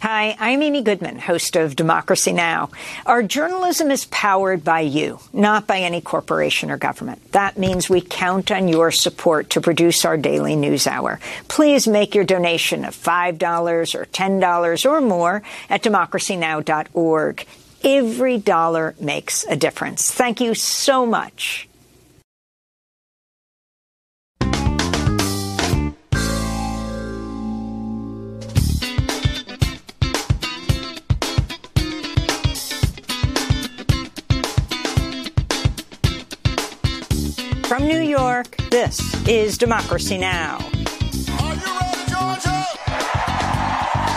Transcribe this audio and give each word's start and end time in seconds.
Hi, 0.00 0.36
I'm 0.38 0.62
Amy 0.62 0.82
Goodman, 0.82 1.18
host 1.18 1.56
of 1.56 1.74
Democracy 1.74 2.32
Now! 2.32 2.70
Our 3.04 3.24
journalism 3.24 3.90
is 3.90 4.04
powered 4.04 4.62
by 4.62 4.80
you, 4.80 5.18
not 5.32 5.66
by 5.66 5.80
any 5.80 6.00
corporation 6.00 6.70
or 6.70 6.76
government. 6.76 7.32
That 7.32 7.58
means 7.58 7.90
we 7.90 8.00
count 8.00 8.52
on 8.52 8.68
your 8.68 8.92
support 8.92 9.50
to 9.50 9.60
produce 9.60 10.04
our 10.04 10.16
daily 10.16 10.54
news 10.54 10.86
hour. 10.86 11.18
Please 11.48 11.88
make 11.88 12.14
your 12.14 12.22
donation 12.22 12.84
of 12.84 12.94
$5 12.94 13.94
or 13.96 14.04
$10 14.04 14.88
or 14.88 15.00
more 15.00 15.42
at 15.68 15.82
democracynow.org. 15.82 17.46
Every 17.82 18.38
dollar 18.38 18.94
makes 19.00 19.44
a 19.46 19.56
difference. 19.56 20.12
Thank 20.12 20.40
you 20.40 20.54
so 20.54 21.06
much. 21.06 21.67
New 37.88 38.02
York, 38.02 38.54
this 38.68 39.00
is 39.26 39.56
Democracy 39.56 40.18
Now! 40.18 40.58
Are 40.58 41.54
you 41.54 41.78
ready, 41.80 42.04
Georgia? 42.04 42.66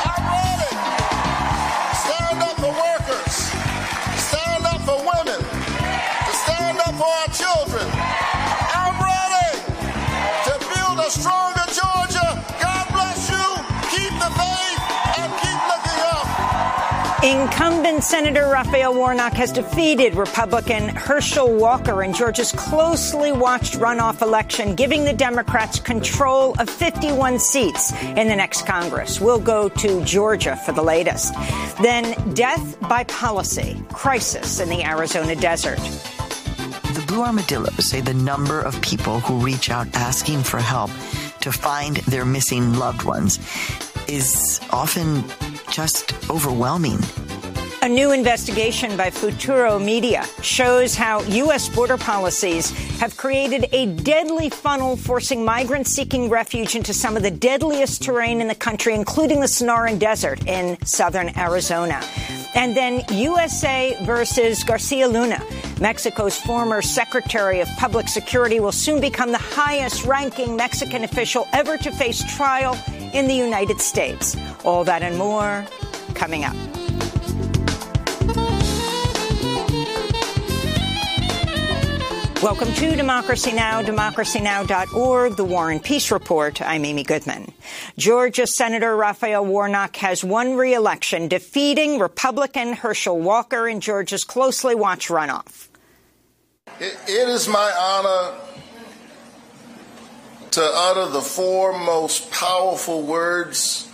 I'm 0.03 0.23
ready. 0.27 0.75
Stand 1.95 2.43
up 2.43 2.57
for 2.59 2.67
workers. 2.67 3.33
Stand 4.19 4.65
up 4.65 4.81
for 4.81 4.99
women. 4.99 5.39
Stand 6.43 6.79
up 6.79 6.95
for 6.95 7.07
our 7.07 7.27
children. 7.33 7.70
Incumbent 17.41 18.03
Senator 18.03 18.49
Raphael 18.49 18.93
Warnock 18.93 19.33
has 19.33 19.51
defeated 19.51 20.13
Republican 20.13 20.89
Herschel 20.89 21.51
Walker 21.51 22.03
in 22.03 22.13
Georgia's 22.13 22.51
closely 22.51 23.31
watched 23.31 23.79
runoff 23.79 24.21
election, 24.21 24.75
giving 24.75 25.03
the 25.03 25.13
Democrats 25.13 25.79
control 25.79 26.53
of 26.59 26.69
51 26.69 27.39
seats 27.39 27.93
in 28.03 28.27
the 28.27 28.35
next 28.35 28.67
Congress. 28.67 29.19
We'll 29.19 29.39
go 29.39 29.69
to 29.69 30.05
Georgia 30.05 30.55
for 30.55 30.71
the 30.71 30.83
latest. 30.83 31.33
Then, 31.81 32.13
death 32.35 32.79
by 32.81 33.05
policy, 33.05 33.83
crisis 33.91 34.59
in 34.59 34.69
the 34.69 34.83
Arizona 34.83 35.35
desert. 35.35 35.79
The 35.79 37.03
Blue 37.07 37.23
Armadillos 37.23 37.87
say 37.87 38.01
the 38.01 38.13
number 38.13 38.61
of 38.61 38.79
people 38.83 39.19
who 39.19 39.43
reach 39.43 39.71
out 39.71 39.87
asking 39.95 40.43
for 40.43 40.59
help 40.59 40.91
to 41.39 41.51
find 41.51 41.97
their 41.97 42.23
missing 42.23 42.73
loved 42.73 43.01
ones 43.01 43.39
is 44.07 44.59
often 44.71 45.23
just 45.71 46.13
overwhelming. 46.29 46.99
A 47.83 47.89
new 47.89 48.11
investigation 48.11 48.95
by 48.95 49.09
Futuro 49.09 49.79
Media 49.79 50.23
shows 50.43 50.93
how 50.93 51.23
U.S. 51.23 51.67
border 51.67 51.97
policies 51.97 52.69
have 52.99 53.17
created 53.17 53.65
a 53.71 53.87
deadly 53.87 54.51
funnel 54.51 54.95
forcing 54.95 55.43
migrants 55.43 55.89
seeking 55.89 56.29
refuge 56.29 56.75
into 56.75 56.93
some 56.93 57.17
of 57.17 57.23
the 57.23 57.31
deadliest 57.31 58.03
terrain 58.03 58.39
in 58.39 58.47
the 58.47 58.53
country, 58.53 58.93
including 58.93 59.39
the 59.39 59.47
Sonoran 59.47 59.97
Desert 59.97 60.45
in 60.45 60.77
southern 60.85 61.35
Arizona. 61.35 61.99
And 62.53 62.77
then 62.77 63.03
USA 63.13 63.97
versus 64.03 64.63
Garcia 64.63 65.07
Luna. 65.07 65.43
Mexico's 65.79 66.39
former 66.39 66.83
Secretary 66.83 67.61
of 67.61 67.67
Public 67.79 68.07
Security 68.07 68.59
will 68.59 68.71
soon 68.71 69.01
become 69.01 69.31
the 69.31 69.39
highest 69.39 70.05
ranking 70.05 70.55
Mexican 70.55 71.03
official 71.03 71.47
ever 71.51 71.79
to 71.79 71.91
face 71.91 72.23
trial 72.37 72.77
in 73.15 73.27
the 73.27 73.33
United 73.33 73.81
States. 73.81 74.37
All 74.63 74.83
that 74.83 75.01
and 75.01 75.17
more 75.17 75.65
coming 76.13 76.43
up. 76.43 76.55
Welcome 82.43 82.73
to 82.73 82.95
Democracy 82.95 83.51
Now!, 83.51 83.83
democracynow.org, 83.83 85.35
the 85.35 85.45
War 85.45 85.69
and 85.69 85.83
Peace 85.83 86.09
Report. 86.09 86.59
I'm 86.59 86.83
Amy 86.85 87.03
Goodman. 87.03 87.53
Georgia 87.99 88.47
Senator 88.47 88.95
Raphael 88.95 89.45
Warnock 89.45 89.95
has 89.97 90.23
won 90.23 90.55
re-election, 90.55 91.27
defeating 91.27 91.99
Republican 91.99 92.73
Herschel 92.73 93.19
Walker 93.19 93.67
in 93.67 93.79
Georgia's 93.79 94.23
closely 94.23 94.73
watched 94.73 95.09
runoff. 95.09 95.67
It, 96.79 96.97
it 97.07 97.29
is 97.29 97.47
my 97.47 97.71
honor 97.79 98.39
to 100.49 100.61
utter 100.63 101.11
the 101.11 101.21
four 101.21 101.77
most 101.77 102.31
powerful 102.31 103.03
words 103.03 103.87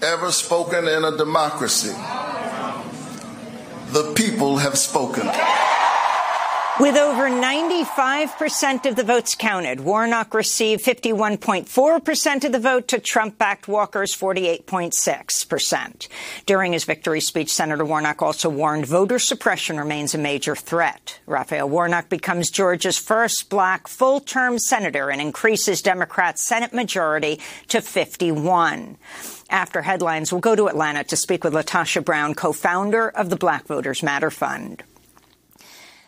ever 0.00 0.32
spoken 0.32 0.88
in 0.88 1.04
a 1.04 1.14
democracy. 1.14 1.92
The 3.92 4.14
people 4.16 4.56
have 4.56 4.78
spoken. 4.78 5.28
With 6.80 6.96
over 6.96 7.28
95% 7.28 8.86
of 8.86 8.96
the 8.96 9.04
votes 9.04 9.34
counted, 9.34 9.80
Warnock 9.80 10.32
received 10.32 10.82
51.4% 10.82 12.44
of 12.44 12.52
the 12.52 12.58
vote 12.58 12.88
to 12.88 12.98
Trump-backed 12.98 13.68
Walker's 13.68 14.16
48.6%. 14.16 16.08
During 16.46 16.72
his 16.72 16.84
victory 16.84 17.20
speech, 17.20 17.52
Senator 17.52 17.84
Warnock 17.84 18.22
also 18.22 18.48
warned 18.48 18.86
voter 18.86 19.18
suppression 19.18 19.76
remains 19.76 20.14
a 20.14 20.18
major 20.18 20.56
threat. 20.56 21.20
Raphael 21.26 21.68
Warnock 21.68 22.08
becomes 22.08 22.50
Georgia's 22.50 22.96
first 22.96 23.50
black 23.50 23.86
full-term 23.86 24.58
senator 24.58 25.10
and 25.10 25.20
increases 25.20 25.82
Democrats' 25.82 26.46
Senate 26.46 26.72
majority 26.72 27.40
to 27.68 27.82
51. 27.82 28.96
After 29.50 29.82
headlines, 29.82 30.32
we'll 30.32 30.40
go 30.40 30.56
to 30.56 30.68
Atlanta 30.68 31.04
to 31.04 31.16
speak 31.16 31.44
with 31.44 31.52
LaTosha 31.52 32.02
Brown, 32.02 32.34
co-founder 32.34 33.10
of 33.10 33.28
the 33.28 33.36
Black 33.36 33.66
Voters 33.66 34.02
Matter 34.02 34.30
Fund. 34.30 34.82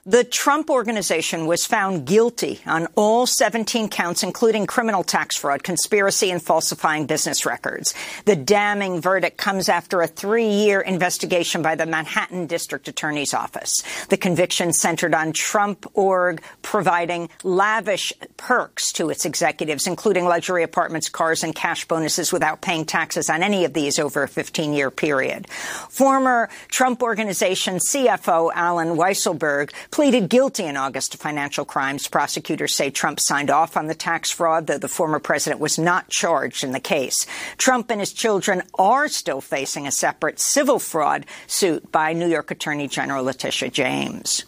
The 0.05 0.25
Trump 0.25 0.69
Organization 0.69 1.47
was 1.47 1.65
found 1.65 2.09
guilty 2.09 2.61
on 2.67 2.89
all 2.97 3.25
17 3.25 3.89
counts, 3.89 4.25
including 4.25 4.67
criminal 4.67 5.05
tax 5.05 5.37
fraud, 5.37 5.63
conspiracy, 5.63 6.33
and 6.33 6.43
falsifying 6.43 7.07
business 7.07 7.47
records. 7.47 7.95
The 8.25 8.35
damning 8.35 9.01
verdict 9.01 9.37
comes 9.37 9.69
after 9.69 10.03
a 10.03 10.09
three-year 10.09 10.81
investigation 10.81 11.63
by 11.63 11.77
the 11.77 11.87
Manhattan 11.87 12.49
District 12.49 12.89
Attorney's 12.89 13.33
Office. 13.33 13.81
The 14.07 14.17
conviction 14.17 14.73
centered 14.73 15.15
on 15.15 15.33
Trump 15.33 15.87
Org 15.95 16.43
providing 16.63 17.29
lavish 17.45 18.13
perks 18.37 18.91
to 18.95 19.09
its 19.09 19.25
executives, 19.25 19.87
including 19.87 20.25
luxury 20.25 20.65
apartments, 20.65 21.09
cars, 21.09 21.45
and 21.45 21.55
cash 21.55 21.87
bonuses 21.87 22.33
without 22.33 22.61
paying 22.61 22.87
taxes 22.87 23.31
on 23.31 23.45
any 23.45 23.65
of 23.65 23.73
these 23.73 24.01
over 24.01 24.25
a 24.25 24.29
15-year 24.29 24.91
period. 24.91 25.49
Former 25.49 26.51
Trump 26.67 27.05
Organization 27.05 27.77
CFO 27.77 28.51
Allen 28.53 28.97
Weisselberg 28.97 29.71
pleaded 29.93 30.29
guilty 30.29 30.65
in 30.65 30.77
August 30.77 31.13
to 31.13 31.19
financial 31.19 31.65
crimes. 31.65 32.09
Prosecutors 32.09 32.75
say 32.75 32.91
Trump 32.91 33.21
signed 33.21 33.51
off 33.51 33.77
on 33.77 33.87
the 33.87 33.95
tax 33.95 34.33
fraud, 34.33 34.67
though 34.67 34.79
the 34.79 34.89
former 34.89 35.21
president 35.21 35.61
was 35.61 35.79
not 35.79 36.09
charged 36.09 36.65
in 36.65 36.73
the 36.73 36.81
case. 36.81 37.27
Trump 37.59 37.91
and 37.91 38.01
his 38.01 38.13
children 38.13 38.63
are 38.75 39.07
still 39.07 39.41
facing 39.41 39.87
a 39.87 39.93
separate 39.93 40.41
civil 40.41 40.81
fraud 40.81 41.27
suit 41.47 41.93
by 41.93 42.13
New 42.13 42.27
York 42.27 42.51
Attorney 42.51 42.89
General 42.89 43.25
Letitia 43.25 43.71
James. 43.71 44.45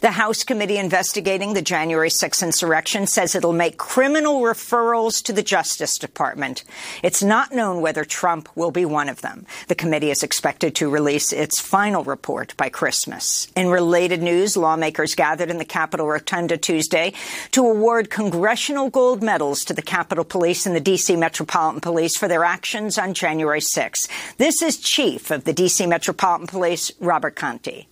The 0.00 0.12
House 0.12 0.44
committee 0.44 0.76
investigating 0.76 1.54
the 1.54 1.62
January 1.62 2.10
6 2.10 2.42
insurrection 2.42 3.06
says 3.06 3.34
it'll 3.34 3.52
make 3.52 3.76
criminal 3.76 4.40
referrals 4.40 5.22
to 5.24 5.32
the 5.32 5.42
Justice 5.42 5.98
Department. 5.98 6.64
It's 7.02 7.22
not 7.22 7.52
known 7.52 7.80
whether 7.80 8.04
Trump 8.04 8.48
will 8.54 8.70
be 8.70 8.84
one 8.84 9.08
of 9.08 9.22
them. 9.22 9.46
The 9.68 9.74
committee 9.74 10.10
is 10.10 10.22
expected 10.22 10.74
to 10.76 10.90
release 10.90 11.32
its 11.32 11.60
final 11.60 12.04
report 12.04 12.56
by 12.56 12.68
Christmas. 12.68 13.48
In 13.56 13.68
related 13.68 14.22
news, 14.22 14.56
lawmakers 14.56 15.14
gathered 15.14 15.50
in 15.50 15.58
the 15.58 15.64
Capitol 15.64 16.06
Rotunda 16.06 16.56
Tuesday 16.56 17.12
to 17.52 17.66
award 17.66 18.10
congressional 18.10 18.90
gold 18.90 19.22
medals 19.22 19.64
to 19.64 19.74
the 19.74 19.82
Capitol 19.82 20.24
Police 20.24 20.66
and 20.66 20.76
the 20.76 20.80
D.C. 20.80 21.16
Metropolitan 21.16 21.80
Police 21.80 22.16
for 22.16 22.28
their 22.28 22.44
actions 22.44 22.98
on 22.98 23.14
January 23.14 23.60
6. 23.60 24.06
This 24.38 24.62
is 24.62 24.78
Chief 24.78 25.30
of 25.30 25.44
the 25.44 25.52
D.C. 25.52 25.86
Metropolitan 25.86 26.46
Police, 26.46 26.92
Robert 27.00 27.34
Contee. 27.34 27.86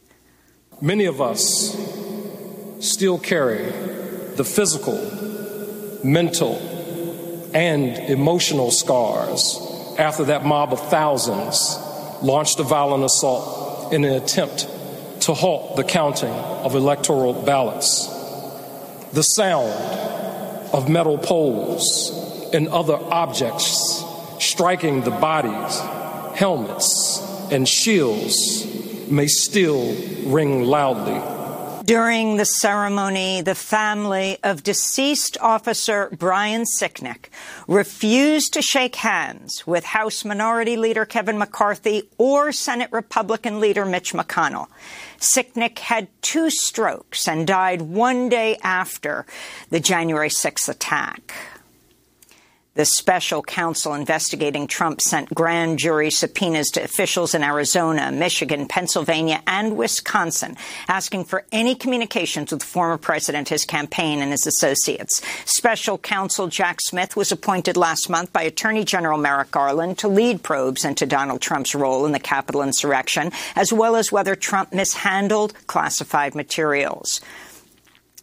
Many 0.80 1.04
of 1.04 1.22
us 1.22 1.76
still 2.80 3.18
carry 3.18 3.64
the 4.34 4.44
physical, 4.44 4.98
mental, 6.02 6.56
and 7.54 7.96
emotional 8.10 8.72
scars 8.72 9.60
after 9.98 10.24
that 10.24 10.44
mob 10.44 10.72
of 10.72 10.80
thousands 10.90 11.78
launched 12.22 12.58
a 12.58 12.64
violent 12.64 13.04
assault 13.04 13.92
in 13.92 14.04
an 14.04 14.14
attempt 14.14 14.68
to 15.20 15.32
halt 15.32 15.76
the 15.76 15.84
counting 15.84 16.32
of 16.32 16.74
electoral 16.74 17.32
ballots. 17.32 18.08
The 19.12 19.22
sound 19.22 19.72
of 20.72 20.88
metal 20.88 21.18
poles 21.18 22.50
and 22.52 22.66
other 22.66 22.96
objects 22.96 24.02
striking 24.40 25.02
the 25.02 25.12
bodies, 25.12 25.78
helmets, 26.36 27.22
and 27.52 27.68
shields 27.68 28.73
may 29.10 29.26
still 29.26 29.94
ring 30.24 30.64
loudly. 30.64 31.20
During 31.84 32.38
the 32.38 32.46
ceremony, 32.46 33.42
the 33.42 33.54
family 33.54 34.38
of 34.42 34.62
deceased 34.62 35.36
officer 35.38 36.08
Brian 36.18 36.64
Sicknick 36.80 37.26
refused 37.68 38.54
to 38.54 38.62
shake 38.62 38.96
hands 38.96 39.66
with 39.66 39.84
House 39.84 40.24
Minority 40.24 40.78
Leader 40.78 41.04
Kevin 41.04 41.36
McCarthy 41.36 42.08
or 42.16 42.52
Senate 42.52 42.88
Republican 42.90 43.60
Leader 43.60 43.84
Mitch 43.84 44.14
McConnell. 44.14 44.68
Sicknick 45.18 45.78
had 45.78 46.08
two 46.22 46.48
strokes 46.48 47.28
and 47.28 47.46
died 47.46 47.82
one 47.82 48.30
day 48.30 48.56
after 48.62 49.26
the 49.68 49.80
January 49.80 50.30
6th 50.30 50.70
attack. 50.70 51.34
The 52.74 52.84
special 52.84 53.40
counsel 53.40 53.94
investigating 53.94 54.66
Trump 54.66 55.00
sent 55.00 55.32
grand 55.32 55.78
jury 55.78 56.10
subpoenas 56.10 56.70
to 56.70 56.82
officials 56.82 57.32
in 57.32 57.44
Arizona, 57.44 58.10
Michigan, 58.10 58.66
Pennsylvania, 58.66 59.40
and 59.46 59.76
Wisconsin, 59.76 60.56
asking 60.88 61.26
for 61.26 61.44
any 61.52 61.76
communications 61.76 62.50
with 62.50 62.62
the 62.62 62.66
former 62.66 62.98
president, 62.98 63.48
his 63.48 63.64
campaign, 63.64 64.20
and 64.20 64.32
his 64.32 64.48
associates. 64.48 65.22
Special 65.44 65.98
counsel 65.98 66.48
Jack 66.48 66.80
Smith 66.80 67.14
was 67.14 67.30
appointed 67.30 67.76
last 67.76 68.10
month 68.10 68.32
by 68.32 68.42
Attorney 68.42 68.84
General 68.84 69.18
Merrick 69.18 69.52
Garland 69.52 69.98
to 69.98 70.08
lead 70.08 70.42
probes 70.42 70.84
into 70.84 71.06
Donald 71.06 71.40
Trump's 71.40 71.76
role 71.76 72.04
in 72.06 72.10
the 72.10 72.18
Capitol 72.18 72.60
insurrection, 72.60 73.30
as 73.54 73.72
well 73.72 73.94
as 73.94 74.10
whether 74.10 74.34
Trump 74.34 74.72
mishandled 74.72 75.54
classified 75.68 76.34
materials. 76.34 77.20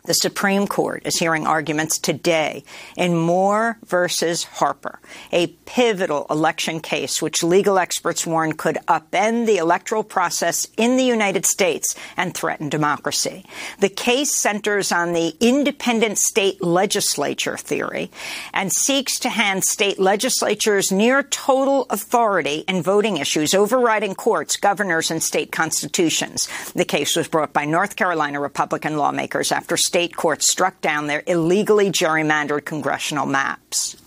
The 0.04 0.16
Supreme 0.16 0.66
Court 0.66 1.04
is 1.06 1.20
hearing 1.20 1.46
arguments 1.46 2.00
today 2.00 2.64
in 2.98 3.16
Moore 3.16 3.78
versus 3.86 4.44
Harper, 4.44 5.00
a 5.32 5.48
pivotal 5.48 6.26
election 6.28 6.80
case 6.80 7.22
which 7.22 7.44
legal 7.44 7.78
experts 7.78 8.26
warn 8.26 8.54
could 8.54 8.78
upend 8.88 9.46
the 9.46 9.58
electoral 9.58 10.04
process 10.04 10.68
in 10.76 10.98
the 10.98 11.04
United 11.04 11.46
States 11.46 11.96
and 12.18 12.34
threaten 12.34 12.68
democracy. 12.68 13.46
The 13.78 13.90
case 13.90 14.34
centers 14.34 14.92
on 14.92 15.14
the 15.14 15.36
independent 15.40 16.18
state 16.18 16.64
legislature 16.64 17.56
theory 17.56 18.10
and 18.56 18.74
seeks 18.74 19.20
to 19.20 19.30
hand 19.30 19.64
state 19.64 20.00
legislatures 20.00 20.92
near 20.92 21.22
total 21.22 21.86
authority 21.92 22.64
in 22.68 22.82
voting 22.82 23.18
issues, 23.18 23.54
overriding 23.54 24.16
courts, 24.16 24.58
governors, 24.58 25.12
and 25.12 25.22
state 25.22 25.52
constitutions. 25.52 26.50
The 26.74 26.86
case 26.86 27.16
was 27.16 27.28
brought 27.28 27.54
by 27.54 27.66
North 27.66 27.96
Carolina 27.96 28.40
Republican 28.40 28.98
lawmakers 28.98 29.52
after 29.52 29.78
state 29.92 30.16
courts 30.16 30.50
struck 30.50 30.80
down 30.80 31.08
their 31.08 31.22
illegally 31.28 31.92
gerrymandered 31.92 32.64
congressional 32.64 33.26
maps. 33.26 34.01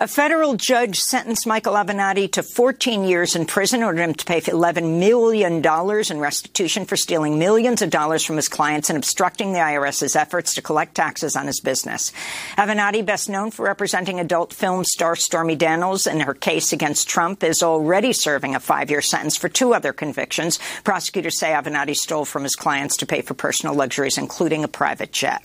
A 0.00 0.08
federal 0.08 0.56
judge 0.56 0.98
sentenced 0.98 1.46
Michael 1.46 1.74
Avenatti 1.74 2.30
to 2.32 2.42
14 2.42 3.04
years 3.04 3.36
in 3.36 3.46
prison, 3.46 3.84
ordered 3.84 4.02
him 4.02 4.14
to 4.14 4.24
pay 4.24 4.40
$11 4.40 4.98
million 4.98 5.64
in 5.64 6.20
restitution 6.20 6.84
for 6.84 6.96
stealing 6.96 7.38
millions 7.38 7.80
of 7.80 7.90
dollars 7.90 8.24
from 8.24 8.34
his 8.34 8.48
clients 8.48 8.90
and 8.90 8.96
obstructing 8.96 9.52
the 9.52 9.60
IRS's 9.60 10.16
efforts 10.16 10.56
to 10.56 10.62
collect 10.62 10.96
taxes 10.96 11.36
on 11.36 11.46
his 11.46 11.60
business. 11.60 12.10
Avenatti, 12.56 13.06
best 13.06 13.28
known 13.28 13.52
for 13.52 13.66
representing 13.66 14.18
adult 14.18 14.52
film 14.52 14.82
star 14.82 15.14
Stormy 15.14 15.54
Daniels 15.54 16.08
in 16.08 16.18
her 16.18 16.34
case 16.34 16.72
against 16.72 17.08
Trump, 17.08 17.44
is 17.44 17.62
already 17.62 18.12
serving 18.12 18.56
a 18.56 18.60
five-year 18.60 19.00
sentence 19.00 19.36
for 19.36 19.48
two 19.48 19.74
other 19.74 19.92
convictions. 19.92 20.58
Prosecutors 20.82 21.38
say 21.38 21.50
Avenatti 21.50 21.94
stole 21.94 22.24
from 22.24 22.42
his 22.42 22.56
clients 22.56 22.96
to 22.96 23.06
pay 23.06 23.22
for 23.22 23.34
personal 23.34 23.76
luxuries, 23.76 24.18
including 24.18 24.64
a 24.64 24.68
private 24.68 25.12
jet. 25.12 25.44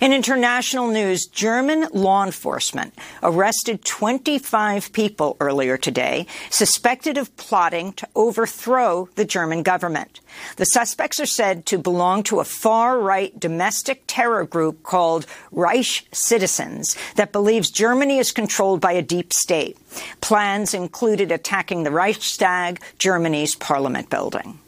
In 0.00 0.14
international 0.14 0.88
news, 0.88 1.26
German 1.26 1.86
law 1.92 2.24
enforcement 2.24 2.94
arrested 3.22 3.84
25 3.84 4.92
people 4.92 5.36
earlier 5.40 5.76
today 5.76 6.26
suspected 6.48 7.18
of 7.18 7.36
plotting 7.36 7.92
to 7.94 8.08
overthrow 8.16 9.10
the 9.16 9.26
German 9.26 9.62
government. 9.62 10.20
The 10.56 10.64
suspects 10.64 11.20
are 11.20 11.26
said 11.26 11.66
to 11.66 11.76
belong 11.76 12.22
to 12.24 12.40
a 12.40 12.44
far-right 12.44 13.38
domestic 13.38 14.04
terror 14.06 14.44
group 14.44 14.82
called 14.82 15.26
Reich 15.52 16.06
Citizens 16.12 16.96
that 17.16 17.32
believes 17.32 17.70
Germany 17.70 18.18
is 18.18 18.32
controlled 18.32 18.80
by 18.80 18.92
a 18.92 19.02
deep 19.02 19.34
state. 19.34 19.76
Plans 20.22 20.72
included 20.72 21.30
attacking 21.30 21.82
the 21.82 21.90
Reichstag, 21.90 22.80
Germany's 22.98 23.54
parliament 23.54 24.08
building. 24.08 24.58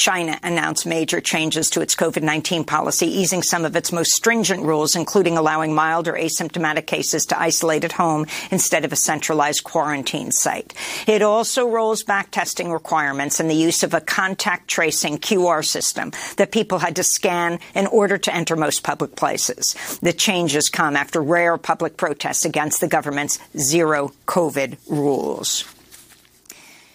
China 0.00 0.40
announced 0.42 0.86
major 0.86 1.20
changes 1.20 1.68
to 1.68 1.82
its 1.82 1.94
COVID-19 1.94 2.66
policy, 2.66 3.06
easing 3.06 3.42
some 3.42 3.66
of 3.66 3.76
its 3.76 3.92
most 3.92 4.12
stringent 4.12 4.62
rules, 4.62 4.96
including 4.96 5.36
allowing 5.36 5.74
mild 5.74 6.08
or 6.08 6.14
asymptomatic 6.14 6.86
cases 6.86 7.26
to 7.26 7.38
isolate 7.38 7.84
at 7.84 7.92
home 7.92 8.24
instead 8.50 8.86
of 8.86 8.94
a 8.94 8.96
centralized 8.96 9.62
quarantine 9.62 10.32
site. 10.32 10.72
It 11.06 11.20
also 11.20 11.68
rolls 11.68 12.02
back 12.02 12.30
testing 12.30 12.72
requirements 12.72 13.40
and 13.40 13.50
the 13.50 13.54
use 13.54 13.82
of 13.82 13.92
a 13.92 14.00
contact 14.00 14.68
tracing 14.68 15.18
QR 15.18 15.62
system 15.62 16.12
that 16.38 16.50
people 16.50 16.78
had 16.78 16.96
to 16.96 17.04
scan 17.04 17.58
in 17.74 17.86
order 17.86 18.16
to 18.16 18.34
enter 18.34 18.56
most 18.56 18.82
public 18.82 19.16
places. 19.16 19.98
The 20.00 20.14
changes 20.14 20.70
come 20.70 20.96
after 20.96 21.20
rare 21.20 21.58
public 21.58 21.98
protests 21.98 22.46
against 22.46 22.80
the 22.80 22.88
government's 22.88 23.38
zero 23.54 24.12
COVID 24.26 24.78
rules. 24.88 25.66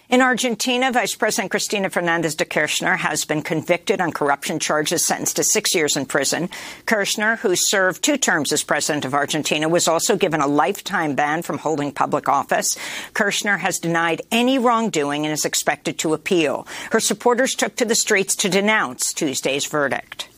In 0.08 0.22
Argentina, 0.22 0.92
Vice 0.92 1.16
President 1.16 1.50
Cristina 1.50 1.90
Fernandez 1.90 2.36
de 2.36 2.44
Kirchner 2.44 2.94
has 2.94 3.24
been 3.24 3.42
convicted 3.42 4.00
on 4.00 4.12
corruption 4.12 4.60
charges, 4.60 5.04
sentenced 5.04 5.34
to 5.34 5.42
six 5.42 5.74
years 5.74 5.96
in 5.96 6.06
prison. 6.06 6.48
Kirchner, 6.86 7.34
who 7.34 7.56
served 7.56 8.04
two 8.04 8.16
terms 8.16 8.52
as 8.52 8.62
president 8.62 9.04
of 9.04 9.14
Argentina, 9.14 9.68
was 9.68 9.88
also 9.88 10.16
given 10.16 10.40
a 10.40 10.46
lifetime 10.46 11.16
ban 11.16 11.42
from 11.42 11.58
holding 11.58 11.90
public 11.90 12.28
office. 12.28 12.78
Kirchner 13.14 13.56
has 13.56 13.80
denied 13.80 14.22
any 14.30 14.60
wrongdoing 14.60 15.26
and 15.26 15.32
is 15.32 15.44
expected 15.44 15.98
to 15.98 16.14
appeal. 16.14 16.68
Her 16.92 17.00
supporters 17.00 17.56
took 17.56 17.74
to 17.74 17.84
the 17.84 17.96
streets 17.96 18.36
to 18.36 18.48
denounce 18.48 19.12
Tuesday's 19.12 19.66
verdict. 19.66 20.28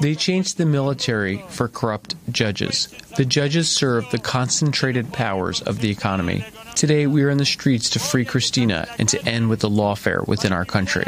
They 0.00 0.14
changed 0.14 0.56
the 0.56 0.66
military 0.66 1.44
for 1.48 1.68
corrupt 1.68 2.14
judges. 2.32 2.88
The 3.16 3.26
judges 3.26 3.68
serve 3.68 4.10
the 4.10 4.18
concentrated 4.18 5.12
powers 5.12 5.60
of 5.60 5.80
the 5.80 5.90
economy. 5.90 6.44
Today, 6.76 7.06
we 7.06 7.22
are 7.22 7.30
in 7.30 7.38
the 7.38 7.46
streets 7.46 7.88
to 7.90 7.98
free 7.98 8.26
Cristina 8.26 8.86
and 8.98 9.08
to 9.08 9.26
end 9.26 9.48
with 9.48 9.60
the 9.60 9.70
lawfare 9.70 10.28
within 10.28 10.52
our 10.52 10.66
country. 10.66 11.06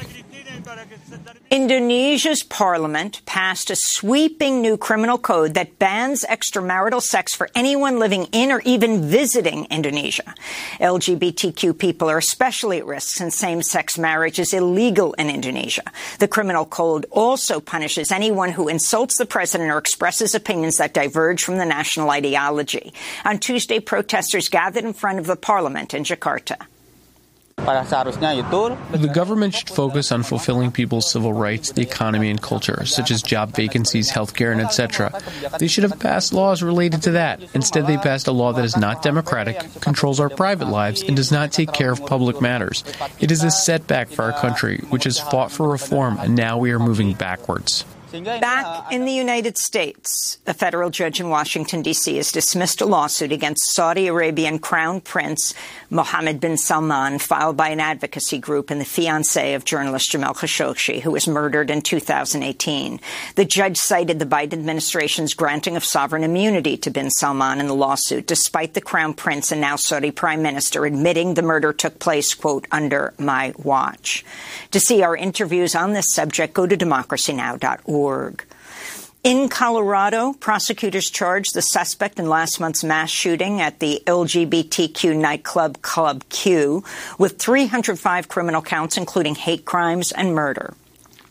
Indonesia's 1.51 2.43
parliament 2.43 3.23
passed 3.25 3.71
a 3.71 3.77
sweeping 3.77 4.61
new 4.61 4.77
criminal 4.77 5.17
code 5.17 5.55
that 5.55 5.79
bans 5.79 6.23
extramarital 6.29 7.01
sex 7.01 7.35
for 7.35 7.49
anyone 7.55 7.99
living 7.99 8.27
in 8.33 8.53
or 8.53 8.61
even 8.67 9.09
visiting 9.09 9.65
Indonesia. 9.71 10.35
LGBTQ 10.79 11.79
people 11.79 12.11
are 12.11 12.19
especially 12.19 12.79
at 12.79 12.87
risk 12.87 13.17
since 13.17 13.35
same-sex 13.35 13.97
marriage 13.97 14.39
is 14.39 14.53
illegal 14.53 15.15
in 15.15 15.31
Indonesia. 15.31 15.91
The 16.19 16.29
criminal 16.29 16.67
code 16.67 17.07
also 17.11 17.61
punishes 17.61 18.13
anyone 18.13 18.53
who 18.53 18.69
insults 18.69 19.17
the 19.17 19.25
president 19.25 19.71
or 19.71 19.79
expresses 19.79 20.35
opinions 20.35 20.77
that 20.77 20.93
diverge 20.93 21.43
from 21.43 21.57
the 21.57 21.65
national 21.65 22.11
ideology. 22.11 22.93
On 23.25 23.39
Tuesday, 23.39 23.81
protesters 23.81 24.51
gathered 24.51 24.85
in 24.85 24.93
front 24.93 25.19
of 25.19 25.27
the 25.27 25.37
parliament 25.37 25.95
in 25.95 26.05
Jakarta. 26.05 26.67
The 28.93 29.09
government 29.09 29.55
should 29.55 29.69
focus 29.71 30.11
on 30.13 30.23
fulfilling 30.23 30.73
people's 30.73 31.11
civil 31.11 31.33
rights, 31.33 31.73
the 31.73 31.83
economy, 31.83 32.31
and 32.31 32.41
culture, 32.41 32.85
such 32.87 33.11
as 33.11 33.23
job 33.23 33.55
vacancies, 33.55 34.11
healthcare, 34.11 34.53
and 34.53 34.61
etc. 34.61 35.21
They 35.59 35.69
should 35.69 35.85
have 35.85 35.99
passed 35.99 36.33
laws 36.33 36.63
related 36.63 37.03
to 37.03 37.11
that. 37.13 37.43
Instead, 37.55 37.87
they 37.87 37.97
passed 37.97 38.27
a 38.27 38.33
law 38.33 38.53
that 38.53 38.65
is 38.65 38.77
not 38.77 39.03
democratic, 39.03 39.59
controls 39.81 40.21
our 40.21 40.31
private 40.31 40.69
lives, 40.69 41.03
and 41.03 41.17
does 41.17 41.33
not 41.33 41.53
take 41.53 41.73
care 41.73 41.93
of 41.93 42.05
public 42.07 42.41
matters. 42.41 42.85
It 43.21 43.31
is 43.31 43.43
a 43.43 43.51
setback 43.51 44.09
for 44.09 44.23
our 44.23 44.33
country, 44.33 44.79
which 44.89 45.05
has 45.05 45.19
fought 45.19 45.51
for 45.53 45.69
reform, 45.69 46.19
and 46.19 46.35
now 46.35 46.59
we 46.59 46.71
are 46.73 46.79
moving 46.79 47.13
backwards. 47.13 47.85
Back 48.11 48.91
in 48.91 49.05
the 49.05 49.13
United 49.13 49.59
States, 49.59 50.39
a 50.47 50.55
federal 50.55 50.89
judge 50.89 51.21
in 51.21 51.29
Washington, 51.29 51.83
D.C. 51.83 52.17
has 52.17 52.33
dismissed 52.33 52.81
a 52.81 52.87
lawsuit 52.87 53.33
against 53.33 53.71
Saudi 53.73 54.07
Arabian 54.07 54.59
Crown 54.59 55.03
Prince 55.03 55.53
Mohammed 55.91 56.41
bin 56.41 56.57
Salman 56.57 57.19
filed 57.19 57.59
by 57.59 57.69
an 57.69 57.81
advocacy 57.81 58.39
group 58.39 58.71
and 58.71 58.81
the 58.81 58.87
fiancé 58.87 59.55
of 59.55 59.67
journalist 59.67 60.11
Jamal 60.11 60.33
Khashoggi, 60.33 61.03
who 61.03 61.11
was 61.11 61.29
murdered 61.29 61.71
in 61.71 61.83
2018. 61.83 62.99
The 63.35 63.45
judge 63.45 63.77
cited 63.77 64.19
the 64.19 64.25
Biden 64.25 64.55
administration's 64.55 65.35
granting 65.35 65.77
of 65.77 65.85
sovereign 65.85 66.25
immunity 66.25 66.79
to 66.79 66.91
bin 66.91 67.11
Salman 67.11 67.61
in 67.61 67.67
the 67.67 67.75
lawsuit, 67.75 68.27
despite 68.27 68.73
the 68.73 68.81
Crown 68.81 69.13
Prince 69.13 69.53
and 69.53 69.61
now 69.61 69.77
Saudi 69.77 70.13
Prime 70.13 70.41
Minister 70.41 70.87
admitting 70.87 71.35
the 71.35 71.43
murder 71.43 71.75
took 71.75 71.99
place, 71.99 72.33
quote, 72.33 72.67
under 72.73 73.13
my 73.19 73.53
watch. 73.59 74.25
To 74.71 74.81
see 74.81 75.03
our 75.03 75.15
interviews 75.17 75.75
on 75.75 75.93
this 75.93 76.15
subject, 76.15 76.55
go 76.55 76.67
to 76.67 76.77
democracynow.org 76.77 77.98
In 79.25 79.49
Colorado, 79.49 80.33
prosecutors 80.33 81.11
charged 81.11 81.53
the 81.53 81.61
suspect 81.61 82.19
in 82.19 82.29
last 82.29 82.61
month's 82.61 82.85
mass 82.85 83.11
shooting 83.11 83.61
at 83.61 83.81
the 83.81 84.01
LGBTQ 84.07 85.17
nightclub 85.17 85.83
Club 85.83 86.25
Q 86.29 86.85
with 87.19 87.39
305 87.39 88.29
criminal 88.29 88.63
counts, 88.63 88.97
including 88.97 89.35
hate 89.35 89.65
crimes 89.65 90.13
and 90.13 90.35
murder. 90.35 90.75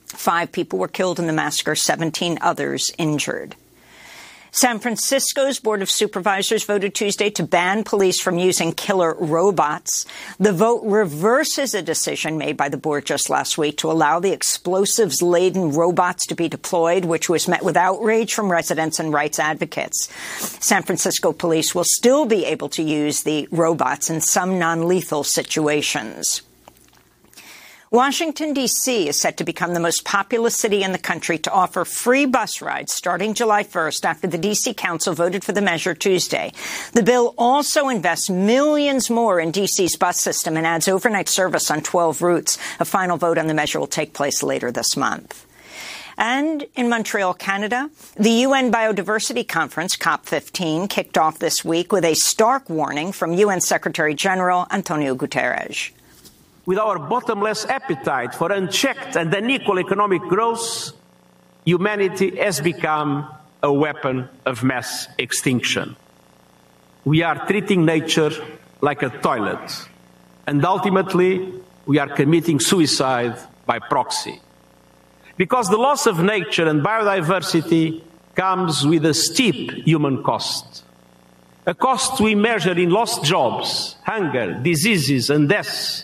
Five 0.05 0.51
people 0.51 0.79
were 0.79 0.87
killed 0.87 1.19
in 1.19 1.27
the 1.27 1.33
massacre, 1.33 1.75
17 1.75 2.37
others 2.41 2.91
injured. 2.97 3.55
San 4.59 4.79
Francisco's 4.79 5.59
Board 5.59 5.83
of 5.83 5.89
Supervisors 5.91 6.63
voted 6.63 6.95
Tuesday 6.95 7.29
to 7.29 7.43
ban 7.43 7.83
police 7.83 8.19
from 8.19 8.39
using 8.39 8.71
killer 8.71 9.13
robots. 9.13 10.07
The 10.39 10.51
vote 10.51 10.81
reverses 10.83 11.75
a 11.75 11.83
decision 11.83 12.39
made 12.39 12.57
by 12.57 12.69
the 12.69 12.77
board 12.77 13.05
just 13.05 13.29
last 13.29 13.59
week 13.59 13.77
to 13.77 13.91
allow 13.91 14.19
the 14.19 14.31
explosives 14.31 15.21
laden 15.21 15.73
robots 15.73 16.25
to 16.25 16.35
be 16.35 16.49
deployed, 16.49 17.05
which 17.05 17.29
was 17.29 17.47
met 17.47 17.63
with 17.63 17.77
outrage 17.77 18.33
from 18.33 18.51
residents 18.51 18.99
and 18.99 19.13
rights 19.13 19.37
advocates. 19.37 20.09
San 20.65 20.81
Francisco 20.81 21.33
police 21.33 21.75
will 21.75 21.85
still 21.85 22.25
be 22.25 22.43
able 22.45 22.69
to 22.69 22.81
use 22.81 23.21
the 23.21 23.47
robots 23.51 24.09
in 24.09 24.21
some 24.21 24.57
non 24.57 24.87
lethal 24.87 25.23
situations. 25.23 26.41
Washington, 27.89 28.53
D.C. 28.53 29.07
is 29.07 29.17
set 29.17 29.37
to 29.37 29.45
become 29.45 29.73
the 29.73 29.79
most 29.79 30.03
populous 30.03 30.57
city 30.57 30.83
in 30.83 30.91
the 30.91 30.97
country 30.97 31.37
to 31.37 31.51
offer 31.51 31.85
free 31.85 32.25
bus 32.25 32.61
rides 32.61 32.93
starting 32.93 33.33
July 33.33 33.63
1st 33.63 34.03
after 34.03 34.27
the 34.27 34.37
D.C. 34.37 34.73
Council 34.73 35.13
voted 35.13 35.41
for 35.45 35.53
the 35.53 35.61
measure 35.61 35.93
Tuesday. 35.93 36.51
The 36.91 37.03
bill 37.03 37.33
also 37.37 37.87
invests 37.87 38.29
millions 38.29 39.09
more 39.09 39.39
in 39.39 39.51
D.C.'s 39.51 39.95
bus 39.95 40.19
system 40.19 40.57
and 40.57 40.67
adds 40.67 40.89
overnight 40.89 41.29
service 41.29 41.71
on 41.71 41.81
12 41.81 42.21
routes. 42.21 42.57
A 42.81 42.85
final 42.85 43.15
vote 43.15 43.37
on 43.37 43.47
the 43.47 43.53
measure 43.53 43.79
will 43.79 43.87
take 43.87 44.13
place 44.13 44.43
later 44.43 44.69
this 44.69 44.97
month. 44.97 45.45
And 46.17 46.65
in 46.75 46.89
Montreal, 46.89 47.35
Canada, 47.35 47.89
the 48.17 48.31
UN 48.31 48.69
Biodiversity 48.69 49.47
Conference, 49.47 49.95
COP15, 49.95 50.89
kicked 50.89 51.17
off 51.17 51.39
this 51.39 51.63
week 51.63 51.93
with 51.93 52.03
a 52.03 52.15
stark 52.15 52.69
warning 52.69 53.13
from 53.13 53.31
UN 53.31 53.61
Secretary 53.61 54.13
General 54.13 54.67
Antonio 54.71 55.15
Guterres 55.15 55.91
with 56.67 56.77
our 56.77 56.99
bottomless 56.99 57.65
appetite 57.65 58.35
for 58.35 58.51
unchecked 58.51 59.15
and 59.15 59.33
unequal 59.33 59.79
economic 59.79 60.21
growth, 60.23 60.91
humanity 61.63 62.35
has 62.35 62.59
become 62.59 63.25
a 63.63 63.71
weapon 63.71 64.27
of 64.45 64.63
mass 64.63 65.07
extinction. 65.17 65.95
We 67.05 67.23
are 67.23 67.47
treating 67.47 67.85
nature 67.85 68.31
like 68.81 69.01
a 69.01 69.09
toilet, 69.09 69.87
and 70.45 70.63
ultimately, 70.65 71.53
we 71.85 71.99
are 71.99 72.09
committing 72.09 72.59
suicide 72.59 73.39
by 73.65 73.79
proxy. 73.79 74.41
Because 75.37 75.69
the 75.69 75.77
loss 75.77 76.05
of 76.05 76.21
nature 76.21 76.67
and 76.67 76.83
biodiversity 76.83 78.03
comes 78.35 78.85
with 78.85 79.05
a 79.05 79.13
steep 79.13 79.71
human 79.85 80.21
cost. 80.21 80.83
A 81.65 81.73
cost 81.73 82.19
we 82.19 82.35
measure 82.35 82.77
in 82.77 82.89
lost 82.89 83.23
jobs, 83.23 83.95
hunger, 84.03 84.59
diseases, 84.61 85.29
and 85.29 85.47
deaths 85.47 86.03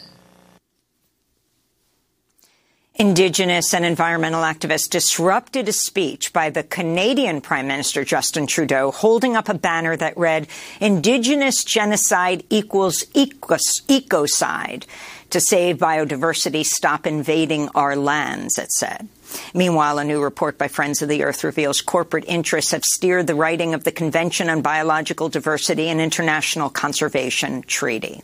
Indigenous 2.96 3.74
and 3.74 3.86
environmental 3.86 4.44
activists 4.44 4.88
disrupted 4.88 5.68
a 5.68 5.74
speech 5.74 6.32
by 6.32 6.52
the 6.52 6.62
Canadian 6.62 7.42
Prime 7.42 7.66
Minister 7.66 8.06
Justin 8.06 8.46
Trudeau 8.46 8.92
holding 8.92 9.36
up 9.36 9.50
a 9.50 9.56
banner 9.56 9.98
that 9.98 10.16
read, 10.16 10.46
Indigenous 10.80 11.64
genocide 11.64 12.44
equals 12.52 13.04
ecocide. 13.16 14.86
To 15.32 15.40
save 15.40 15.78
biodiversity, 15.78 16.64
stop 16.64 17.08
invading 17.08 17.70
our 17.70 17.96
lands, 17.96 18.60
it 18.60 18.72
said. 18.72 19.08
Meanwhile, 19.56 19.98
a 19.98 20.04
new 20.04 20.22
report 20.22 20.60
by 20.60 20.68
Friends 20.68 21.02
of 21.02 21.10
the 21.10 21.24
Earth 21.24 21.44
reveals 21.44 21.82
corporate 21.82 22.26
interests 22.28 22.74
have 22.74 22.84
steered 22.84 23.26
the 23.26 23.34
writing 23.34 23.74
of 23.74 23.86
the 23.86 23.92
Convention 23.92 24.52
on 24.52 24.62
Biological 24.62 25.30
Diversity 25.30 25.90
and 25.90 26.00
International 26.00 26.70
Conservation 26.70 27.64
Treaty. 27.64 28.22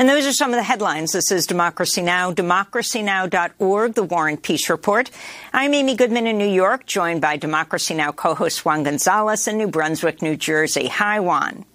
And 0.00 0.08
those 0.08 0.26
are 0.26 0.32
some 0.32 0.48
of 0.48 0.56
the 0.56 0.62
headlines. 0.62 1.12
This 1.12 1.30
is 1.30 1.46
Democracy 1.46 2.00
Now!, 2.00 2.32
democracynow.org, 2.32 3.92
The 3.92 4.02
War 4.02 4.28
and 4.28 4.42
Peace 4.42 4.70
Report. 4.70 5.10
I'm 5.52 5.74
Amy 5.74 5.94
Goodman 5.94 6.26
in 6.26 6.38
New 6.38 6.48
York, 6.48 6.86
joined 6.86 7.20
by 7.20 7.36
Democracy 7.36 7.92
Now! 7.92 8.10
co-host 8.10 8.64
Juan 8.64 8.82
Gonzalez 8.82 9.46
in 9.46 9.58
New 9.58 9.68
Brunswick, 9.68 10.22
New 10.22 10.36
Jersey. 10.36 10.86
Hi, 10.88 11.20
Juan. 11.20 11.66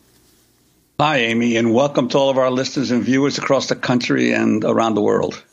Hi, 1.00 1.18
Amy, 1.18 1.56
and 1.56 1.72
welcome 1.72 2.10
to 2.10 2.18
all 2.18 2.32
of 2.32 2.40
our 2.40 2.50
listeners 2.50 2.90
and 2.90 3.04
viewers 3.04 3.38
across 3.38 3.70
the 3.70 3.76
country 3.76 4.32
and 4.32 4.64
around 4.64 4.96
the 4.96 5.04
world. 5.04 5.44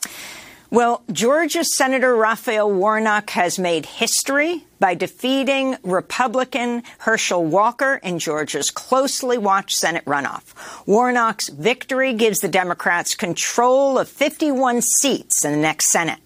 Well, 0.72 1.04
Georgia 1.12 1.64
Senator 1.64 2.16
Raphael 2.16 2.72
Warnock 2.72 3.28
has 3.28 3.58
made 3.58 3.84
history 3.84 4.64
by 4.80 4.94
defeating 4.94 5.76
Republican 5.82 6.82
Herschel 6.96 7.44
Walker 7.44 7.96
in 8.02 8.18
Georgia's 8.18 8.70
closely 8.70 9.36
watched 9.36 9.76
Senate 9.76 10.06
runoff. 10.06 10.54
Warnock's 10.86 11.50
victory 11.50 12.14
gives 12.14 12.38
the 12.38 12.48
Democrats 12.48 13.14
control 13.14 13.98
of 13.98 14.08
51 14.08 14.80
seats 14.80 15.44
in 15.44 15.52
the 15.52 15.58
next 15.58 15.90
Senate. 15.90 16.20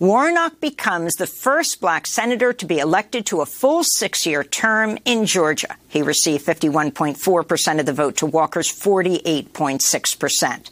Warnock 0.00 0.58
becomes 0.60 1.14
the 1.14 1.28
first 1.28 1.80
black 1.80 2.08
senator 2.08 2.52
to 2.52 2.66
be 2.66 2.80
elected 2.80 3.26
to 3.26 3.42
a 3.42 3.46
full 3.46 3.84
six 3.84 4.26
year 4.26 4.42
term 4.42 4.98
in 5.04 5.24
Georgia. 5.24 5.76
He 5.86 6.02
received 6.02 6.44
51.4% 6.44 7.78
of 7.78 7.86
the 7.86 7.92
vote 7.92 8.16
to 8.16 8.26
Walker's 8.26 8.72
48.6%. 8.72 10.70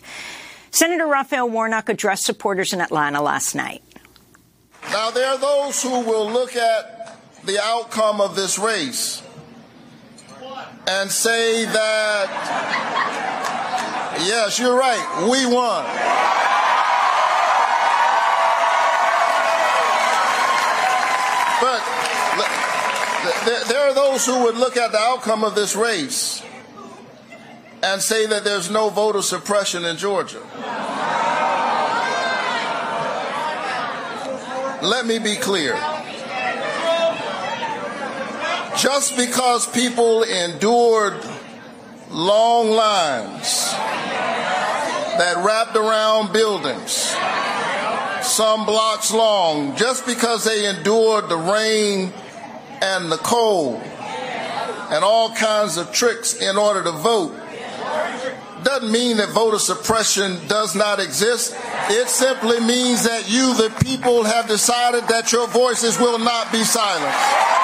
Senator 0.72 1.06
Raphael 1.06 1.48
Warnock 1.50 1.90
addressed 1.90 2.24
supporters 2.24 2.72
in 2.72 2.80
Atlanta 2.80 3.22
last 3.22 3.54
night. 3.54 3.82
Now, 4.90 5.10
there 5.10 5.28
are 5.28 5.38
those 5.38 5.82
who 5.82 6.00
will 6.00 6.30
look 6.30 6.56
at 6.56 7.18
the 7.44 7.62
outcome 7.62 8.22
of 8.22 8.34
this 8.34 8.58
race 8.58 9.22
and 10.88 11.10
say 11.10 11.66
that, 11.66 12.28
yes, 14.26 14.58
you're 14.58 14.76
right, 14.76 15.28
we 15.30 15.44
won. 15.46 15.84
But 21.60 21.82
there 23.68 23.88
are 23.88 23.94
those 23.94 24.24
who 24.24 24.44
would 24.44 24.56
look 24.56 24.76
at 24.78 24.90
the 24.90 24.98
outcome 24.98 25.44
of 25.44 25.54
this 25.54 25.76
race 25.76 26.42
and 27.82 28.00
say 28.00 28.26
that 28.26 28.44
there's 28.44 28.70
no 28.70 28.88
voter 28.90 29.22
suppression 29.22 29.84
in 29.84 29.96
Georgia. 29.96 30.42
Let 34.82 35.06
me 35.06 35.18
be 35.18 35.36
clear. 35.36 35.74
Just 38.76 39.16
because 39.16 39.66
people 39.68 40.22
endured 40.22 41.24
long 42.10 42.70
lines 42.70 43.70
that 45.18 45.42
wrapped 45.44 45.76
around 45.76 46.32
buildings, 46.32 47.14
some 48.22 48.64
blocks 48.64 49.12
long, 49.12 49.76
just 49.76 50.06
because 50.06 50.44
they 50.44 50.66
endured 50.68 51.28
the 51.28 51.36
rain 51.36 52.12
and 52.80 53.10
the 53.10 53.18
cold 53.18 53.80
and 54.90 55.04
all 55.04 55.32
kinds 55.34 55.76
of 55.76 55.92
tricks 55.92 56.34
in 56.34 56.56
order 56.56 56.82
to 56.82 56.92
vote, 56.92 57.32
doesn't 58.72 58.90
mean 58.90 59.18
that 59.18 59.28
voter 59.28 59.58
suppression 59.58 60.40
does 60.48 60.74
not 60.74 60.98
exist. 60.98 61.54
It 61.90 62.08
simply 62.08 62.58
means 62.60 63.04
that 63.04 63.30
you, 63.30 63.52
the 63.54 63.68
people, 63.84 64.24
have 64.24 64.48
decided 64.48 65.06
that 65.08 65.30
your 65.30 65.46
voices 65.46 65.98
will 65.98 66.18
not 66.18 66.50
be 66.50 66.64
silenced. 66.64 67.61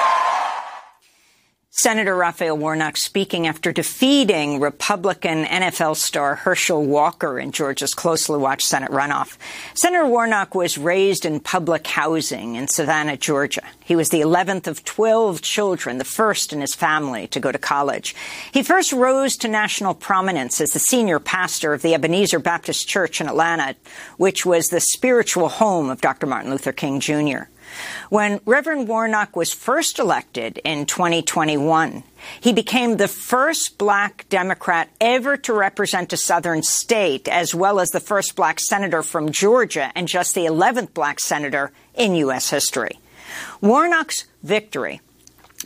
Senator 1.81 2.13
Raphael 2.13 2.57
Warnock 2.57 2.97
speaking 2.97 3.47
after 3.47 3.71
defeating 3.71 4.59
Republican 4.59 5.45
NFL 5.45 5.95
star 5.95 6.35
Herschel 6.35 6.83
Walker 6.83 7.39
in 7.39 7.53
Georgia's 7.53 7.93
closely 7.93 8.37
watched 8.37 8.67
Senate 8.67 8.91
runoff. 8.91 9.37
Senator 9.75 10.05
Warnock 10.05 10.53
was 10.53 10.77
raised 10.77 11.23
in 11.23 11.39
public 11.39 11.87
housing 11.87 12.55
in 12.55 12.67
Savannah, 12.67 13.15
Georgia. 13.15 13.61
He 13.81 13.95
was 13.95 14.09
the 14.09 14.19
11th 14.19 14.67
of 14.67 14.83
12 14.83 15.41
children, 15.41 15.99
the 15.99 16.03
first 16.03 16.51
in 16.51 16.59
his 16.59 16.75
family 16.75 17.27
to 17.27 17.39
go 17.39 17.49
to 17.49 17.57
college. 17.57 18.13
He 18.51 18.61
first 18.61 18.91
rose 18.91 19.37
to 19.37 19.47
national 19.47 19.93
prominence 19.93 20.59
as 20.59 20.71
the 20.71 20.79
senior 20.79 21.21
pastor 21.21 21.73
of 21.73 21.81
the 21.81 21.93
Ebenezer 21.93 22.39
Baptist 22.39 22.89
Church 22.89 23.21
in 23.21 23.29
Atlanta, 23.29 23.77
which 24.17 24.45
was 24.45 24.67
the 24.67 24.81
spiritual 24.81 25.47
home 25.47 25.89
of 25.89 26.01
Dr. 26.01 26.27
Martin 26.27 26.51
Luther 26.51 26.73
King 26.73 26.99
Jr. 26.99 27.43
When 28.09 28.39
Reverend 28.45 28.87
Warnock 28.87 29.35
was 29.35 29.53
first 29.53 29.99
elected 29.99 30.59
in 30.63 30.85
2021, 30.85 32.03
he 32.41 32.53
became 32.53 32.97
the 32.97 33.07
first 33.07 33.77
black 33.77 34.25
Democrat 34.29 34.89
ever 34.99 35.37
to 35.37 35.53
represent 35.53 36.13
a 36.13 36.17
southern 36.17 36.63
state, 36.63 37.27
as 37.27 37.53
well 37.53 37.79
as 37.79 37.89
the 37.89 37.99
first 37.99 38.35
black 38.35 38.59
senator 38.59 39.03
from 39.03 39.31
Georgia 39.31 39.91
and 39.95 40.07
just 40.07 40.35
the 40.35 40.45
11th 40.45 40.93
black 40.93 41.19
senator 41.19 41.71
in 41.93 42.15
U.S. 42.15 42.49
history. 42.49 42.99
Warnock's 43.61 44.25
victory 44.43 45.01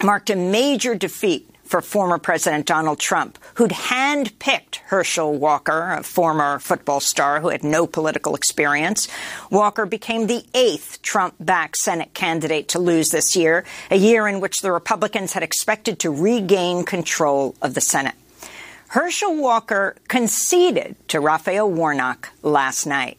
marked 0.03 0.29
a 0.29 0.35
major 0.35 0.95
defeat 0.95 1.49
for 1.73 1.81
former 1.81 2.19
President 2.19 2.67
Donald 2.67 2.99
Trump, 2.99 3.39
who'd 3.55 3.71
handpicked 3.71 4.75
Herschel 4.85 5.33
Walker, 5.33 5.89
a 5.89 6.03
former 6.03 6.59
football 6.59 6.99
star 6.99 7.39
who 7.39 7.49
had 7.49 7.63
no 7.63 7.87
political 7.87 8.35
experience. 8.35 9.07
Walker 9.49 9.87
became 9.87 10.27
the 10.27 10.45
eighth 10.53 11.01
Trump 11.01 11.33
backed 11.39 11.77
Senate 11.77 12.13
candidate 12.13 12.67
to 12.67 12.77
lose 12.77 13.09
this 13.09 13.35
year, 13.35 13.65
a 13.89 13.95
year 13.95 14.27
in 14.27 14.39
which 14.39 14.61
the 14.61 14.71
Republicans 14.71 15.33
had 15.33 15.41
expected 15.41 15.97
to 15.97 16.11
regain 16.11 16.85
control 16.85 17.55
of 17.59 17.73
the 17.73 17.81
Senate. 17.81 18.13
Herschel 18.89 19.35
Walker 19.35 19.95
conceded 20.07 20.95
to 21.07 21.19
Raphael 21.19 21.71
Warnock 21.71 22.29
last 22.43 22.85
night. 22.85 23.17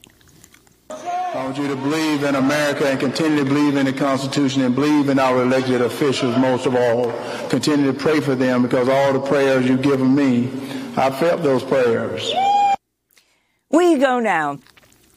I 1.02 1.44
want 1.44 1.58
you 1.58 1.66
to 1.66 1.76
believe 1.76 2.22
in 2.22 2.36
America 2.36 2.88
and 2.88 3.00
continue 3.00 3.38
to 3.38 3.44
believe 3.44 3.76
in 3.76 3.86
the 3.86 3.92
Constitution 3.92 4.62
and 4.62 4.74
believe 4.74 5.08
in 5.08 5.18
our 5.18 5.42
elected 5.42 5.80
officials 5.80 6.36
most 6.38 6.66
of 6.66 6.76
all. 6.76 7.12
Continue 7.48 7.90
to 7.90 7.98
pray 7.98 8.20
for 8.20 8.34
them 8.34 8.62
because 8.62 8.88
all 8.88 9.12
the 9.12 9.20
prayers 9.20 9.66
you've 9.66 9.82
given 9.82 10.14
me, 10.14 10.44
I 10.96 11.10
felt 11.10 11.42
those 11.42 11.64
prayers. 11.64 12.32
We 13.70 13.98
go 13.98 14.20
now 14.20 14.60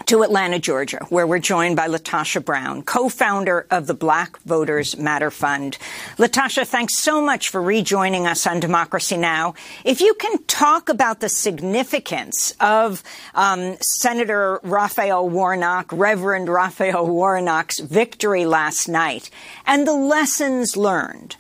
to 0.07 0.23
Atlanta, 0.23 0.57
Georgia, 0.57 1.05
where 1.09 1.27
we're 1.27 1.37
joined 1.37 1.75
by 1.75 1.87
LaTosha 1.87 2.43
Brown, 2.43 2.81
co-founder 2.81 3.67
of 3.69 3.87
the 3.87 3.93
Black 3.93 4.39
Voters 4.43 4.97
Matter 4.97 5.29
Fund. 5.29 5.77
LaTosha, 6.17 6.65
thanks 6.65 6.97
so 6.97 7.21
much 7.21 7.49
for 7.49 7.61
rejoining 7.61 8.25
us 8.25 8.47
on 8.47 8.59
Democracy 8.59 9.17
Now! 9.17 9.53
If 9.83 9.99
you 9.99 10.13
can 10.13 10.36
talk 10.57 10.89
about 10.89 11.19
the 11.19 11.29
significance 11.29 12.51
of 12.59 13.03
um, 13.35 13.77
Senator 13.79 14.59
Raphael 14.63 15.29
Warnock, 15.29 15.91
Reverend 15.91 16.49
Raphael 16.49 17.05
Warnock's 17.05 17.79
victory 17.79 18.43
last 18.47 18.87
night, 18.87 19.29
and 19.67 19.85
the 19.85 19.93
lessons 19.93 20.75
learned. 20.75 21.35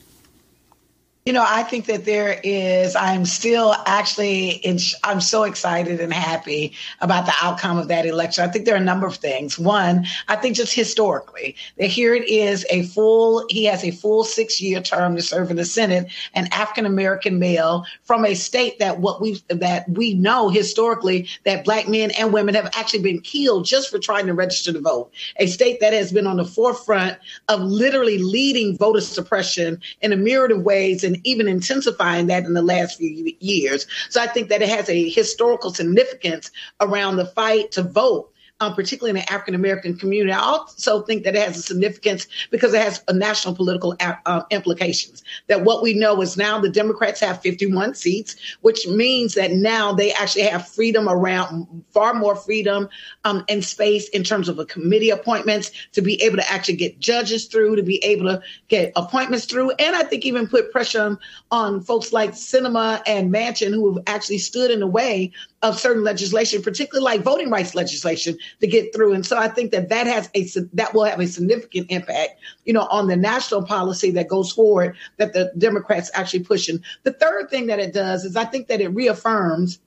You 1.27 1.33
know, 1.33 1.43
I 1.45 1.63
think 1.63 1.87
that 1.87 2.05
there 2.05 2.39
is, 2.41 2.95
I'm 2.95 3.25
still 3.25 3.75
actually, 3.85 4.51
in, 4.51 4.79
I'm 5.03 5.19
so 5.19 5.43
excited 5.43 5.99
and 5.99 6.13
happy 6.13 6.71
about 7.01 7.25
the 7.25 7.33
outcome 7.41 7.77
of 7.77 7.89
that 7.89 8.05
election. 8.05 8.45
I 8.45 8.47
think 8.47 8.63
there 8.63 8.75
are 8.75 8.77
a 8.77 8.81
number 8.85 9.05
of 9.05 9.17
things. 9.17 9.59
One, 9.59 10.05
I 10.29 10.37
think 10.37 10.55
just 10.55 10.73
historically, 10.73 11.57
that 11.79 11.87
here 11.87 12.15
it 12.15 12.29
is 12.29 12.65
a 12.69 12.83
full, 12.83 13.45
he 13.49 13.65
has 13.65 13.83
a 13.83 13.91
full 13.91 14.23
six 14.23 14.61
year 14.61 14.79
term 14.79 15.17
to 15.17 15.21
serve 15.21 15.51
in 15.51 15.57
the 15.57 15.65
Senate, 15.65 16.09
an 16.33 16.47
African 16.53 16.85
American 16.85 17.39
male 17.39 17.85
from 18.03 18.23
a 18.23 18.33
state 18.33 18.79
that 18.79 18.99
what 19.01 19.19
we, 19.19 19.43
that 19.49 19.83
we 19.89 20.13
know 20.13 20.47
historically 20.47 21.27
that 21.43 21.65
black 21.65 21.89
men 21.89 22.11
and 22.11 22.31
women 22.31 22.55
have 22.55 22.71
actually 22.73 23.03
been 23.03 23.19
killed 23.19 23.65
just 23.65 23.91
for 23.91 23.99
trying 23.99 24.27
to 24.27 24.33
register 24.33 24.71
to 24.71 24.79
vote. 24.79 25.11
A 25.39 25.47
state 25.47 25.81
that 25.81 25.91
has 25.91 26.13
been 26.13 26.25
on 26.25 26.37
the 26.37 26.45
forefront 26.45 27.17
of 27.49 27.59
literally 27.59 28.17
leading 28.17 28.77
voter 28.77 29.01
suppression 29.01 29.81
in 29.99 30.13
a 30.13 30.15
myriad 30.15 30.51
of 30.51 30.61
ways 30.61 31.03
even 31.23 31.47
intensifying 31.47 32.27
that 32.27 32.45
in 32.45 32.53
the 32.53 32.61
last 32.61 32.97
few 32.97 33.33
years. 33.39 33.85
So 34.09 34.21
I 34.21 34.27
think 34.27 34.49
that 34.49 34.61
it 34.61 34.69
has 34.69 34.89
a 34.89 35.09
historical 35.09 35.73
significance 35.73 36.51
around 36.79 37.17
the 37.17 37.25
fight 37.25 37.71
to 37.73 37.83
vote 37.83 38.31
um, 38.59 38.73
particularly 38.73 39.11
in 39.11 39.23
the 39.23 39.31
African 39.31 39.55
American 39.55 39.97
community. 39.97 40.31
I 40.31 40.39
also 40.39 41.01
think 41.01 41.23
that 41.23 41.35
it 41.35 41.41
has 41.45 41.57
a 41.57 41.61
significance 41.61 42.27
because 42.49 42.73
it 42.73 42.81
has 42.81 43.03
a 43.07 43.13
national 43.13 43.55
political 43.55 43.95
uh, 43.99 44.43
implications. 44.49 45.23
That 45.47 45.63
what 45.63 45.83
we 45.83 45.93
know 45.93 46.21
is 46.21 46.37
now 46.37 46.59
the 46.59 46.69
Democrats 46.69 47.19
have 47.19 47.41
51 47.41 47.95
seats, 47.95 48.35
which 48.61 48.87
means 48.87 49.35
that 49.35 49.51
now 49.51 49.93
they 49.93 50.11
actually 50.13 50.43
have 50.43 50.67
freedom 50.67 51.07
around 51.07 51.83
far 51.91 52.13
more 52.13 52.35
freedom 52.35 52.89
um, 53.25 53.45
and 53.47 53.63
space 53.63 54.09
in 54.09 54.23
terms 54.23 54.49
of 54.49 54.59
a 54.59 54.65
committee 54.65 55.09
appointments 55.09 55.71
to 55.91 56.01
be 56.01 56.21
able 56.23 56.37
to 56.37 56.51
actually 56.51 56.77
get 56.77 56.99
judges 56.99 57.45
through, 57.45 57.75
to 57.75 57.83
be 57.83 58.03
able 58.03 58.25
to 58.25 58.41
get 58.67 58.91
appointments 58.95 59.45
through, 59.45 59.71
and 59.71 59.95
I 59.95 60.03
think 60.03 60.25
even 60.25 60.47
put 60.47 60.71
pressure 60.71 61.17
on 61.51 61.81
folks 61.81 62.11
like 62.11 62.31
Sinema 62.31 63.01
and 63.05 63.31
Manchin 63.31 63.71
who 63.71 63.93
have 63.93 64.03
actually 64.07 64.39
stood 64.39 64.71
in 64.71 64.79
the 64.79 64.87
way 64.87 65.31
of 65.67 65.79
certain 65.79 66.03
legislation, 66.03 66.61
particularly 66.61 67.03
like 67.03 67.21
voting 67.21 67.49
rights 67.49 67.75
legislation, 67.75 68.37
to 68.61 68.67
get 68.67 68.93
through. 68.93 69.13
And 69.13 69.25
so 69.25 69.37
I 69.37 69.47
think 69.47 69.71
that 69.71 69.89
that 69.89 70.07
has 70.07 70.29
a 70.35 70.47
that 70.73 70.93
will 70.93 71.03
have 71.03 71.19
a 71.19 71.27
significant 71.27 71.91
impact, 71.91 72.39
you 72.65 72.73
know, 72.73 72.87
on 72.89 73.07
the 73.07 73.15
national 73.15 73.63
policy 73.63 74.11
that 74.11 74.27
goes 74.27 74.51
forward 74.51 74.95
that 75.17 75.33
the 75.33 75.51
Democrats 75.57 76.09
actually 76.13 76.43
pushing. 76.43 76.83
The 77.03 77.13
third 77.13 77.49
thing 77.49 77.67
that 77.67 77.79
it 77.79 77.93
does 77.93 78.25
is 78.25 78.35
I 78.35 78.45
think 78.45 78.67
that 78.67 78.81
it 78.81 78.89
reaffirms 78.89 79.79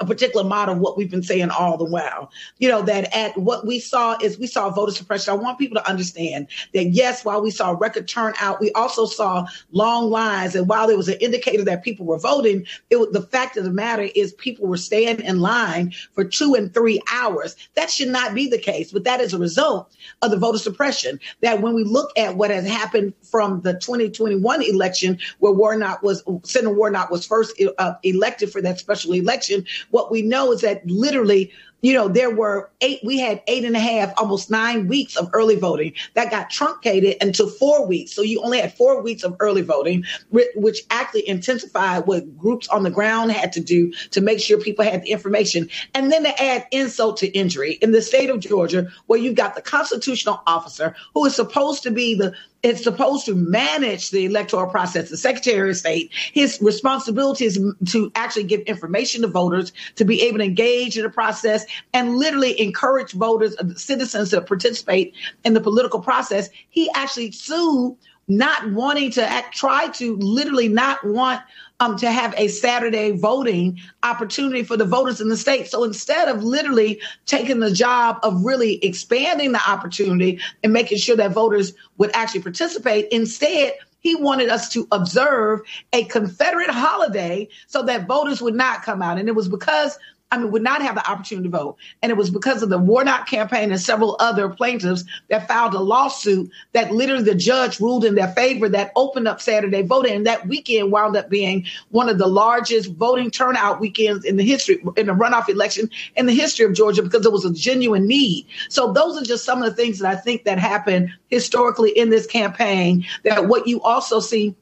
a 0.00 0.06
particular 0.06 0.44
model 0.44 0.74
what 0.76 0.96
we've 0.96 1.10
been 1.10 1.22
saying 1.22 1.50
all 1.50 1.76
the 1.76 1.84
while. 1.84 2.32
You 2.58 2.68
know, 2.68 2.82
that 2.82 3.14
at 3.14 3.36
what 3.36 3.66
we 3.66 3.78
saw 3.78 4.16
is 4.20 4.38
we 4.38 4.46
saw 4.46 4.70
voter 4.70 4.92
suppression. 4.92 5.32
I 5.32 5.36
want 5.36 5.58
people 5.58 5.76
to 5.80 5.88
understand 5.88 6.48
that 6.72 6.86
yes, 6.86 7.24
while 7.24 7.42
we 7.42 7.50
saw 7.50 7.76
record 7.78 8.08
turnout, 8.08 8.60
we 8.60 8.72
also 8.72 9.06
saw 9.06 9.46
long 9.72 10.10
lines. 10.10 10.54
And 10.54 10.68
while 10.68 10.86
there 10.86 10.96
was 10.96 11.08
an 11.08 11.18
indicator 11.20 11.64
that 11.64 11.84
people 11.84 12.06
were 12.06 12.18
voting, 12.18 12.66
it 12.88 12.96
was, 12.96 13.10
the 13.10 13.22
fact 13.22 13.56
of 13.56 13.64
the 13.64 13.70
matter 13.70 14.08
is 14.14 14.32
people 14.34 14.66
were 14.66 14.78
staying 14.78 15.20
in 15.20 15.40
line 15.40 15.92
for 16.12 16.24
two 16.24 16.54
and 16.54 16.72
three 16.72 17.00
hours. 17.12 17.54
That 17.74 17.90
should 17.90 18.08
not 18.08 18.34
be 18.34 18.48
the 18.48 18.58
case, 18.58 18.92
but 18.92 19.04
that 19.04 19.20
is 19.20 19.34
a 19.34 19.38
result 19.38 19.94
of 20.22 20.30
the 20.30 20.38
voter 20.38 20.58
suppression. 20.58 21.20
That 21.42 21.60
when 21.60 21.74
we 21.74 21.84
look 21.84 22.10
at 22.16 22.36
what 22.36 22.50
has 22.50 22.66
happened 22.66 23.12
from 23.22 23.60
the 23.60 23.74
2021 23.74 24.62
election, 24.62 25.18
where 25.40 25.52
Warnock 25.52 26.02
was, 26.02 26.22
Senator 26.44 26.74
Warnock 26.74 27.10
was 27.10 27.26
first 27.26 27.60
uh, 27.78 27.94
elected 28.02 28.50
for 28.50 28.62
that 28.62 28.78
special 28.78 29.12
election, 29.12 29.66
what 29.90 30.10
we 30.10 30.22
know 30.22 30.52
is 30.52 30.60
that 30.62 30.86
literally 30.86 31.52
you 31.82 31.92
know, 31.94 32.08
there 32.08 32.30
were 32.30 32.70
eight, 32.80 33.00
we 33.04 33.18
had 33.18 33.42
eight 33.46 33.64
and 33.64 33.76
a 33.76 33.80
half, 33.80 34.12
almost 34.16 34.50
nine 34.50 34.88
weeks 34.88 35.16
of 35.16 35.30
early 35.32 35.56
voting 35.56 35.94
that 36.14 36.30
got 36.30 36.50
truncated 36.50 37.16
into 37.22 37.46
four 37.46 37.86
weeks. 37.86 38.12
So 38.12 38.22
you 38.22 38.42
only 38.42 38.60
had 38.60 38.74
four 38.74 39.02
weeks 39.02 39.22
of 39.22 39.36
early 39.40 39.62
voting, 39.62 40.04
which 40.30 40.80
actually 40.90 41.28
intensified 41.28 42.06
what 42.06 42.36
groups 42.36 42.68
on 42.68 42.82
the 42.82 42.90
ground 42.90 43.32
had 43.32 43.52
to 43.54 43.60
do 43.60 43.92
to 44.10 44.20
make 44.20 44.40
sure 44.40 44.58
people 44.58 44.84
had 44.84 45.02
the 45.02 45.10
information. 45.10 45.68
And 45.94 46.12
then 46.12 46.24
to 46.24 46.42
add 46.42 46.66
insult 46.70 47.18
to 47.18 47.28
injury 47.28 47.72
in 47.74 47.92
the 47.92 48.02
state 48.02 48.30
of 48.30 48.40
Georgia, 48.40 48.88
where 49.06 49.18
you've 49.18 49.34
got 49.34 49.54
the 49.54 49.62
constitutional 49.62 50.42
officer 50.46 50.94
who 51.14 51.24
is 51.26 51.34
supposed 51.34 51.82
to 51.84 51.90
be 51.90 52.14
the 52.14 52.34
it's 52.62 52.84
supposed 52.84 53.24
to 53.26 53.34
manage 53.34 54.10
the 54.10 54.26
electoral 54.26 54.70
process. 54.70 55.08
The 55.08 55.16
Secretary 55.16 55.70
of 55.70 55.76
State, 55.76 56.10
his 56.12 56.58
responsibility 56.60 57.46
is 57.46 57.58
to 57.86 58.12
actually 58.14 58.44
give 58.44 58.60
information 58.62 59.22
to 59.22 59.28
voters, 59.28 59.72
to 59.96 60.04
be 60.04 60.22
able 60.22 60.38
to 60.38 60.44
engage 60.44 60.96
in 60.98 61.02
the 61.02 61.10
process 61.10 61.64
and 61.92 62.16
literally 62.16 62.60
encourage 62.60 63.12
voters, 63.12 63.56
uh, 63.56 63.74
citizens 63.74 64.30
to 64.30 64.40
participate 64.40 65.14
in 65.44 65.54
the 65.54 65.60
political 65.60 66.00
process. 66.00 66.48
He 66.70 66.90
actually 66.94 67.32
sued 67.32 67.96
not 68.30 68.70
wanting 68.70 69.10
to 69.10 69.22
act, 69.22 69.56
try 69.56 69.88
to 69.88 70.16
literally 70.16 70.68
not 70.68 71.04
want 71.04 71.42
um, 71.80 71.96
to 71.96 72.10
have 72.10 72.32
a 72.36 72.46
Saturday 72.48 73.10
voting 73.10 73.78
opportunity 74.02 74.62
for 74.62 74.76
the 74.76 74.84
voters 74.84 75.20
in 75.20 75.28
the 75.28 75.36
state. 75.36 75.66
So 75.66 75.82
instead 75.82 76.28
of 76.28 76.44
literally 76.44 77.00
taking 77.26 77.58
the 77.58 77.72
job 77.72 78.18
of 78.22 78.44
really 78.44 78.76
expanding 78.84 79.52
the 79.52 79.68
opportunity 79.68 80.38
and 80.62 80.72
making 80.72 80.98
sure 80.98 81.16
that 81.16 81.32
voters 81.32 81.72
would 81.98 82.14
actually 82.14 82.42
participate, 82.42 83.08
instead, 83.10 83.72
he 83.98 84.14
wanted 84.14 84.48
us 84.48 84.68
to 84.70 84.86
observe 84.92 85.60
a 85.92 86.04
Confederate 86.04 86.70
holiday 86.70 87.48
so 87.66 87.82
that 87.82 88.06
voters 88.06 88.40
would 88.40 88.54
not 88.54 88.82
come 88.82 89.02
out. 89.02 89.18
And 89.18 89.28
it 89.28 89.34
was 89.34 89.48
because 89.48 89.98
I 90.32 90.38
mean, 90.38 90.52
would 90.52 90.62
not 90.62 90.82
have 90.82 90.94
the 90.94 91.10
opportunity 91.10 91.48
to 91.48 91.56
vote. 91.56 91.76
And 92.02 92.10
it 92.10 92.16
was 92.16 92.30
because 92.30 92.62
of 92.62 92.68
the 92.68 92.78
Warnock 92.78 93.28
campaign 93.28 93.72
and 93.72 93.80
several 93.80 94.16
other 94.20 94.48
plaintiffs 94.48 95.04
that 95.28 95.48
filed 95.48 95.74
a 95.74 95.80
lawsuit 95.80 96.50
that 96.72 96.92
literally 96.92 97.24
the 97.24 97.34
judge 97.34 97.80
ruled 97.80 98.04
in 98.04 98.14
their 98.14 98.28
favor 98.28 98.68
that 98.68 98.92
opened 98.94 99.26
up 99.26 99.40
Saturday 99.40 99.82
voting. 99.82 100.14
And 100.14 100.26
that 100.26 100.46
weekend 100.46 100.92
wound 100.92 101.16
up 101.16 101.30
being 101.30 101.66
one 101.90 102.08
of 102.08 102.18
the 102.18 102.28
largest 102.28 102.92
voting 102.92 103.30
turnout 103.30 103.80
weekends 103.80 104.24
in 104.24 104.36
the 104.36 104.44
history, 104.44 104.80
in 104.96 105.06
the 105.06 105.12
runoff 105.12 105.48
election 105.48 105.90
in 106.16 106.26
the 106.26 106.34
history 106.34 106.64
of 106.64 106.74
Georgia 106.74 107.02
because 107.02 107.26
it 107.26 107.32
was 107.32 107.44
a 107.44 107.52
genuine 107.52 108.06
need. 108.06 108.46
So 108.68 108.92
those 108.92 109.20
are 109.20 109.24
just 109.24 109.44
some 109.44 109.62
of 109.62 109.68
the 109.68 109.74
things 109.74 109.98
that 109.98 110.10
I 110.12 110.16
think 110.16 110.44
that 110.44 110.58
happened 110.58 111.10
historically 111.28 111.90
in 111.90 112.10
this 112.10 112.26
campaign 112.26 113.04
that 113.24 113.48
what 113.48 113.66
you 113.66 113.80
also 113.82 114.20
see 114.20 114.54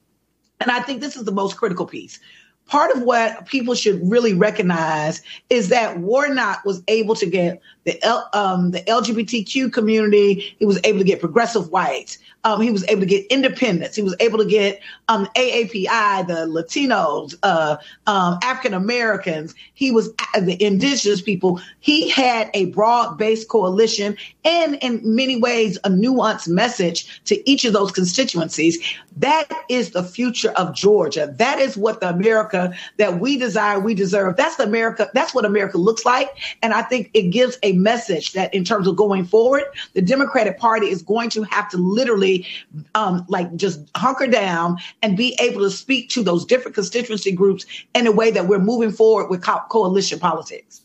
and 0.61 0.71
I 0.73 0.81
think 0.81 1.01
this 1.01 1.17
is 1.17 1.25
the 1.25 1.33
most 1.33 1.57
critical 1.57 1.87
piece 1.87 2.19
part 2.69 2.95
of 2.95 3.03
what 3.03 3.47
people 3.47 3.75
should 3.75 4.01
really 4.09 4.35
recognize 4.35 5.23
is 5.51 5.71
that 5.71 5.99
Warnock 5.99 6.65
was 6.65 6.83
able 6.87 7.15
to 7.17 7.27
get 7.27 7.61
the 7.89 8.05
L, 8.05 8.29
um, 8.35 8.71
the 8.71 8.83
LGBTQ 8.83 9.73
community. 9.73 10.55
He 10.59 10.67
was 10.67 10.79
able 10.85 10.99
to 10.99 11.05
get 11.05 11.21
progressive 11.21 11.71
whites. 11.71 12.19
Um, 12.45 12.61
he 12.61 12.71
was 12.71 12.85
able 12.89 13.01
to 13.01 13.07
get 13.07 13.27
independents. 13.27 13.97
He 13.97 14.03
was 14.03 14.15
able 14.21 14.39
to 14.39 14.45
get 14.45 14.81
um, 15.09 15.27
AAPI, 15.37 16.27
the 16.27 16.47
Latinos, 16.47 17.35
uh, 17.43 17.77
um, 18.07 18.39
African 18.43 18.75
Americans. 18.75 19.55
He 19.75 19.91
was 19.91 20.11
uh, 20.35 20.41
the 20.41 20.63
indigenous 20.63 21.21
people. 21.21 21.61
He 21.81 22.09
had 22.09 22.51
a 22.55 22.67
broad 22.67 23.19
based 23.19 23.49
coalition 23.49 24.17
and, 24.45 24.77
in 24.77 25.01
many 25.03 25.37
ways, 25.37 25.79
a 25.85 25.91
nuanced 25.91 26.49
message 26.49 27.23
to 27.25 27.51
each 27.51 27.65
of 27.65 27.73
those 27.73 27.91
constituencies. 27.91 28.79
That 29.17 29.49
is 29.69 29.91
the 29.91 30.05
future 30.05 30.51
of 30.53 30.75
Georgia. 30.75 31.35
That 31.39 31.59
is 31.59 31.77
what 31.77 32.01
the 32.01 32.09
America 32.09 32.73
that 32.99 33.19
we 33.19 33.37
desire, 33.37 33.81
we 33.81 33.95
deserve. 33.95 34.37
That's 34.37 34.57
the 34.57 34.63
America. 34.63 35.11
That's 35.13 35.35
what 35.35 35.45
America 35.45 35.77
looks 35.77 36.05
like. 36.05 36.31
And 36.63 36.73
I 36.73 36.83
think 36.83 37.11
it 37.15 37.31
gives 37.31 37.59
a 37.65 37.73
message 37.79 38.33
that 38.33 38.53
in 38.55 38.65
terms 38.65 38.87
of 38.87 38.97
going 38.97 39.25
forward, 39.25 39.65
the 39.95 40.03
Democratic 40.03 40.59
Party 40.59 40.89
is 40.89 41.03
going 41.03 41.31
to 41.31 41.43
have 41.45 41.71
to 41.71 41.77
literally 41.77 42.47
um, 42.95 43.25
like 43.29 43.55
just 43.57 43.81
hunker 43.97 44.27
down 44.27 44.79
and 45.03 45.17
be 45.17 45.37
able 45.41 45.61
to 45.63 45.71
speak 45.71 46.11
to 46.11 46.23
those 46.23 46.45
different 46.45 46.75
constituency 46.75 47.33
groups 47.33 47.67
in 47.95 48.07
a 48.07 48.13
way 48.13 48.31
that 48.31 48.47
we're 48.47 48.59
moving 48.59 48.91
forward 48.91 49.29
with 49.31 49.43
co- 49.43 49.63
coalition 49.69 50.19
politics. 50.19 50.83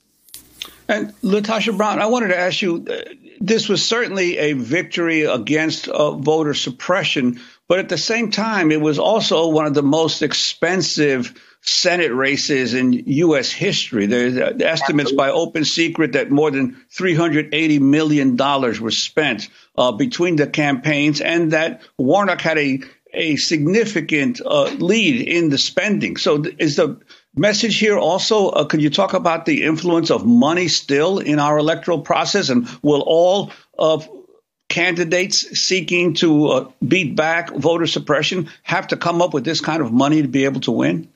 And 0.88 1.14
LaTosha 1.22 1.76
Brown, 1.76 2.00
I 2.00 2.08
wanted 2.08 2.30
to 2.30 2.38
ask 2.38 2.62
you 2.62 2.86
uh, 2.90 3.14
this 3.40 3.70
was 3.70 3.86
certainly 3.86 4.38
a 4.38 4.54
victory 4.54 5.24
against 5.24 5.88
uh, 5.88 6.12
voter 6.12 6.54
suppression, 6.54 7.40
but 7.68 7.80
at 7.80 7.90
the 7.90 7.98
same 7.98 8.32
time, 8.32 8.72
it 8.72 8.82
was 8.82 9.00
also 9.00 9.48
one 9.48 9.66
of 9.66 9.74
the 9.74 9.84
most 9.84 10.22
expensive 10.22 11.34
Senate 11.66 12.14
races 12.14 12.74
in 12.74 12.92
U.S. 12.94 13.50
history. 13.52 14.06
There's 14.06 14.38
uh, 14.38 14.54
estimates 14.60 15.14
by 15.14 15.30
Open 15.30 15.64
Secret 15.64 16.12
that 16.14 16.30
more 16.30 16.52
than 16.52 16.76
$380 16.94 17.80
million 17.80 18.36
were 18.36 18.92
spent 18.92 19.48
uh, 19.78 19.94
between 19.94 20.36
the 20.36 20.48
campaigns, 20.48 21.22
and 21.22 21.52
that 21.52 21.82
Warnock 21.98 22.42
had 22.42 22.58
a 22.58 22.82
a 23.16 23.36
significant 23.36 24.42
uh, 24.44 24.64
lead 24.80 25.28
in 25.28 25.50
the 25.50 25.58
spending. 25.58 26.18
So, 26.18 26.44
is 26.58 26.78
the 26.78 27.00
message 27.36 27.78
here 27.78 27.98
also? 27.98 28.50
Uh, 28.50 28.66
could 28.66 28.82
you 28.82 28.90
talk 28.90 29.14
about 29.14 29.46
the 29.46 29.64
influence 29.64 30.10
of 30.10 30.26
money 30.26 30.68
still 30.68 31.20
in 31.20 31.40
our 31.40 31.58
electoral 31.60 32.02
process, 32.02 32.50
and 32.50 32.68
will 32.82 33.04
all 33.06 33.52
of 33.78 34.10
candidates 34.68 35.60
seeking 35.60 36.16
to 36.16 36.48
uh, 36.48 36.72
beat 36.86 37.16
back 37.16 37.54
voter 37.54 37.86
suppression 37.86 38.50
have 38.64 38.88
to 38.88 38.98
come 38.98 39.22
up 39.22 39.34
with 39.34 39.46
this 39.46 39.62
kind 39.62 39.84
of 39.84 39.94
money 39.94 40.24
to 40.24 40.28
be 40.28 40.46
able 40.46 40.62
to 40.62 40.72
win? 40.72 41.13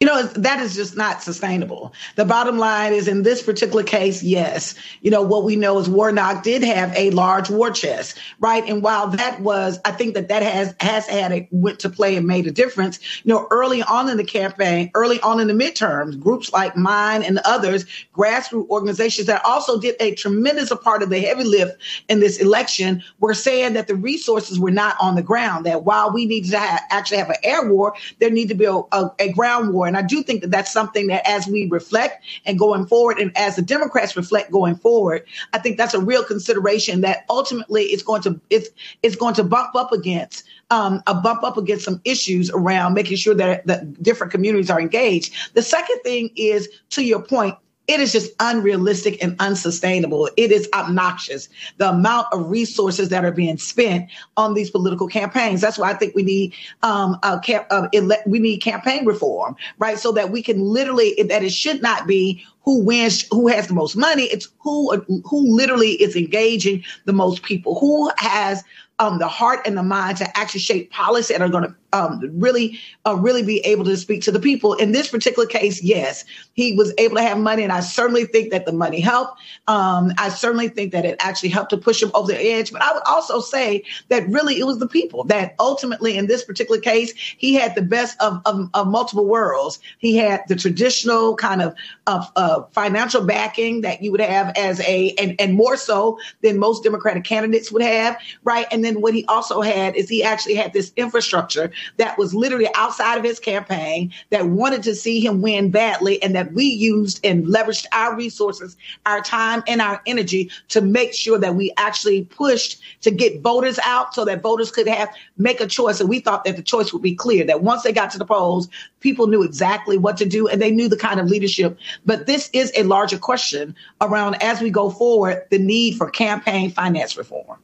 You 0.00 0.08
know, 0.08 0.24
that 0.24 0.58
is 0.60 0.74
just 0.74 0.96
not 0.96 1.22
sustainable. 1.22 1.94
The 2.16 2.24
bottom 2.24 2.58
line 2.58 2.92
is 2.92 3.06
in 3.06 3.22
this 3.22 3.42
particular 3.42 3.84
case, 3.84 4.24
yes. 4.24 4.74
You 5.00 5.10
know, 5.10 5.22
what 5.22 5.44
we 5.44 5.54
know 5.54 5.78
is 5.78 5.88
Warnock 5.88 6.42
did 6.42 6.64
have 6.64 6.92
a 6.96 7.10
large 7.10 7.48
war 7.48 7.70
chest, 7.70 8.18
right? 8.40 8.68
And 8.68 8.82
while 8.82 9.06
that 9.06 9.40
was, 9.40 9.78
I 9.84 9.92
think 9.92 10.14
that 10.14 10.28
that 10.28 10.42
has, 10.42 10.74
has 10.80 11.06
had 11.06 11.32
a, 11.32 11.48
went 11.52 11.78
to 11.78 11.88
play 11.88 12.16
and 12.16 12.26
made 12.26 12.46
a 12.46 12.50
difference. 12.50 12.98
You 13.24 13.32
know, 13.32 13.46
early 13.50 13.82
on 13.84 14.10
in 14.10 14.16
the 14.16 14.24
campaign, 14.24 14.90
early 14.94 15.20
on 15.20 15.38
in 15.38 15.46
the 15.46 15.54
midterms, 15.54 16.18
groups 16.18 16.52
like 16.52 16.76
mine 16.76 17.22
and 17.22 17.38
others, 17.44 17.86
grassroots 18.14 18.68
organizations 18.68 19.28
that 19.28 19.44
also 19.44 19.80
did 19.80 19.94
a 20.00 20.14
tremendous 20.16 20.72
part 20.82 21.04
of 21.04 21.08
the 21.08 21.20
heavy 21.20 21.44
lift 21.44 21.80
in 22.08 22.18
this 22.18 22.38
election 22.38 23.02
were 23.20 23.32
saying 23.32 23.74
that 23.74 23.86
the 23.86 23.94
resources 23.94 24.58
were 24.58 24.72
not 24.72 24.96
on 25.00 25.14
the 25.14 25.22
ground, 25.22 25.64
that 25.64 25.84
while 25.84 26.12
we 26.12 26.26
need 26.26 26.44
to 26.46 26.58
actually 26.58 27.18
have 27.18 27.30
an 27.30 27.36
air 27.44 27.70
war, 27.70 27.94
there 28.18 28.28
need 28.28 28.48
to 28.48 28.54
be 28.54 28.64
a, 28.64 28.74
a, 28.92 29.10
a 29.20 29.32
ground 29.32 29.72
war. 29.72 29.93
And 29.94 30.04
I 30.04 30.06
do 30.06 30.24
think 30.24 30.40
that 30.40 30.50
that's 30.50 30.72
something 30.72 31.06
that 31.06 31.22
as 31.24 31.46
we 31.46 31.68
reflect 31.68 32.24
and 32.44 32.58
going 32.58 32.86
forward, 32.86 33.18
and 33.18 33.36
as 33.36 33.54
the 33.54 33.62
Democrats 33.62 34.16
reflect 34.16 34.50
going 34.50 34.74
forward, 34.74 35.24
I 35.52 35.58
think 35.58 35.76
that's 35.76 35.94
a 35.94 36.00
real 36.00 36.24
consideration 36.24 37.02
that 37.02 37.24
ultimately 37.30 37.84
it's 37.84 38.02
going 38.02 38.22
to 38.22 38.40
it's 38.50 38.68
it's 39.04 39.14
going 39.14 39.34
to 39.34 39.44
bump 39.44 39.76
up 39.76 39.92
against 39.92 40.44
um, 40.70 41.00
a 41.06 41.14
bump 41.14 41.44
up 41.44 41.56
against 41.56 41.84
some 41.84 42.00
issues 42.04 42.50
around 42.50 42.94
making 42.94 43.18
sure 43.18 43.34
that, 43.34 43.66
that 43.68 44.02
different 44.02 44.32
communities 44.32 44.70
are 44.70 44.80
engaged. 44.80 45.32
The 45.54 45.62
second 45.62 46.00
thing 46.02 46.30
is, 46.34 46.68
to 46.90 47.04
your 47.04 47.22
point, 47.22 47.54
it 47.86 48.00
is 48.00 48.12
just 48.12 48.32
unrealistic 48.40 49.22
and 49.22 49.36
unsustainable. 49.40 50.28
It 50.36 50.50
is 50.50 50.68
obnoxious 50.74 51.48
the 51.76 51.90
amount 51.90 52.28
of 52.32 52.50
resources 52.50 53.10
that 53.10 53.24
are 53.24 53.32
being 53.32 53.58
spent 53.58 54.10
on 54.36 54.54
these 54.54 54.70
political 54.70 55.06
campaigns. 55.06 55.60
That's 55.60 55.76
why 55.76 55.90
I 55.90 55.94
think 55.94 56.14
we 56.14 56.22
need 56.22 56.54
um, 56.82 57.18
a 57.22 57.38
camp, 57.40 57.66
uh, 57.70 57.88
ele- 57.92 58.22
we 58.26 58.38
need 58.38 58.58
campaign 58.58 59.04
reform, 59.04 59.56
right? 59.78 59.98
So 59.98 60.12
that 60.12 60.30
we 60.30 60.42
can 60.42 60.60
literally 60.60 61.14
that 61.28 61.42
it 61.42 61.52
should 61.52 61.82
not 61.82 62.06
be 62.06 62.44
who 62.64 62.82
wins, 62.82 63.26
who 63.30 63.48
has 63.48 63.68
the 63.68 63.74
most 63.74 63.96
money. 63.96 64.24
It's 64.24 64.48
who 64.60 64.90
who 65.24 65.54
literally 65.54 65.90
is 65.90 66.16
engaging 66.16 66.84
the 67.04 67.12
most 67.12 67.42
people, 67.42 67.78
who 67.78 68.10
has 68.16 68.64
um, 68.98 69.18
the 69.18 69.28
heart 69.28 69.60
and 69.66 69.76
the 69.76 69.82
mind 69.82 70.18
to 70.18 70.38
actually 70.38 70.60
shape 70.60 70.90
policy 70.90 71.34
and 71.34 71.42
are 71.42 71.48
going 71.48 71.64
to 71.64 71.74
um, 71.94 72.20
really, 72.34 72.78
uh, 73.06 73.16
really 73.16 73.42
be 73.42 73.60
able 73.60 73.84
to 73.84 73.96
speak 73.96 74.20
to 74.22 74.32
the 74.32 74.40
people. 74.40 74.74
In 74.74 74.90
this 74.90 75.08
particular 75.08 75.46
case, 75.46 75.82
yes, 75.82 76.24
he 76.54 76.74
was 76.74 76.92
able 76.98 77.16
to 77.16 77.22
have 77.22 77.38
money, 77.38 77.62
and 77.62 77.72
I 77.72 77.80
certainly 77.80 78.26
think 78.26 78.50
that 78.50 78.66
the 78.66 78.72
money 78.72 79.00
helped. 79.00 79.40
Um, 79.68 80.12
I 80.18 80.28
certainly 80.28 80.68
think 80.68 80.92
that 80.92 81.04
it 81.04 81.16
actually 81.20 81.50
helped 81.50 81.70
to 81.70 81.76
push 81.76 82.02
him 82.02 82.10
over 82.14 82.32
the 82.32 82.38
edge. 82.38 82.72
But 82.72 82.82
I 82.82 82.92
would 82.92 83.04
also 83.06 83.40
say 83.40 83.84
that 84.08 84.28
really 84.28 84.58
it 84.58 84.64
was 84.64 84.78
the 84.78 84.88
people 84.88 85.22
that 85.24 85.54
ultimately, 85.60 86.18
in 86.18 86.26
this 86.26 86.44
particular 86.44 86.80
case, 86.80 87.12
he 87.16 87.54
had 87.54 87.76
the 87.76 87.82
best 87.82 88.20
of, 88.20 88.42
of, 88.44 88.68
of 88.74 88.88
multiple 88.88 89.26
worlds. 89.26 89.78
He 89.98 90.16
had 90.16 90.42
the 90.48 90.56
traditional 90.56 91.36
kind 91.36 91.62
of, 91.62 91.74
of 92.08 92.30
uh, 92.34 92.62
financial 92.72 93.24
backing 93.24 93.82
that 93.82 94.02
you 94.02 94.10
would 94.10 94.20
have 94.20 94.52
as 94.56 94.80
a, 94.80 95.14
and, 95.16 95.40
and 95.40 95.54
more 95.54 95.76
so 95.76 96.18
than 96.42 96.58
most 96.58 96.82
Democratic 96.82 97.22
candidates 97.22 97.70
would 97.70 97.82
have, 97.82 98.18
right? 98.42 98.66
And 98.72 98.84
then 98.84 99.00
what 99.00 99.14
he 99.14 99.24
also 99.26 99.60
had 99.60 99.94
is 99.94 100.08
he 100.08 100.24
actually 100.24 100.56
had 100.56 100.72
this 100.72 100.92
infrastructure 100.96 101.70
that 101.96 102.18
was 102.18 102.34
literally 102.34 102.68
outside 102.74 103.18
of 103.18 103.24
his 103.24 103.38
campaign 103.38 104.12
that 104.30 104.46
wanted 104.46 104.82
to 104.84 104.94
see 104.94 105.20
him 105.20 105.42
win 105.42 105.70
badly 105.70 106.22
and 106.22 106.34
that 106.34 106.52
we 106.52 106.64
used 106.64 107.24
and 107.24 107.46
leveraged 107.46 107.86
our 107.92 108.16
resources, 108.16 108.76
our 109.06 109.20
time 109.20 109.62
and 109.66 109.80
our 109.80 110.00
energy 110.06 110.50
to 110.68 110.80
make 110.80 111.14
sure 111.14 111.38
that 111.38 111.54
we 111.54 111.72
actually 111.76 112.24
pushed 112.24 112.80
to 113.00 113.10
get 113.10 113.40
voters 113.40 113.78
out 113.84 114.14
so 114.14 114.24
that 114.24 114.42
voters 114.42 114.70
could 114.70 114.88
have 114.88 115.08
make 115.36 115.60
a 115.60 115.66
choice. 115.66 116.00
And 116.00 116.08
we 116.08 116.20
thought 116.20 116.44
that 116.44 116.56
the 116.56 116.62
choice 116.62 116.92
would 116.92 117.02
be 117.02 117.14
clear, 117.14 117.44
that 117.44 117.62
once 117.62 117.82
they 117.82 117.92
got 117.92 118.10
to 118.12 118.18
the 118.18 118.24
polls, 118.24 118.68
people 119.00 119.26
knew 119.26 119.42
exactly 119.42 119.98
what 119.98 120.16
to 120.16 120.24
do 120.24 120.48
and 120.48 120.60
they 120.60 120.70
knew 120.70 120.88
the 120.88 120.96
kind 120.96 121.20
of 121.20 121.26
leadership. 121.26 121.78
But 122.04 122.26
this 122.26 122.50
is 122.52 122.72
a 122.76 122.82
larger 122.82 123.18
question 123.18 123.74
around 124.00 124.42
as 124.42 124.60
we 124.60 124.70
go 124.70 124.90
forward, 124.90 125.46
the 125.50 125.58
need 125.58 125.96
for 125.96 126.10
campaign 126.10 126.70
finance 126.70 127.16
reform. 127.16 127.58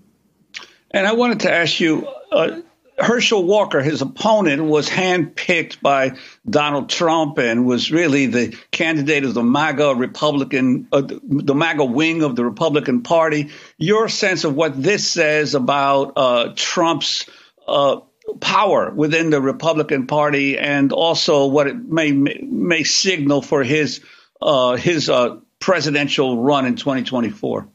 And 0.92 1.06
I 1.06 1.12
wanted 1.12 1.40
to 1.40 1.52
ask 1.52 1.78
you, 1.78 2.06
uh, 2.32 2.60
Herschel 3.00 3.44
Walker, 3.44 3.80
his 3.80 4.02
opponent, 4.02 4.62
was 4.62 4.88
handpicked 4.88 5.80
by 5.80 6.16
Donald 6.48 6.90
Trump 6.90 7.38
and 7.38 7.64
was 7.64 7.90
really 7.90 8.26
the 8.26 8.56
candidate 8.70 9.24
of 9.24 9.34
the 9.34 9.42
MAGA 9.42 9.94
Republican, 9.94 10.88
uh, 10.92 11.02
the 11.02 11.54
MAGA 11.54 11.84
wing 11.84 12.22
of 12.22 12.36
the 12.36 12.44
Republican 12.44 13.02
Party. 13.02 13.50
Your 13.78 14.08
sense 14.08 14.44
of 14.44 14.54
what 14.54 14.80
this 14.80 15.08
says 15.08 15.54
about 15.54 16.12
uh, 16.16 16.52
Trump's 16.54 17.26
uh, 17.66 18.00
power 18.40 18.90
within 18.90 19.30
the 19.30 19.40
Republican 19.40 20.06
Party, 20.06 20.58
and 20.58 20.92
also 20.92 21.46
what 21.46 21.66
it 21.66 21.76
may 21.76 22.12
may 22.12 22.84
signal 22.84 23.42
for 23.42 23.64
his 23.64 24.00
uh, 24.42 24.76
his 24.76 25.08
uh, 25.08 25.36
presidential 25.58 26.42
run 26.42 26.66
in 26.66 26.76
2024. 26.76 27.68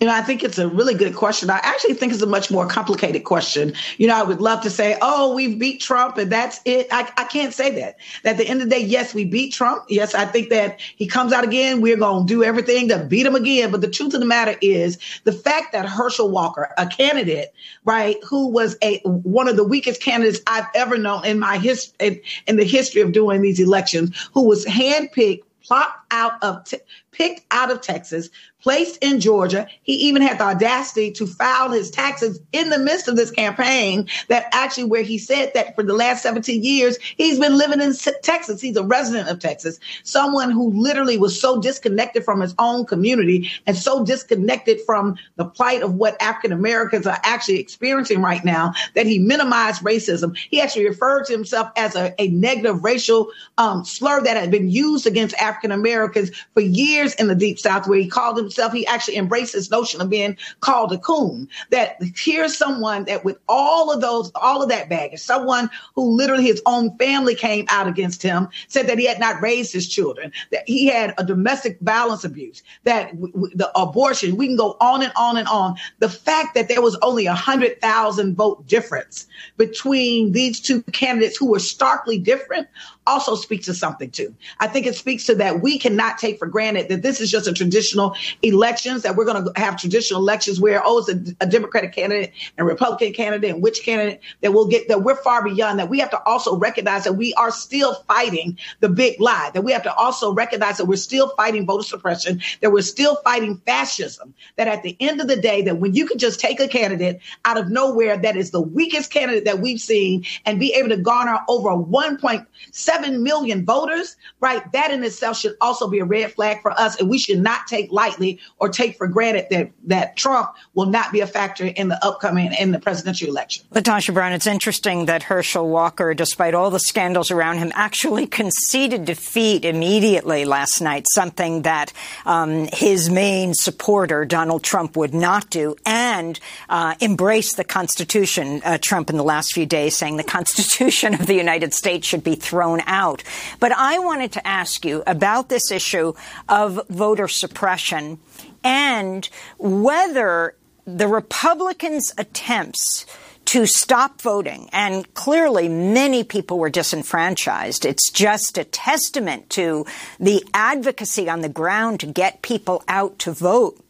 You 0.00 0.06
know, 0.06 0.14
I 0.14 0.22
think 0.22 0.42
it's 0.42 0.56
a 0.56 0.66
really 0.66 0.94
good 0.94 1.14
question. 1.14 1.50
I 1.50 1.60
actually 1.62 1.92
think 1.92 2.14
it's 2.14 2.22
a 2.22 2.26
much 2.26 2.50
more 2.50 2.66
complicated 2.66 3.24
question. 3.24 3.74
You 3.98 4.06
know, 4.06 4.16
I 4.16 4.22
would 4.22 4.40
love 4.40 4.62
to 4.62 4.70
say, 4.70 4.96
oh, 5.02 5.34
we've 5.34 5.58
beat 5.58 5.82
Trump 5.82 6.16
and 6.16 6.32
that's 6.32 6.58
it. 6.64 6.86
I, 6.90 7.12
I 7.18 7.24
can't 7.24 7.52
say 7.52 7.70
that. 7.78 7.98
At 8.24 8.38
the 8.38 8.48
end 8.48 8.62
of 8.62 8.70
the 8.70 8.76
day, 8.76 8.82
yes, 8.82 9.12
we 9.12 9.26
beat 9.26 9.52
Trump. 9.52 9.84
Yes, 9.90 10.14
I 10.14 10.24
think 10.24 10.48
that 10.48 10.80
he 10.80 11.06
comes 11.06 11.34
out 11.34 11.44
again. 11.44 11.82
We're 11.82 11.98
going 11.98 12.26
to 12.26 12.32
do 12.32 12.42
everything 12.42 12.88
to 12.88 13.04
beat 13.04 13.26
him 13.26 13.34
again. 13.34 13.70
But 13.70 13.82
the 13.82 13.90
truth 13.90 14.14
of 14.14 14.20
the 14.20 14.26
matter 14.26 14.56
is 14.62 14.96
the 15.24 15.32
fact 15.32 15.72
that 15.72 15.84
Herschel 15.84 16.30
Walker, 16.30 16.72
a 16.78 16.86
candidate, 16.86 17.52
right, 17.84 18.16
who 18.26 18.48
was 18.48 18.78
a 18.82 19.00
one 19.04 19.48
of 19.48 19.56
the 19.56 19.64
weakest 19.64 20.02
candidates 20.02 20.40
I've 20.46 20.66
ever 20.74 20.96
known 20.96 21.26
in 21.26 21.38
my 21.38 21.58
history, 21.58 21.94
in, 22.00 22.20
in 22.46 22.56
the 22.56 22.64
history 22.64 23.02
of 23.02 23.12
doing 23.12 23.42
these 23.42 23.60
elections, 23.60 24.16
who 24.32 24.48
was 24.48 24.64
handpicked 24.64 25.42
plopped 25.70 26.00
out 26.10 26.32
of 26.42 26.64
picked 27.12 27.42
out 27.50 27.70
of 27.70 27.80
Texas, 27.80 28.30
placed 28.62 28.98
in 29.02 29.20
Georgia. 29.20 29.66
He 29.82 29.94
even 29.94 30.22
had 30.22 30.38
the 30.38 30.44
audacity 30.44 31.10
to 31.12 31.26
file 31.26 31.70
his 31.70 31.90
taxes 31.90 32.38
in 32.52 32.70
the 32.70 32.78
midst 32.78 33.08
of 33.08 33.16
this 33.16 33.30
campaign 33.30 34.08
that 34.28 34.46
actually 34.52 34.84
where 34.84 35.02
he 35.02 35.18
said 35.18 35.52
that 35.54 35.74
for 35.74 35.82
the 35.82 35.94
last 35.94 36.22
17 36.22 36.62
years, 36.62 36.98
he's 37.16 37.38
been 37.38 37.56
living 37.56 37.80
in 37.80 37.94
Texas. 38.22 38.60
He's 38.60 38.76
a 38.76 38.84
resident 38.84 39.28
of 39.28 39.38
Texas, 39.38 39.80
someone 40.02 40.50
who 40.50 40.70
literally 40.72 41.16
was 41.16 41.40
so 41.40 41.60
disconnected 41.60 42.24
from 42.24 42.40
his 42.40 42.54
own 42.58 42.84
community 42.84 43.50
and 43.66 43.76
so 43.76 44.04
disconnected 44.04 44.80
from 44.82 45.16
the 45.36 45.44
plight 45.44 45.82
of 45.82 45.94
what 45.94 46.20
African 46.20 46.52
Americans 46.52 47.06
are 47.06 47.18
actually 47.24 47.58
experiencing 47.58 48.20
right 48.20 48.44
now 48.44 48.72
that 48.94 49.06
he 49.06 49.18
minimized 49.18 49.82
racism. 49.82 50.36
He 50.36 50.60
actually 50.60 50.86
referred 50.86 51.24
to 51.26 51.32
himself 51.32 51.70
as 51.76 51.96
a, 51.96 52.14
a 52.20 52.28
negative 52.28 52.84
racial 52.84 53.30
um, 53.58 53.84
slur 53.84 54.22
that 54.22 54.36
had 54.36 54.50
been 54.50 54.70
used 54.70 55.06
against 55.06 55.34
African 55.36 55.72
Americans 55.72 56.30
for 56.52 56.60
years 56.60 56.99
years 57.00 57.14
in 57.14 57.28
the 57.28 57.34
deep 57.34 57.58
south 57.58 57.88
where 57.88 57.98
he 57.98 58.06
called 58.08 58.36
himself, 58.36 58.72
he 58.72 58.86
actually 58.86 59.16
embraced 59.16 59.52
this 59.52 59.70
notion 59.70 60.00
of 60.00 60.10
being 60.10 60.36
called 60.60 60.92
a 60.92 60.98
coon. 60.98 61.48
That 61.70 61.96
here's 62.16 62.56
someone 62.56 63.04
that 63.04 63.24
with 63.24 63.38
all 63.48 63.92
of 63.92 64.00
those, 64.00 64.30
all 64.34 64.62
of 64.62 64.68
that 64.68 64.88
baggage, 64.88 65.20
someone 65.20 65.70
who 65.94 66.16
literally 66.16 66.44
his 66.44 66.62
own 66.66 66.96
family 66.98 67.34
came 67.34 67.66
out 67.68 67.86
against 67.88 68.22
him, 68.22 68.48
said 68.68 68.86
that 68.86 68.98
he 68.98 69.06
had 69.06 69.20
not 69.20 69.40
raised 69.42 69.72
his 69.72 69.88
children, 69.88 70.32
that 70.52 70.64
he 70.66 70.86
had 70.86 71.14
a 71.18 71.24
domestic 71.24 71.78
violence 71.80 72.24
abuse, 72.24 72.62
that 72.84 73.10
w- 73.12 73.32
w- 73.32 73.56
the 73.56 73.70
abortion, 73.78 74.36
we 74.36 74.46
can 74.46 74.56
go 74.56 74.76
on 74.80 75.02
and 75.02 75.12
on 75.16 75.36
and 75.36 75.48
on. 75.48 75.76
The 75.98 76.08
fact 76.08 76.54
that 76.54 76.68
there 76.68 76.82
was 76.82 76.96
only 77.02 77.26
a 77.26 77.34
hundred 77.34 77.80
thousand 77.80 78.36
vote 78.36 78.66
difference 78.66 79.26
between 79.56 80.32
these 80.32 80.60
two 80.60 80.82
candidates 80.84 81.36
who 81.36 81.50
were 81.50 81.58
starkly 81.58 82.18
different 82.18 82.68
also 83.06 83.34
speaks 83.34 83.66
to 83.66 83.74
something 83.74 84.10
too. 84.10 84.34
I 84.58 84.66
think 84.66 84.86
it 84.86 84.94
speaks 84.94 85.24
to 85.26 85.34
that 85.36 85.62
we 85.62 85.78
cannot 85.78 86.18
take 86.18 86.38
for 86.38 86.46
granted 86.46 86.88
that 86.88 87.02
this 87.02 87.20
is 87.20 87.30
just 87.30 87.46
a 87.46 87.52
traditional 87.52 88.14
elections, 88.42 89.02
that 89.02 89.16
we're 89.16 89.24
going 89.24 89.44
to 89.44 89.60
have 89.60 89.76
traditional 89.76 90.20
elections 90.20 90.60
where, 90.60 90.82
oh, 90.84 90.98
it's 90.98 91.08
a, 91.08 91.44
a 91.44 91.46
Democratic 91.46 91.92
candidate 91.92 92.32
and 92.56 92.66
Republican 92.66 93.12
candidate 93.12 93.50
and 93.50 93.62
which 93.62 93.82
candidate 93.82 94.20
that 94.42 94.52
will 94.52 94.68
get 94.68 94.88
that 94.88 95.02
we're 95.02 95.16
far 95.16 95.42
beyond 95.42 95.78
that. 95.78 95.88
We 95.88 95.98
have 96.00 96.10
to 96.10 96.22
also 96.24 96.56
recognize 96.56 97.04
that 97.04 97.14
we 97.14 97.34
are 97.34 97.50
still 97.50 97.94
fighting 98.06 98.58
the 98.80 98.88
big 98.88 99.20
lie, 99.20 99.50
that 99.54 99.62
we 99.62 99.72
have 99.72 99.82
to 99.84 99.94
also 99.94 100.32
recognize 100.32 100.76
that 100.76 100.84
we're 100.84 100.96
still 100.96 101.30
fighting 101.36 101.66
voter 101.66 101.82
suppression, 101.82 102.40
that 102.60 102.70
we're 102.70 102.82
still 102.82 103.16
fighting 103.16 103.56
fascism, 103.66 104.34
that 104.56 104.68
at 104.68 104.82
the 104.82 104.96
end 105.00 105.20
of 105.20 105.28
the 105.28 105.36
day, 105.36 105.62
that 105.62 105.78
when 105.78 105.94
you 105.94 106.06
can 106.06 106.18
just 106.18 106.38
take 106.38 106.60
a 106.60 106.68
candidate 106.68 107.20
out 107.44 107.56
of 107.56 107.70
nowhere 107.70 108.16
that 108.18 108.36
is 108.36 108.50
the 108.50 108.60
weakest 108.60 109.10
candidate 109.10 109.46
that 109.46 109.60
we've 109.60 109.80
seen 109.80 110.24
and 110.44 110.60
be 110.60 110.74
able 110.74 110.90
to 110.90 110.96
garner 110.96 111.40
over 111.48 111.70
1.7 111.70 112.99
seven 113.00 113.22
million 113.22 113.64
voters, 113.64 114.16
right? 114.40 114.70
That 114.72 114.90
in 114.90 115.02
itself 115.04 115.38
should 115.38 115.56
also 115.60 115.88
be 115.88 115.98
a 116.00 116.04
red 116.04 116.32
flag 116.32 116.62
for 116.62 116.72
us, 116.72 117.00
and 117.00 117.08
we 117.08 117.18
should 117.18 117.38
not 117.38 117.66
take 117.66 117.90
lightly 117.90 118.40
or 118.58 118.68
take 118.68 118.96
for 118.96 119.06
granted 119.06 119.46
that 119.50 119.70
that 119.84 120.16
Trump 120.16 120.50
will 120.74 120.86
not 120.86 121.12
be 121.12 121.20
a 121.20 121.26
factor 121.26 121.66
in 121.66 121.88
the 121.88 122.04
upcoming 122.04 122.52
in 122.58 122.72
the 122.72 122.78
presidential 122.78 123.28
election. 123.28 123.64
LaTosha 123.72 124.12
Brown, 124.14 124.32
it's 124.32 124.46
interesting 124.46 125.06
that 125.06 125.22
Herschel 125.24 125.68
Walker, 125.68 126.14
despite 126.14 126.54
all 126.54 126.70
the 126.70 126.80
scandals 126.80 127.30
around 127.30 127.58
him, 127.58 127.72
actually 127.74 128.26
conceded 128.26 129.04
defeat 129.04 129.64
immediately 129.64 130.44
last 130.44 130.80
night, 130.80 131.06
something 131.12 131.62
that 131.62 131.92
um, 132.26 132.68
his 132.72 133.10
main 133.10 133.54
supporter, 133.54 134.24
Donald 134.24 134.62
Trump, 134.62 134.96
would 134.96 135.14
not 135.14 135.50
do, 135.50 135.76
and 135.86 136.38
uh, 136.68 136.94
embrace 137.00 137.54
the 137.54 137.64
Constitution. 137.64 138.60
Uh, 138.64 138.78
Trump 138.80 139.10
in 139.10 139.16
the 139.16 139.24
last 139.24 139.52
few 139.52 139.66
days 139.66 139.96
saying 139.96 140.16
the 140.16 140.24
Constitution 140.24 141.14
of 141.14 141.26
the 141.26 141.34
United 141.34 141.72
States 141.74 142.06
should 142.06 142.24
be 142.24 142.34
thrown 142.34 142.79
out. 142.86 143.22
But 143.58 143.72
I 143.72 143.98
wanted 143.98 144.32
to 144.32 144.46
ask 144.46 144.84
you 144.84 145.02
about 145.06 145.48
this 145.48 145.70
issue 145.70 146.14
of 146.48 146.80
voter 146.88 147.28
suppression 147.28 148.18
and 148.62 149.28
whether 149.58 150.54
the 150.86 151.08
Republicans' 151.08 152.12
attempts 152.18 153.06
to 153.46 153.66
stop 153.66 154.22
voting, 154.22 154.68
and 154.72 155.12
clearly 155.14 155.68
many 155.68 156.22
people 156.22 156.58
were 156.58 156.70
disenfranchised. 156.70 157.84
It's 157.84 158.10
just 158.10 158.56
a 158.58 158.64
testament 158.64 159.50
to 159.50 159.86
the 160.20 160.44
advocacy 160.54 161.28
on 161.28 161.40
the 161.40 161.48
ground 161.48 162.00
to 162.00 162.06
get 162.06 162.42
people 162.42 162.84
out 162.86 163.18
to 163.20 163.32
vote. 163.32 163.82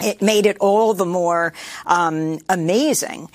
It 0.00 0.22
made 0.22 0.46
it 0.46 0.56
all 0.60 0.94
the 0.94 1.04
more 1.04 1.52
um, 1.84 2.38
amazing 2.48 3.28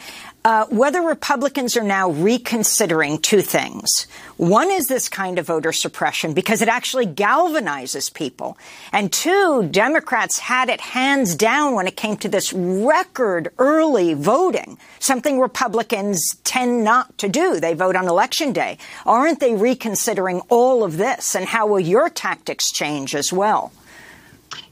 uh, 0.47 0.65
whether 0.67 1.01
Republicans 1.01 1.75
are 1.75 1.83
now 1.83 2.09
reconsidering 2.09 3.17
two 3.17 3.41
things. 3.41 4.07
One 4.37 4.71
is 4.71 4.87
this 4.87 5.09
kind 5.09 5.39
of 5.39 5.47
voter 5.47 5.73
suppression 5.73 6.33
because 6.33 6.61
it 6.61 6.69
actually 6.69 7.05
galvanizes 7.05 8.13
people. 8.13 8.57
And 8.93 9.11
two, 9.11 9.67
Democrats 9.69 10.39
had 10.39 10.69
it 10.69 10.79
hands 10.79 11.35
down 11.35 11.75
when 11.75 11.85
it 11.85 11.97
came 11.97 12.15
to 12.17 12.29
this 12.29 12.53
record 12.53 13.49
early 13.57 14.13
voting, 14.13 14.77
something 14.99 15.37
Republicans 15.37 16.37
tend 16.45 16.85
not 16.85 17.17
to 17.17 17.27
do. 17.27 17.59
They 17.59 17.73
vote 17.73 17.97
on 17.97 18.07
election 18.07 18.53
day. 18.53 18.77
Aren't 19.05 19.41
they 19.41 19.53
reconsidering 19.53 20.39
all 20.47 20.85
of 20.85 20.95
this? 20.95 21.35
And 21.35 21.45
how 21.45 21.67
will 21.67 21.81
your 21.81 22.07
tactics 22.07 22.71
change 22.71 23.15
as 23.15 23.33
well? 23.33 23.73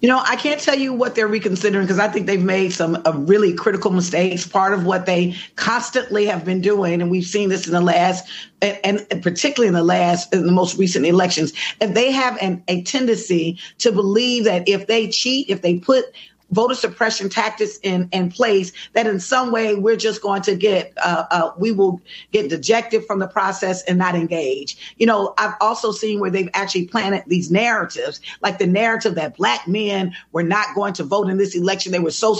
You 0.01 0.09
know, 0.09 0.21
I 0.23 0.35
can't 0.35 0.59
tell 0.59 0.77
you 0.77 0.93
what 0.93 1.15
they're 1.15 1.27
reconsidering 1.27 1.85
because 1.85 1.99
I 1.99 2.07
think 2.07 2.27
they've 2.27 2.41
made 2.41 2.73
some 2.73 3.01
uh, 3.05 3.13
really 3.15 3.53
critical 3.53 3.91
mistakes. 3.91 4.45
Part 4.45 4.73
of 4.73 4.85
what 4.85 5.05
they 5.05 5.35
constantly 5.55 6.25
have 6.25 6.45
been 6.45 6.61
doing, 6.61 7.01
and 7.01 7.09
we've 7.09 7.25
seen 7.25 7.49
this 7.49 7.67
in 7.67 7.73
the 7.73 7.81
last, 7.81 8.29
and, 8.61 9.05
and 9.11 9.21
particularly 9.23 9.67
in 9.67 9.73
the 9.73 9.83
last, 9.83 10.33
in 10.33 10.45
the 10.45 10.51
most 10.51 10.77
recent 10.77 11.05
elections, 11.05 11.53
and 11.81 11.95
they 11.95 12.11
have 12.11 12.37
an, 12.41 12.63
a 12.67 12.83
tendency 12.83 13.59
to 13.79 13.91
believe 13.91 14.45
that 14.45 14.67
if 14.67 14.87
they 14.87 15.07
cheat, 15.07 15.49
if 15.49 15.61
they 15.61 15.79
put 15.79 16.05
voter 16.51 16.75
suppression 16.75 17.29
tactics 17.29 17.79
in, 17.83 18.07
in 18.11 18.29
place 18.29 18.71
that 18.93 19.07
in 19.07 19.19
some 19.19 19.51
way 19.51 19.75
we're 19.75 19.95
just 19.95 20.21
going 20.21 20.41
to 20.41 20.55
get 20.55 20.93
uh, 20.97 21.25
uh, 21.31 21.51
we 21.57 21.71
will 21.71 22.01
get 22.31 22.49
dejected 22.49 23.05
from 23.05 23.19
the 23.19 23.27
process 23.27 23.83
and 23.83 23.97
not 23.97 24.15
engage. 24.15 24.95
You 24.97 25.05
know 25.05 25.33
i've 25.37 25.53
also 25.61 25.91
seen 25.91 26.19
where 26.19 26.31
they've 26.31 26.49
actually 26.53 26.87
planted 26.87 27.23
these 27.27 27.51
narratives 27.51 28.21
like 28.41 28.59
the 28.59 28.67
narrative 28.67 29.15
that 29.15 29.37
black 29.37 29.67
men 29.67 30.15
were 30.31 30.43
not 30.43 30.73
going 30.75 30.93
to 30.93 31.03
vote 31.03 31.29
in 31.29 31.37
this 31.37 31.55
election. 31.55 31.91
They 31.91 31.99
were 31.99 32.11
so 32.11 32.35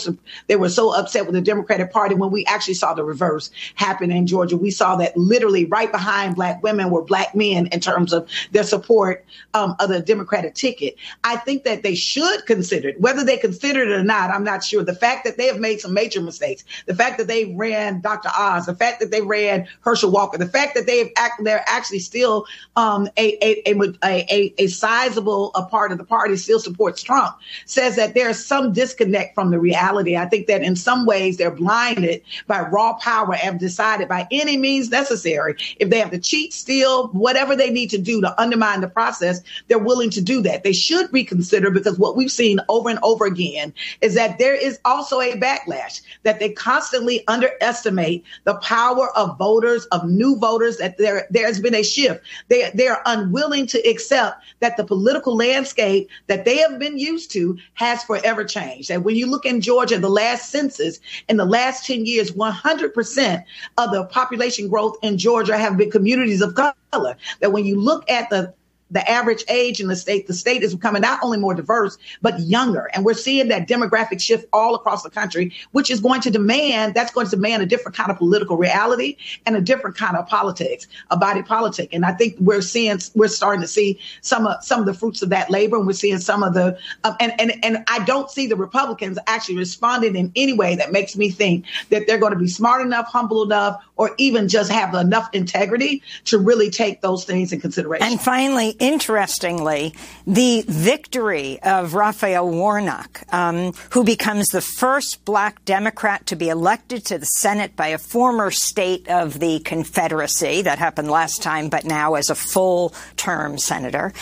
they 0.48 0.56
were 0.56 0.70
so 0.70 0.94
upset 0.94 1.26
with 1.26 1.36
the 1.36 1.42
democratic 1.42 1.92
party 1.92 2.16
when 2.16 2.32
we 2.32 2.46
actually 2.46 2.74
saw 2.76 2.94
the 2.94 3.04
reverse 3.04 3.52
happen 3.76 4.12
in 4.12 4.28
georgia. 4.28 4.58
We 4.58 4.72
saw 4.72 4.96
that 4.98 5.16
literally 5.18 5.66
right 5.66 5.92
behind 5.92 6.36
black 6.36 6.62
women 6.64 6.90
were 6.90 7.02
black 7.02 7.36
men 7.36 7.68
in 7.68 7.80
terms 7.80 8.14
of 8.14 8.30
their 8.52 8.64
support 8.64 9.26
um, 9.54 9.76
of 9.80 9.90
the 9.90 10.00
democratic 10.00 10.56
ticket. 10.56 10.96
I 11.24 11.38
think 11.38 11.64
that 11.64 11.84
they 11.84 11.96
should 11.96 12.46
consider 12.46 12.90
it 12.90 13.02
whether 13.02 13.24
they 13.24 13.38
consider 13.38 13.82
it 13.82 13.92
or 13.96 14.04
not, 14.04 14.30
I'm 14.30 14.44
not 14.44 14.64
sure. 14.64 14.84
The 14.84 14.96
fact 14.96 15.26
that 15.26 15.38
they 15.38 15.48
have 15.48 15.60
made 15.60 15.80
some 15.82 15.94
major 15.94 16.22
mistakes, 16.22 16.64
the 16.86 16.96
fact 16.96 17.18
that 17.18 17.28
they 17.28 17.56
ran 17.56 18.02
Dr. 18.02 18.30
Oz, 18.38 18.68
the 18.68 18.76
fact 18.76 19.00
that 19.00 19.10
they 19.10 19.22
ran 19.22 19.68
Herschel 19.82 20.12
Walker, 20.12 20.38
the 20.38 20.46
fact 20.46 20.76
that 20.76 20.86
they 20.86 21.00
have 21.00 21.10
act, 21.18 21.44
they're 21.44 21.66
actually 21.68 22.00
still 22.00 22.46
um, 22.76 23.08
a, 23.18 23.38
a, 23.44 23.74
a, 23.74 23.98
a, 24.04 24.54
a 24.60 24.68
sizable 24.68 25.52
a 25.56 25.66
part 25.66 25.92
of 25.92 25.98
the 25.98 26.04
party 26.04 26.36
still 26.38 26.60
supports 26.60 27.02
Trump, 27.02 27.36
says 27.66 27.96
that 27.96 28.14
there's 28.14 28.44
some 28.44 28.74
disconnect 28.74 29.34
from 29.34 29.50
the 29.50 29.60
reality. 29.60 30.16
I 30.16 30.28
think 30.28 30.48
that 30.48 30.62
in 30.62 30.76
some 30.76 31.06
ways 31.06 31.38
they're 31.38 31.52
blinded 31.52 32.22
by 32.48 32.62
raw 32.62 32.94
power 32.94 33.34
and 33.34 33.56
have 33.56 33.60
decided 33.60 34.08
by 34.08 34.28
any 34.32 34.58
means 34.58 34.90
necessary, 34.90 35.56
if 35.78 35.90
they 35.90 36.00
have 36.00 36.12
to 36.12 36.20
cheat, 36.20 36.54
steal, 36.54 37.08
whatever 37.10 37.56
they 37.56 37.70
need 37.70 37.90
to 37.92 37.98
do 37.98 38.22
to 38.22 38.42
undermine 38.42 38.82
the 38.82 38.88
process, 38.88 39.42
they're 39.68 39.80
willing 39.80 40.10
to 40.12 40.22
do 40.22 40.42
that. 40.42 40.64
They 40.64 40.74
should 40.74 41.12
reconsider 41.14 41.72
because 41.72 41.98
what 41.98 42.16
we've 42.16 42.32
seen 42.32 42.60
over 42.70 42.90
and 42.90 43.00
over 43.02 43.26
again 43.26 43.74
is 44.02 44.16
that 44.16 44.38
there 44.38 44.56
is 44.56 44.80
also 44.86 45.20
a 45.20 45.34
backlash 45.34 46.02
that 46.24 46.40
they 46.40 46.50
constantly 46.50 47.26
underestimate 47.28 48.24
the 48.44 48.56
power 48.56 49.16
of 49.18 49.38
voters, 49.38 49.86
of 49.88 50.08
new 50.10 50.38
voters, 50.38 50.78
that 50.78 50.98
there, 50.98 51.28
there's 51.30 51.60
been 51.60 51.76
a 51.76 51.84
shift. 51.84 52.22
They, 52.48 52.72
they 52.74 52.88
are 52.88 53.02
unwilling 53.06 53.68
to 53.68 53.90
accept 53.90 54.44
that 54.60 54.78
the 54.78 54.84
political 54.84 55.36
landscape 55.36 56.10
that 56.28 56.46
they 56.46 56.58
have 56.58 56.80
been 56.80 56.98
used 56.98 57.32
to 57.32 57.58
has 57.74 58.04
forever 58.04 58.44
changed. 58.44 58.92
And 58.92 59.04
when 59.04 59.16
you 59.16 59.28
look 59.28 59.46
in 59.46 59.62
Georgia, 59.62 60.00
the 60.00 60.10
last 60.10 60.52
census 60.52 61.00
in 61.30 61.38
the 61.38 61.46
last 61.46 61.86
10 61.86 62.06
years, 62.06 62.32
100% 62.32 63.44
of 63.78 63.92
the 63.92 64.06
population 64.06 64.70
growth 64.70 64.98
in 65.02 65.18
Georgia 65.18 65.58
have 65.58 65.78
been 65.78 65.92
communities 65.92 66.42
of 66.42 66.56
color. 66.56 67.18
That 67.42 67.52
when 67.52 67.66
you 67.66 67.80
look 67.80 68.10
at 68.10 68.30
the 68.30 68.54
the 68.92 69.10
average 69.10 69.44
age 69.48 69.80
in 69.80 69.88
the 69.88 69.96
state, 69.96 70.28
the 70.28 70.34
state 70.34 70.64
is 70.64 70.76
becoming 70.76 71.02
not 71.02 71.20
only 71.24 71.38
more 71.38 71.54
diverse, 71.54 71.98
but 72.22 72.40
younger. 72.40 72.90
And 72.94 73.04
we're 73.04 73.14
seeing 73.14 73.48
that 73.48 73.68
demographic 73.68 74.22
shift 74.22 74.46
all 74.54 74.76
across 74.76 75.04
the 75.04 75.10
country, 75.10 75.54
which 75.72 75.90
is 75.90 76.00
going 76.00 76.22
to 76.22 76.32
demand, 76.32 76.94
that's 76.94 77.12
going 77.12 77.26
to 77.28 77.36
demand 77.36 77.64
a 77.64 77.66
different 77.66 77.98
kind 77.98 78.12
of 78.12 78.18
political 78.18 78.58
reality 78.58 79.18
and 79.46 79.56
a 79.56 79.62
different 79.62 79.96
kind 79.98 80.16
of 80.16 80.28
politics, 80.28 80.88
a 81.10 81.18
body 81.18 81.42
politic. 81.42 81.90
And 81.94 82.06
I 82.06 82.12
think 82.12 82.36
we're 82.40 82.62
seeing, 82.62 83.00
we're 83.16 83.28
starting 83.28 83.62
to 83.62 83.68
see 83.68 84.00
some 84.22 84.46
of, 84.46 84.64
some 84.64 84.82
of 84.82 84.86
the 84.86 84.94
fruits 84.94 85.22
of 85.22 85.30
that 85.30 85.50
labor. 85.50 85.78
And 85.78 85.88
we're 85.88 85.94
seeing 85.94 86.20
some 86.20 86.44
of 86.44 86.54
the, 86.54 86.78
um, 87.04 87.16
and, 87.20 87.34
and, 87.40 87.66
and 87.66 87.84
I 87.88 88.04
don't 88.06 88.30
see 88.30 88.46
the 88.48 88.56
Republicans 88.56 89.18
actually 89.28 89.58
responding 89.58 90.16
in 90.16 90.32
any 90.36 90.54
way 90.54 90.76
that 90.76 90.92
makes 90.92 91.16
me 91.16 91.30
think 91.30 91.66
that 91.90 92.06
they're 92.06 92.20
going 92.20 92.34
to 92.34 92.40
be 92.40 92.48
smart 92.48 92.82
enough, 92.82 93.08
humble 93.08 93.44
enough, 93.44 93.84
or 93.98 94.14
even 94.18 94.48
just 94.48 94.72
have 94.72 94.94
enough 94.94 95.30
integrity 95.34 96.04
to 96.26 96.38
really 96.38 96.70
take 96.70 97.02
those 97.02 97.26
things 97.26 97.54
in 97.54 97.62
consideration. 97.62 98.06
And 98.06 98.20
finally, 98.20 98.70
interestingly, 98.80 99.94
the 100.28 100.64
victory 100.68 101.62
of 101.62 101.94
Raphael 101.94 102.50
Warnock, 102.50 103.24
um, 103.34 103.74
who 103.92 104.04
becomes 104.04 104.48
the 104.48 104.62
first 104.62 105.24
black 105.26 105.64
Democrat 105.66 106.26
to 106.28 106.36
be 106.36 106.50
elected 106.50 107.06
to 107.06 107.18
the 107.18 107.26
Senate 107.26 107.76
by 107.76 107.88
a 107.88 107.98
former 107.98 108.52
state 108.52 109.08
of 109.08 109.40
the 109.40 109.60
Confederacy, 109.60 110.62
that 110.64 110.80
happened 110.80 111.10
last 111.10 111.42
time, 111.42 111.70
but 111.70 111.86
now 111.86 112.16
as 112.16 112.30
a 112.30 112.36
full 112.36 112.94
term 113.16 113.58
senator, 113.58 114.14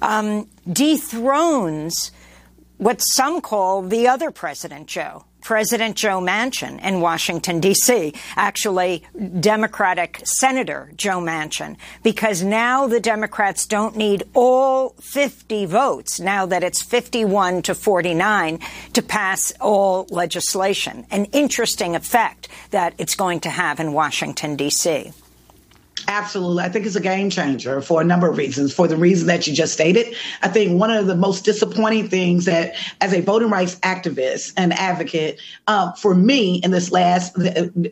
um, 0.00 0.48
dethrones 0.70 2.12
what 2.78 3.00
some 3.00 3.40
call 3.40 3.82
the 3.82 4.08
other 4.08 4.30
President 4.30 4.88
Joe. 4.88 5.24
President 5.42 5.96
Joe 5.96 6.20
Manchin 6.20 6.80
in 6.82 7.00
Washington, 7.00 7.60
D.C., 7.60 8.14
actually 8.36 9.04
Democratic 9.40 10.20
Senator 10.24 10.90
Joe 10.96 11.20
Manchin, 11.20 11.76
because 12.02 12.42
now 12.42 12.86
the 12.86 13.00
Democrats 13.00 13.66
don't 13.66 13.96
need 13.96 14.22
all 14.34 14.90
50 15.00 15.66
votes, 15.66 16.20
now 16.20 16.46
that 16.46 16.62
it's 16.62 16.82
51 16.82 17.62
to 17.62 17.74
49, 17.74 18.60
to 18.94 19.02
pass 19.02 19.52
all 19.60 20.06
legislation. 20.10 21.06
An 21.10 21.26
interesting 21.26 21.94
effect 21.96 22.48
that 22.70 22.94
it's 22.98 23.14
going 23.14 23.40
to 23.40 23.50
have 23.50 23.80
in 23.80 23.92
Washington, 23.92 24.56
D.C. 24.56 25.12
Absolutely. 26.08 26.62
I 26.62 26.68
think 26.68 26.86
it's 26.86 26.96
a 26.96 27.00
game 27.00 27.30
changer 27.30 27.80
for 27.80 28.00
a 28.00 28.04
number 28.04 28.28
of 28.28 28.36
reasons. 28.36 28.72
For 28.72 28.88
the 28.88 28.96
reason 28.96 29.26
that 29.28 29.46
you 29.46 29.54
just 29.54 29.72
stated, 29.72 30.14
I 30.42 30.48
think 30.48 30.78
one 30.78 30.90
of 30.90 31.06
the 31.06 31.14
most 31.14 31.44
disappointing 31.44 32.08
things 32.08 32.44
that, 32.46 32.74
as 33.00 33.12
a 33.12 33.20
voting 33.20 33.50
rights 33.50 33.76
activist 33.76 34.52
and 34.56 34.72
advocate, 34.72 35.40
um, 35.66 35.92
for 35.94 36.14
me 36.14 36.56
in 36.56 36.70
this 36.70 36.90
last 36.90 37.36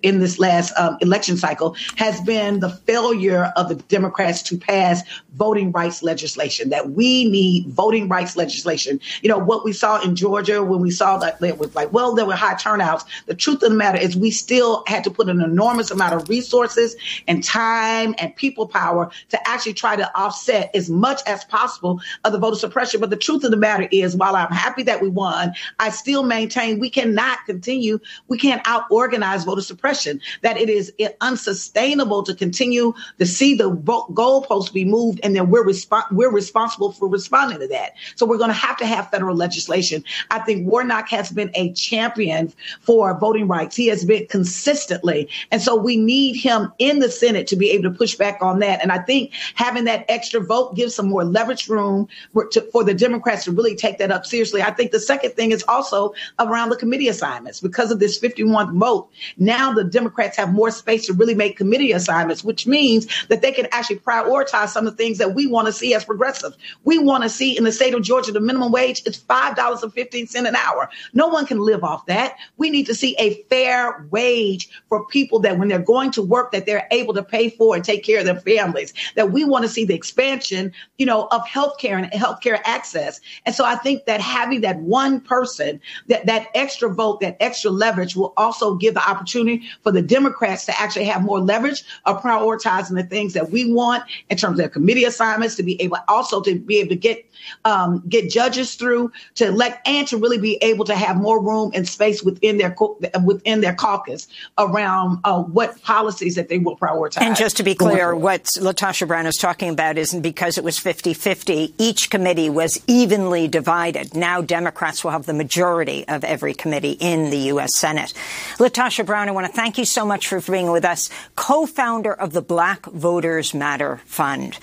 in 0.02 0.20
this 0.20 0.38
last 0.38 0.72
um, 0.78 0.96
election 1.00 1.36
cycle, 1.36 1.76
has 1.96 2.20
been 2.22 2.60
the 2.60 2.70
failure 2.70 3.52
of 3.56 3.68
the 3.68 3.74
Democrats 3.74 4.42
to 4.42 4.56
pass 4.56 5.02
voting 5.34 5.72
rights 5.72 6.02
legislation. 6.02 6.70
That 6.70 6.90
we 6.90 7.30
need 7.30 7.66
voting 7.68 8.08
rights 8.08 8.36
legislation. 8.36 9.00
You 9.22 9.28
know 9.28 9.38
what 9.38 9.64
we 9.64 9.72
saw 9.72 10.00
in 10.02 10.16
Georgia 10.16 10.62
when 10.62 10.80
we 10.80 10.90
saw 10.90 11.18
that 11.18 11.42
it 11.42 11.58
was 11.58 11.74
like, 11.74 11.92
well, 11.92 12.14
there 12.14 12.26
were 12.26 12.34
high 12.36 12.54
turnouts. 12.54 13.04
The 13.26 13.34
truth 13.34 13.62
of 13.62 13.70
the 13.70 13.76
matter 13.76 13.98
is, 13.98 14.16
we 14.16 14.30
still 14.30 14.82
had 14.86 15.04
to 15.04 15.10
put 15.10 15.28
an 15.28 15.40
enormous 15.40 15.90
amount 15.90 16.14
of 16.14 16.28
resources 16.28 16.96
and 17.26 17.42
time 17.42 17.99
time 18.00 18.14
and 18.18 18.34
people 18.36 18.66
power 18.66 19.10
to 19.28 19.48
actually 19.48 19.74
try 19.74 19.96
to 19.96 20.18
offset 20.18 20.70
as 20.74 20.90
much 20.90 21.20
as 21.26 21.44
possible 21.44 22.00
of 22.24 22.32
the 22.32 22.38
voter 22.38 22.56
suppression. 22.56 23.00
But 23.00 23.10
the 23.10 23.16
truth 23.16 23.44
of 23.44 23.50
the 23.50 23.56
matter 23.56 23.88
is, 23.90 24.16
while 24.16 24.36
I'm 24.36 24.50
happy 24.50 24.82
that 24.84 25.00
we 25.00 25.08
won, 25.08 25.52
I 25.78 25.90
still 25.90 26.22
maintain 26.22 26.78
we 26.78 26.90
cannot 26.90 27.38
continue, 27.46 27.98
we 28.28 28.38
can't 28.38 28.62
out 28.66 28.84
organize 28.90 29.44
voter 29.44 29.62
suppression, 29.62 30.20
that 30.42 30.56
it 30.56 30.68
is 30.68 30.92
unsustainable 31.20 32.22
to 32.24 32.34
continue 32.34 32.92
to 33.18 33.26
see 33.26 33.54
the 33.54 33.70
goalposts 33.70 34.72
be 34.72 34.84
moved 34.84 35.20
and 35.22 35.34
then 35.34 35.50
we're, 35.50 35.64
resp- 35.64 36.10
we're 36.10 36.30
responsible 36.30 36.92
for 36.92 37.08
responding 37.08 37.58
to 37.60 37.68
that. 37.68 37.92
So 38.16 38.26
we're 38.26 38.38
going 38.38 38.50
to 38.50 38.54
have 38.54 38.76
to 38.78 38.86
have 38.86 39.10
federal 39.10 39.36
legislation. 39.36 40.04
I 40.30 40.40
think 40.40 40.66
Warnock 40.66 41.08
has 41.08 41.30
been 41.30 41.50
a 41.54 41.72
champion 41.72 42.52
for 42.80 43.18
voting 43.18 43.48
rights. 43.48 43.76
He 43.76 43.88
has 43.88 44.04
been 44.04 44.26
consistently. 44.26 45.28
And 45.50 45.62
so 45.62 45.74
we 45.74 45.96
need 45.96 46.36
him 46.36 46.72
in 46.78 46.98
the 46.98 47.10
Senate 47.10 47.46
to 47.48 47.56
be 47.56 47.70
able 47.70 47.84
to 47.84 47.89
push 47.96 48.14
back 48.14 48.42
on 48.42 48.61
that. 48.61 48.83
And 48.83 48.92
I 48.92 48.98
think 48.98 49.33
having 49.55 49.85
that 49.85 50.05
extra 50.09 50.40
vote 50.40 50.74
gives 50.74 50.94
some 50.94 51.09
more 51.09 51.24
leverage 51.24 51.68
room 51.68 52.09
for, 52.33 52.46
to, 52.48 52.61
for 52.72 52.85
the 52.85 52.94
Democrats 52.94 53.44
to 53.44 53.53
really 53.53 53.74
take 53.74 53.98
that 53.98 54.11
up 54.11 54.26
seriously. 54.26 54.62
I 54.62 54.70
think 54.70 54.90
the 54.90 55.00
second 55.00 55.33
thing 55.33 55.53
is 55.53 55.64
also 55.68 56.14
around 56.38 56.70
the 56.70 56.76
committee 56.76 57.09
assignments 57.09 57.61
because 57.61 57.90
of 57.90 57.98
this 57.98 58.18
51 58.18 58.79
vote. 58.79 59.09
Now 59.37 59.72
the 59.72 59.85
Democrats 59.85 60.37
have 60.37 60.53
more 60.53 60.70
space 60.70 61.07
to 61.07 61.12
really 61.12 61.35
make 61.35 61.57
committee 61.57 61.92
assignments, 61.92 62.44
which 62.44 62.66
means 62.66 63.07
that 63.29 63.42
they 63.42 63.53
can 63.53 63.66
actually 63.72 63.98
prioritize 63.98 64.68
some 64.68 64.87
of 64.87 64.96
the 64.96 65.03
things 65.03 65.18
that 65.18 65.35
we 65.35 65.46
want 65.46 65.66
to 65.66 65.72
see 65.72 65.94
as 65.94 66.05
progressive. 66.05 66.57
We 66.85 66.98
want 66.98 67.22
to 67.24 67.29
see 67.29 67.57
in 67.57 67.64
the 67.64 67.72
state 67.72 67.94
of 67.94 68.03
Georgia 68.03 68.33
the 68.33 68.40
minimum 68.40 68.72
wage 68.72 69.03
is 69.07 69.18
$5.15 69.18 70.35
an 70.35 70.57
hour. 70.57 70.90
No 71.12 71.29
one 71.29 71.46
can 71.46 71.59
live 71.59 71.85
off 71.85 72.07
that. 72.07 72.37
We 72.57 72.70
need 72.70 72.87
to 72.87 72.94
see 72.94 73.16
a 73.18 73.42
fair 73.44 74.07
wage 74.11 74.68
for 74.88 75.07
people 75.07 75.40
that 75.40 75.59
when 75.59 75.68
they're 75.68 75.79
going 75.79 76.11
to 76.12 76.22
work 76.22 76.53
that 76.53 76.66
they're 76.66 76.88
able 76.90 77.14
to 77.14 77.22
pay 77.22 77.50
for 77.50 77.76
and 77.80 77.84
take 77.84 78.04
care 78.04 78.20
of 78.20 78.26
their 78.26 78.40
families. 78.40 78.92
That 79.16 79.32
we 79.32 79.44
want 79.44 79.64
to 79.64 79.68
see 79.68 79.84
the 79.84 79.94
expansion, 79.94 80.72
you 80.98 81.06
know, 81.06 81.28
of 81.30 81.42
healthcare 81.46 81.96
and 82.02 82.10
healthcare 82.12 82.60
access. 82.64 83.20
And 83.46 83.54
so 83.54 83.64
I 83.64 83.76
think 83.76 84.04
that 84.04 84.20
having 84.20 84.60
that 84.60 84.78
one 84.80 85.20
person, 85.20 85.80
that 86.08 86.26
that 86.26 86.48
extra 86.54 86.92
vote, 86.92 87.20
that 87.20 87.36
extra 87.40 87.70
leverage 87.70 88.14
will 88.16 88.34
also 88.36 88.74
give 88.74 88.94
the 88.94 89.08
opportunity 89.08 89.68
for 89.82 89.92
the 89.92 90.02
Democrats 90.02 90.66
to 90.66 90.80
actually 90.80 91.06
have 91.06 91.22
more 91.22 91.40
leverage 91.40 91.84
of 92.04 92.20
prioritizing 92.22 92.94
the 92.94 93.02
things 93.02 93.32
that 93.32 93.50
we 93.50 93.72
want 93.72 94.04
in 94.28 94.36
terms 94.36 94.60
of 94.60 94.72
committee 94.72 95.04
assignments 95.04 95.56
to 95.56 95.62
be 95.62 95.80
able 95.80 95.98
also 96.08 96.40
to 96.42 96.58
be 96.58 96.78
able 96.78 96.90
to 96.90 96.96
get 96.96 97.24
um, 97.64 98.02
get 98.08 98.30
judges 98.30 98.74
through 98.74 99.12
to 99.36 99.46
elect 99.46 99.86
and 99.88 100.06
to 100.08 100.16
really 100.16 100.38
be 100.38 100.56
able 100.62 100.84
to 100.84 100.94
have 100.94 101.16
more 101.16 101.42
room 101.42 101.70
and 101.74 101.88
space 101.88 102.22
within 102.22 102.58
their 102.58 102.76
within 103.24 103.60
their 103.60 103.74
caucus 103.74 104.28
around 104.58 105.20
uh, 105.24 105.42
what 105.42 105.80
policies 105.82 106.34
that 106.34 106.48
they 106.48 106.58
will 106.58 106.76
prioritize. 106.76 107.22
And 107.22 107.36
just 107.36 107.56
to 107.56 107.62
be 107.62 107.69
clear, 107.74 108.14
what 108.14 108.44
LaTosha 108.59 109.06
Brown 109.06 109.26
is 109.26 109.37
talking 109.37 109.70
about 109.70 109.98
isn't 109.98 110.20
because 110.20 110.59
it 110.59 110.64
was 110.64 110.78
50-50. 110.78 111.72
Each 111.78 112.11
committee 112.11 112.50
was 112.50 112.83
evenly 112.87 113.48
divided. 113.48 114.14
Now 114.14 114.40
Democrats 114.40 115.02
will 115.02 115.11
have 115.11 115.26
the 115.26 115.35
majority 115.35 116.06
of 116.09 116.24
every 116.24 116.54
committee 116.54 116.96
in 117.00 117.30
the 117.30 117.38
U.S. 117.54 117.76
Senate. 117.76 118.12
LaTosha 118.59 119.04
Brown, 119.04 119.28
I 119.28 119.33
want 119.33 119.46
to 119.46 119.52
thank 119.52 119.78
you 119.78 119.85
so 119.85 120.04
much 120.04 120.28
for 120.28 120.40
being 120.40 120.70
with 120.70 120.85
us, 120.85 121.11
co-founder 121.37 122.12
of 122.12 122.33
the 122.33 122.42
Black 122.42 122.87
Voters 122.87 123.54
Matter 123.54 124.00
Fund. 124.04 124.59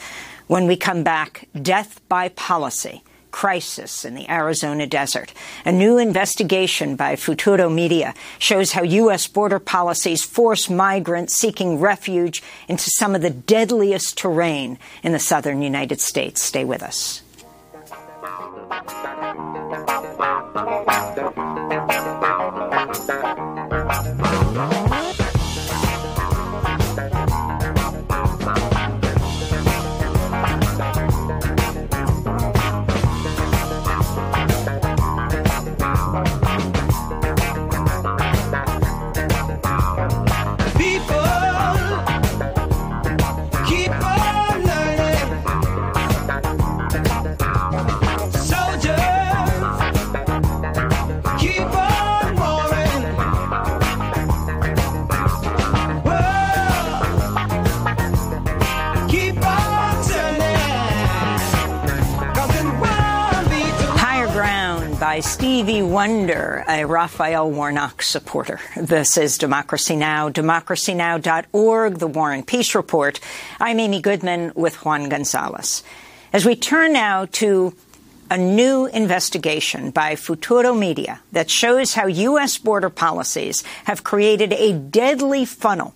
When 0.48 0.68
we 0.68 0.78
come 0.78 1.04
back, 1.04 1.48
death 1.62 2.00
by 2.08 2.30
policy 2.30 3.04
crisis 3.38 4.04
in 4.04 4.16
the 4.16 4.28
Arizona 4.32 4.88
desert. 4.88 5.32
A 5.64 5.72
new 5.72 6.00
investigation 6.00 6.96
by 6.96 7.16
Futuro 7.16 7.70
Media 7.70 8.16
shows 8.40 8.72
how 8.72 8.82
U.S. 8.82 9.28
border 9.28 9.60
policies 9.60 10.26
force 10.26 10.72
migrants 10.72 11.36
seeking 11.36 11.80
refuge 11.80 12.42
into 12.68 12.90
some 12.90 13.14
of 13.14 13.22
the 13.22 13.30
deadliest 13.30 14.18
terrain 14.18 14.80
in 15.04 15.12
the 15.12 15.20
southern 15.20 15.62
United 15.62 16.02
States. 16.02 16.42
Stay 16.42 16.66
with 16.66 16.82
us. 16.82 17.22
Stevie 65.58 65.82
Wonder, 65.82 66.64
a 66.68 66.86
Raphael 66.86 67.50
Warnock 67.50 68.04
supporter. 68.04 68.60
This 68.76 69.18
is 69.18 69.40
Democracy 69.40 69.96
Now!, 69.96 70.30
democracynow.org, 70.30 71.98
the 71.98 72.06
War 72.06 72.32
and 72.32 72.46
Peace 72.46 72.76
Report. 72.76 73.20
I'm 73.60 73.80
Amy 73.80 74.00
Goodman 74.00 74.52
with 74.54 74.86
Juan 74.86 75.10
Gonzalez. 75.10 75.82
As 76.32 76.46
we 76.46 76.56
turn 76.56 76.94
now 76.94 77.26
to 77.32 77.74
a 78.30 78.38
new 78.38 78.86
investigation 78.86 79.90
by 79.90 80.16
Futuro 80.16 80.76
Media 80.76 81.22
that 81.32 81.50
shows 81.50 81.96
how 81.96 82.06
U.S. 82.06 82.60
border 82.60 82.92
policies 82.92 83.64
have 83.86 84.04
created 84.04 84.54
a 84.54 84.74
deadly 84.74 85.44
funnel 85.44 85.96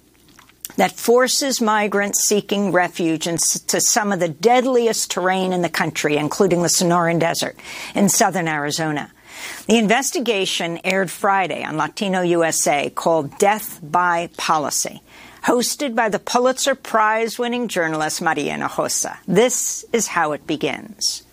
that 0.78 0.94
forces 0.94 1.62
migrants 1.62 2.28
seeking 2.28 2.72
refuge 2.72 3.28
into 3.28 3.80
some 3.80 4.12
of 4.12 4.20
the 4.20 4.30
deadliest 4.30 5.12
terrain 5.12 5.54
in 5.54 5.62
the 5.62 5.70
country, 5.70 6.18
including 6.18 6.64
the 6.64 6.68
Sonoran 6.68 7.20
Desert 7.20 7.56
in 7.94 8.10
southern 8.10 8.48
Arizona. 8.48 9.12
The 9.68 9.78
investigation 9.78 10.80
aired 10.84 11.12
Friday 11.12 11.64
on 11.64 11.78
Latino 11.78 12.22
USA 12.22 12.90
called 12.90 13.38
Death 13.38 13.80
by 13.84 14.30
Policy, 14.38 15.02
hosted 15.44 15.96
by 15.96 16.10
the 16.10 16.20
Pulitzer 16.20 16.76
Prize 16.76 17.40
winning 17.40 17.68
journalist 17.68 18.22
Maria 18.22 18.56
Hinojosa. 18.56 19.18
This 19.28 19.86
is 19.94 20.08
how 20.08 20.34
it 20.34 20.48
begins. 20.48 21.24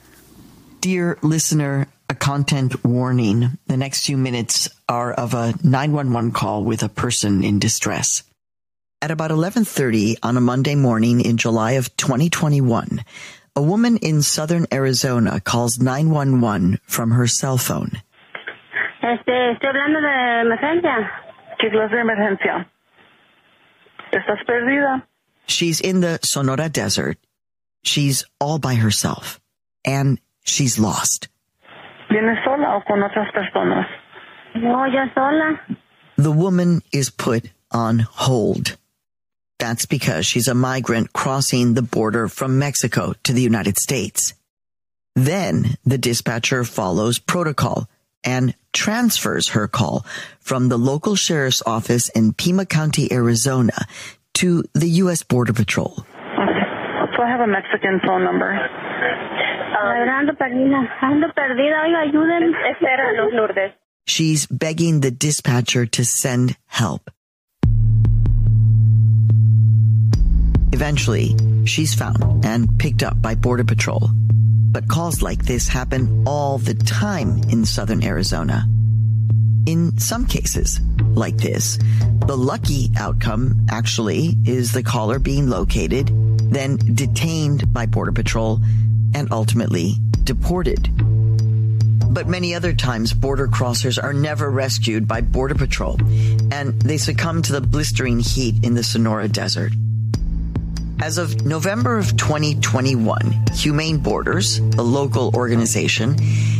Dear 0.81 1.19
listener, 1.23 1.89
a 2.09 2.15
content 2.15 2.85
warning. 2.85 3.59
The 3.67 3.77
next 3.77 4.07
few 4.07 4.17
minutes 4.17 4.69
are 4.89 5.13
of 5.13 5.35
a 5.35 5.55
911 5.63 6.33
call 6.33 6.65
with 6.65 6.83
a 6.83 6.89
person 6.89 7.45
in 7.45 7.59
distress. 7.59 8.23
At 9.01 9.11
about 9.11 9.31
11:30 9.31 10.17
on 10.23 10.37
a 10.37 10.41
Monday 10.41 10.75
morning 10.75 11.21
in 11.21 11.37
July 11.37 11.73
of 11.73 11.97
2021, 11.97 13.05
a 13.59 13.61
woman 13.61 13.97
in 13.97 14.23
southern 14.23 14.69
Arizona 14.73 15.41
calls 15.41 15.81
911 15.81 16.79
from 16.87 17.11
her 17.11 17.27
cell 17.27 17.59
phone. 17.59 17.91
Este, 19.03 19.51
estoy 19.51 19.71
hablando 19.71 20.01
de 20.01 20.43
emergencia. 20.47 21.11
¿Qué 21.59 21.69
clase 21.69 21.97
de 21.97 22.03
emergencia? 22.03 22.71
¿Estás 24.13 24.39
perdida? 24.47 25.03
She's 25.49 25.81
in 25.81 26.03
the 26.03 26.21
Sonora 26.23 26.69
desert. 26.69 27.19
She's 27.83 28.25
all 28.39 28.61
by 28.61 28.77
herself. 28.77 29.41
And 29.85 30.21
she's 30.45 30.79
lost. 30.79 31.27
¿Vienes 32.11 32.39
sola 32.45 32.77
o 32.77 32.83
con 32.87 33.03
otras 33.03 33.27
personas? 33.33 33.87
No, 34.55 34.87
yo 34.87 35.05
sola. 35.15 35.61
The 36.17 36.31
woman 36.31 36.81
is 36.93 37.11
put 37.11 37.51
on 37.73 37.99
hold. 37.99 38.77
That's 39.59 39.87
because 39.87 40.25
she's 40.25 40.49
a 40.49 40.55
migrant 40.55 41.13
crossing 41.13 41.75
the 41.75 41.83
border 41.83 42.29
from 42.29 42.59
Mexico 42.59 43.15
to 43.25 43.33
the 43.33 43.43
United 43.43 43.77
States. 43.79 44.35
Then 45.17 45.77
the 45.85 45.99
dispatcher 45.99 46.63
follows 46.63 47.19
protocol 47.19 47.89
and 48.23 48.55
transfers 48.73 49.49
her 49.49 49.67
call 49.67 50.07
from 50.41 50.69
the 50.69 50.79
local 50.79 51.17
sheriff's 51.17 51.63
office 51.67 52.09
in 52.11 52.33
Pima 52.33 52.67
County, 52.67 53.13
Arizona 53.13 53.87
to 54.35 54.63
the 54.75 54.89
U.S. 55.03 55.25
Border 55.25 55.53
Patrol. 55.53 55.95
Okay. 55.99 56.69
So 57.17 57.23
I 57.23 57.29
have 57.29 57.41
a 57.41 57.47
Mexican 57.47 58.01
phone 58.07 58.23
number. 58.23 58.55
She's 64.07 64.47
begging 64.47 65.01
the 65.01 65.11
dispatcher 65.11 65.87
to 65.87 66.05
send 66.05 66.57
help. 66.67 67.11
Eventually, 70.73 71.37
she's 71.65 71.95
found 71.95 72.45
and 72.45 72.79
picked 72.79 73.03
up 73.03 73.21
by 73.21 73.35
Border 73.35 73.65
Patrol. 73.65 74.11
But 74.71 74.89
calls 74.89 75.23
like 75.23 75.45
this 75.45 75.67
happen 75.67 76.25
all 76.27 76.59
the 76.59 76.75
time 76.75 77.43
in 77.49 77.65
southern 77.65 78.05
Arizona. 78.05 78.67
In 79.67 79.99
some 79.99 80.27
cases, 80.27 80.81
like 81.15 81.37
this. 81.39 81.79
The 82.27 82.37
lucky 82.37 82.91
outcome, 82.97 83.67
actually, 83.71 84.37
is 84.45 84.73
the 84.73 84.83
caller 84.83 85.19
being 85.19 85.49
located, 85.49 86.11
then 86.53 86.77
detained 86.77 87.73
by 87.73 87.87
Border 87.87 88.13
Patrol, 88.13 88.61
and 89.15 89.33
ultimately 89.33 89.95
deported. 90.25 90.89
But 92.11 92.29
many 92.29 92.55
other 92.55 92.73
times, 92.73 93.13
border 93.13 93.49
crossers 93.49 94.03
are 94.03 94.13
never 94.13 94.51
rescued 94.51 95.07
by 95.09 95.21
Border 95.23 95.55
Patrol, 95.55 95.99
and 96.53 96.81
they 96.83 96.99
succumb 96.99 97.43
to 97.43 97.53
the 97.53 97.61
blistering 97.61 98.21
heat 98.21 98.63
in 98.63 98.75
the 98.75 98.83
Sonora 98.83 99.29
Desert. 99.29 99.73
As 101.01 101.17
of 101.17 101.47
November 101.47 101.97
of 101.97 102.17
2021, 102.17 103.45
Humane 103.55 103.99
Borders, 103.99 104.59
a 104.59 104.83
local 104.83 105.35
organization, 105.35 106.19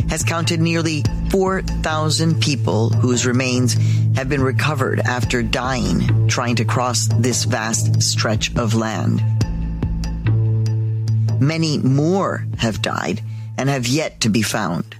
has 0.09 0.23
counted 0.23 0.61
nearly 0.61 1.03
4,000 1.31 2.41
people 2.41 2.91
whose 2.91 3.27
remains 3.27 3.75
have 4.17 4.29
been 4.29 4.43
recovered 4.43 5.01
after 5.01 5.43
dying 5.43 6.29
trying 6.29 6.55
to 6.57 6.65
cross 6.65 7.09
this 7.19 7.45
vast 7.45 8.01
stretch 8.01 8.55
of 8.57 8.75
land. 8.75 9.21
Many 11.41 11.79
more 11.79 12.47
have 12.59 12.81
died 12.81 13.23
and 13.59 13.69
have 13.69 13.89
yet 13.89 14.21
to 14.21 14.29
be 14.29 14.43
found. 14.43 14.98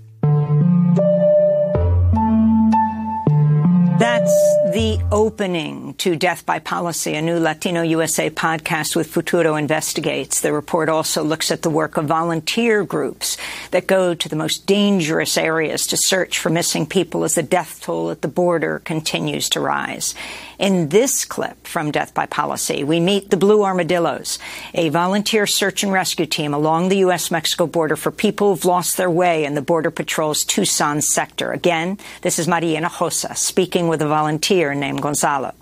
The 4.79 5.05
opening 5.11 5.93
to 5.95 6.15
Death 6.15 6.47
by 6.47 6.61
Policy, 6.61 7.15
a 7.15 7.21
new 7.21 7.41
Latino 7.41 7.83
USA 7.83 8.31
podcast 8.31 8.95
with 8.95 9.13
Futuro 9.13 9.57
Investigates. 9.57 10.41
The 10.41 10.53
report 10.53 10.89
also 10.89 11.25
looks 11.25 11.51
at 11.51 11.63
the 11.63 11.69
work 11.69 11.97
of 11.97 12.05
volunteer 12.05 12.85
groups 12.85 13.37
that 13.73 13.89
go 13.89 14.15
to 14.15 14.29
the 14.29 14.37
most 14.37 14.67
dangerous 14.67 15.37
areas 15.37 15.89
to 15.89 15.97
search 15.99 16.39
for 16.39 16.51
missing 16.51 16.87
people 16.87 17.25
as 17.25 17.35
the 17.35 17.43
death 17.43 17.81
toll 17.83 18.13
at 18.13 18.23
the 18.23 18.29
border 18.29 18.79
continues 18.85 19.49
to 19.49 19.59
rise. 19.59 20.15
In 20.61 20.89
this 20.89 21.25
clip 21.25 21.67
from 21.67 21.93
Death 21.93 22.15
by 22.15 22.27
Policy, 22.27 22.83
we 22.83 22.99
meet 22.99 23.31
the 23.31 23.37
Blue 23.37 23.63
Armadillos, 23.63 24.41
a 24.75 24.89
volunteer 24.89 25.47
search 25.47 25.85
and 25.85 25.93
rescue 25.93 26.27
team 26.27 26.53
along 26.53 26.89
the 26.89 26.99
U.S.-Mexico 26.99 27.71
border 27.71 27.95
for 27.95 28.11
people 28.11 28.51
who've 28.55 28.65
lost 28.65 28.97
their 28.97 29.11
way 29.11 29.45
in 29.45 29.55
the 29.55 29.63
Border 29.63 29.93
Patrol's 29.93 30.43
Tucson 30.43 31.01
sector. 31.01 31.53
Again, 31.53 31.99
this 32.23 32.41
is 32.41 32.49
Maria 32.49 32.81
Hinojosa 32.81 33.37
speaking 33.37 33.87
with 33.87 34.03
a 34.03 34.09
volunteer 34.09 34.68
named 34.75 35.03
Gonzalo. 35.03 35.53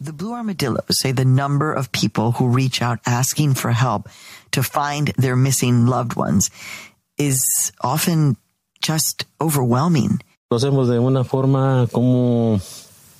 The 0.00 0.12
Blue 0.12 0.32
Armadillos 0.32 0.84
say 0.90 1.12
the 1.12 1.24
number 1.24 1.72
of 1.72 1.90
people 1.90 2.32
who 2.32 2.48
reach 2.48 2.80
out 2.80 3.00
asking 3.04 3.54
for 3.54 3.72
help 3.72 4.08
to 4.52 4.62
find 4.62 5.08
their 5.16 5.34
missing 5.34 5.86
loved 5.86 6.14
ones 6.14 6.50
is 7.18 7.72
often 7.80 8.36
just 8.80 9.24
overwhelming. 9.40 10.20
Lo 10.50 10.58
hacemos 10.58 10.88
de 10.88 11.00
una 11.00 11.24
forma 11.24 11.88
como 11.92 12.60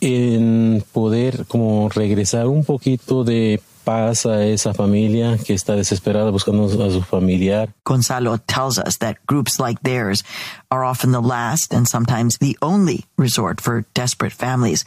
en 0.01 0.85
poder 0.93 1.47
como 1.47 1.89
regresar 1.89 2.47
un 2.47 2.65
poquito 2.65 3.25
de 3.25 3.61
paz 3.89 4.27
a 4.27 4.45
esa 4.45 4.75
familia 4.75 5.39
que 5.39 5.55
está 5.55 5.75
desesperada 5.75 6.31
buscando 6.31 6.67
a 6.67 6.91
su 6.91 7.01
familiar. 7.01 7.73
Gonzalo 7.87 8.37
tells 8.47 8.79
us 8.79 8.99
that 8.99 9.17
groups 9.27 9.59
like 9.59 9.81
theirs 9.83 10.23
are 10.71 10.85
often 10.85 11.13
the 11.13 11.23
last 11.23 11.73
and 11.73 11.89
sometimes 11.89 12.37
the 12.37 12.59
only 12.61 13.07
resort 13.17 13.63
for 13.63 13.87
desperate 13.95 14.35
families 14.35 14.85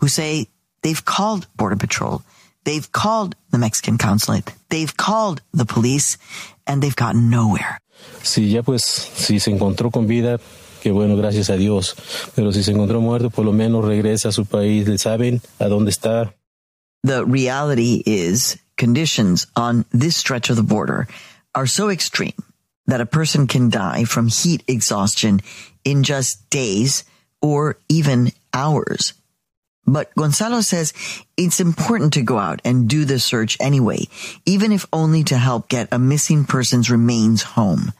who 0.00 0.08
say 0.08 0.48
they've 0.82 1.02
called 1.02 1.46
Border 1.56 1.78
Patrol, 1.78 2.20
they've 2.64 2.92
called 2.92 3.34
the 3.52 3.58
Mexican 3.58 3.96
consulate, 3.96 4.52
they've 4.68 4.94
called 4.98 5.40
the 5.54 5.64
police, 5.64 6.18
and 6.66 6.82
they've 6.82 6.94
gotten 6.94 7.30
nowhere. 7.30 7.78
Si 8.22 8.50
ya 8.50 8.62
pues, 8.62 8.82
si 8.84 9.40
se 9.40 9.50
encontró 9.50 9.90
con 9.90 10.06
vida, 10.06 10.38
que 10.82 10.90
bueno, 10.90 11.16
gracias 11.16 11.48
a 11.48 11.56
Dios. 11.56 11.96
Pero 12.34 12.52
si 12.52 12.62
se 12.62 12.72
encontró 12.72 13.00
muerto, 13.00 13.30
por 13.30 13.46
lo 13.46 13.52
menos 13.52 13.82
regresa 13.82 14.28
a 14.28 14.32
su 14.32 14.44
país, 14.44 14.86
le 14.86 14.98
saben 14.98 15.40
a 15.58 15.68
dónde 15.68 15.90
está. 15.90 16.34
The 17.02 17.24
reality 17.24 18.02
is 18.06 18.58
conditions 18.76 19.46
on 19.56 19.84
this 19.90 20.16
stretch 20.16 20.50
of 20.50 20.56
the 20.56 20.62
border 20.62 21.08
are 21.54 21.66
so 21.66 21.90
extreme 21.90 22.34
that 22.86 23.00
a 23.00 23.06
person 23.06 23.46
can 23.46 23.70
die 23.70 24.04
from 24.04 24.28
heat 24.28 24.62
exhaustion 24.66 25.40
in 25.84 26.02
just 26.02 26.48
days 26.50 27.04
or 27.40 27.78
even 27.88 28.32
hours. 28.54 29.14
But 29.84 30.14
Gonzalo 30.14 30.60
says 30.60 30.92
it's 31.36 31.58
important 31.58 32.12
to 32.14 32.22
go 32.22 32.38
out 32.38 32.60
and 32.64 32.88
do 32.88 33.04
the 33.04 33.18
search 33.18 33.56
anyway, 33.60 34.06
even 34.46 34.70
if 34.70 34.86
only 34.92 35.24
to 35.24 35.36
help 35.36 35.68
get 35.68 35.88
a 35.90 35.98
missing 35.98 36.44
person's 36.44 36.90
remains 36.90 37.42
home. 37.42 37.92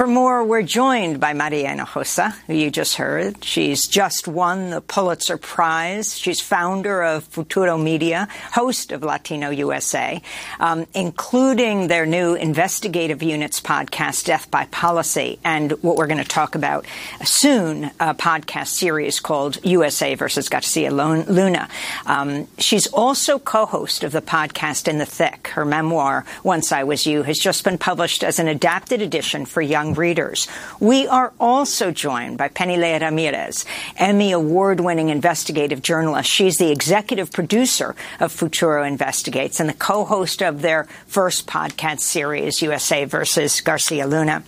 For 0.00 0.06
more, 0.06 0.42
we're 0.42 0.62
joined 0.62 1.20
by 1.20 1.34
Maria 1.34 1.68
Hinojosa, 1.68 2.32
who 2.46 2.54
you 2.54 2.70
just 2.70 2.94
heard. 2.94 3.44
She's 3.44 3.86
just 3.86 4.26
won 4.26 4.70
the 4.70 4.80
Pulitzer 4.80 5.36
Prize. 5.36 6.16
She's 6.16 6.40
founder 6.40 7.02
of 7.02 7.24
Futuro 7.24 7.76
Media, 7.76 8.26
host 8.54 8.92
of 8.92 9.02
Latino 9.02 9.50
USA, 9.50 10.22
um, 10.58 10.86
including 10.94 11.88
their 11.88 12.06
new 12.06 12.32
investigative 12.32 13.22
units 13.22 13.60
podcast, 13.60 14.24
Death 14.24 14.50
by 14.50 14.64
Policy, 14.70 15.38
and 15.44 15.72
what 15.82 15.96
we're 15.98 16.06
going 16.06 16.16
to 16.16 16.24
talk 16.24 16.54
about 16.54 16.86
soon, 17.22 17.90
a 18.00 18.14
podcast 18.14 18.68
series 18.68 19.20
called 19.20 19.62
USA 19.66 20.14
versus 20.14 20.48
Garcia 20.48 20.90
Luna. 20.90 21.68
Um, 22.06 22.48
she's 22.56 22.86
also 22.86 23.38
co-host 23.38 24.02
of 24.02 24.12
the 24.12 24.22
podcast 24.22 24.88
In 24.88 24.96
the 24.96 25.04
Thick. 25.04 25.48
Her 25.48 25.66
memoir, 25.66 26.24
Once 26.42 26.72
I 26.72 26.84
Was 26.84 27.04
You, 27.04 27.22
has 27.24 27.38
just 27.38 27.64
been 27.64 27.76
published 27.76 28.24
as 28.24 28.38
an 28.38 28.48
adapted 28.48 29.02
edition 29.02 29.44
for 29.44 29.60
young 29.60 29.89
readers. 29.94 30.48
We 30.78 31.06
are 31.06 31.32
also 31.38 31.90
joined 31.90 32.38
by 32.38 32.48
Peniley 32.48 33.00
Ramirez, 33.00 33.64
Emmy 33.96 34.32
award 34.32 34.80
winning 34.80 35.08
investigative 35.08 35.82
journalist. 35.82 36.30
She's 36.30 36.58
the 36.58 36.70
executive 36.70 37.32
producer 37.32 37.94
of 38.20 38.32
Futuro 38.32 38.84
Investigates 38.84 39.60
and 39.60 39.68
the 39.68 39.74
co 39.74 40.04
host 40.04 40.42
of 40.42 40.62
their 40.62 40.84
first 41.06 41.46
podcast 41.46 42.00
series, 42.00 42.62
USA 42.62 43.04
versus 43.04 43.60
Garcia 43.60 44.06
Luna. 44.06 44.42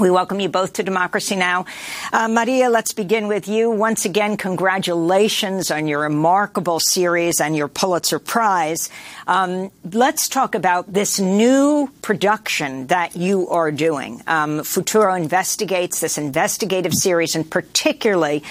We 0.00 0.10
welcome 0.10 0.40
you 0.40 0.48
both 0.48 0.72
to 0.72 0.82
Democracy 0.82 1.36
Now! 1.36 1.66
Uh, 2.12 2.26
Maria, 2.26 2.68
let's 2.68 2.92
begin 2.92 3.28
with 3.28 3.46
you. 3.46 3.70
Once 3.70 4.04
again, 4.04 4.36
congratulations 4.36 5.70
on 5.70 5.86
your 5.86 6.00
remarkable 6.00 6.80
series 6.80 7.40
and 7.40 7.54
your 7.56 7.68
Pulitzer 7.68 8.18
Prize. 8.18 8.90
Um, 9.28 9.70
let's 9.92 10.28
talk 10.28 10.56
about 10.56 10.92
this 10.92 11.20
new 11.20 11.88
production 12.02 12.88
that 12.88 13.14
you 13.14 13.48
are 13.50 13.70
doing. 13.70 14.20
Um, 14.26 14.64
Futuro 14.64 15.14
Investigates, 15.14 16.00
this 16.00 16.18
investigative 16.18 16.92
series, 16.92 17.36
and 17.36 17.48
particularly 17.48 18.42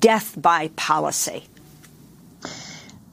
Death 0.00 0.34
by 0.36 0.66
Policy. 0.74 1.44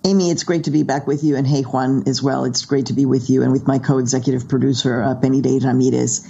Amy, 0.04 0.32
it's 0.32 0.44
great 0.44 0.64
to 0.64 0.72
be 0.72 0.82
back 0.82 1.06
with 1.06 1.24
you, 1.24 1.36
and 1.36 1.46
hey, 1.46 1.62
Juan, 1.62 2.08
as 2.08 2.24
well. 2.24 2.46
It's 2.46 2.66
great 2.66 2.88
to 2.88 2.94
be 2.94 3.06
with 3.06 3.30
you 3.30 3.44
and 3.44 3.52
with 3.52 3.68
my 3.68 3.78
co-executive 3.78 4.50
producer, 4.50 5.04
uh, 5.04 5.14
Peniley 5.14 5.64
Ramirez. 5.64 6.28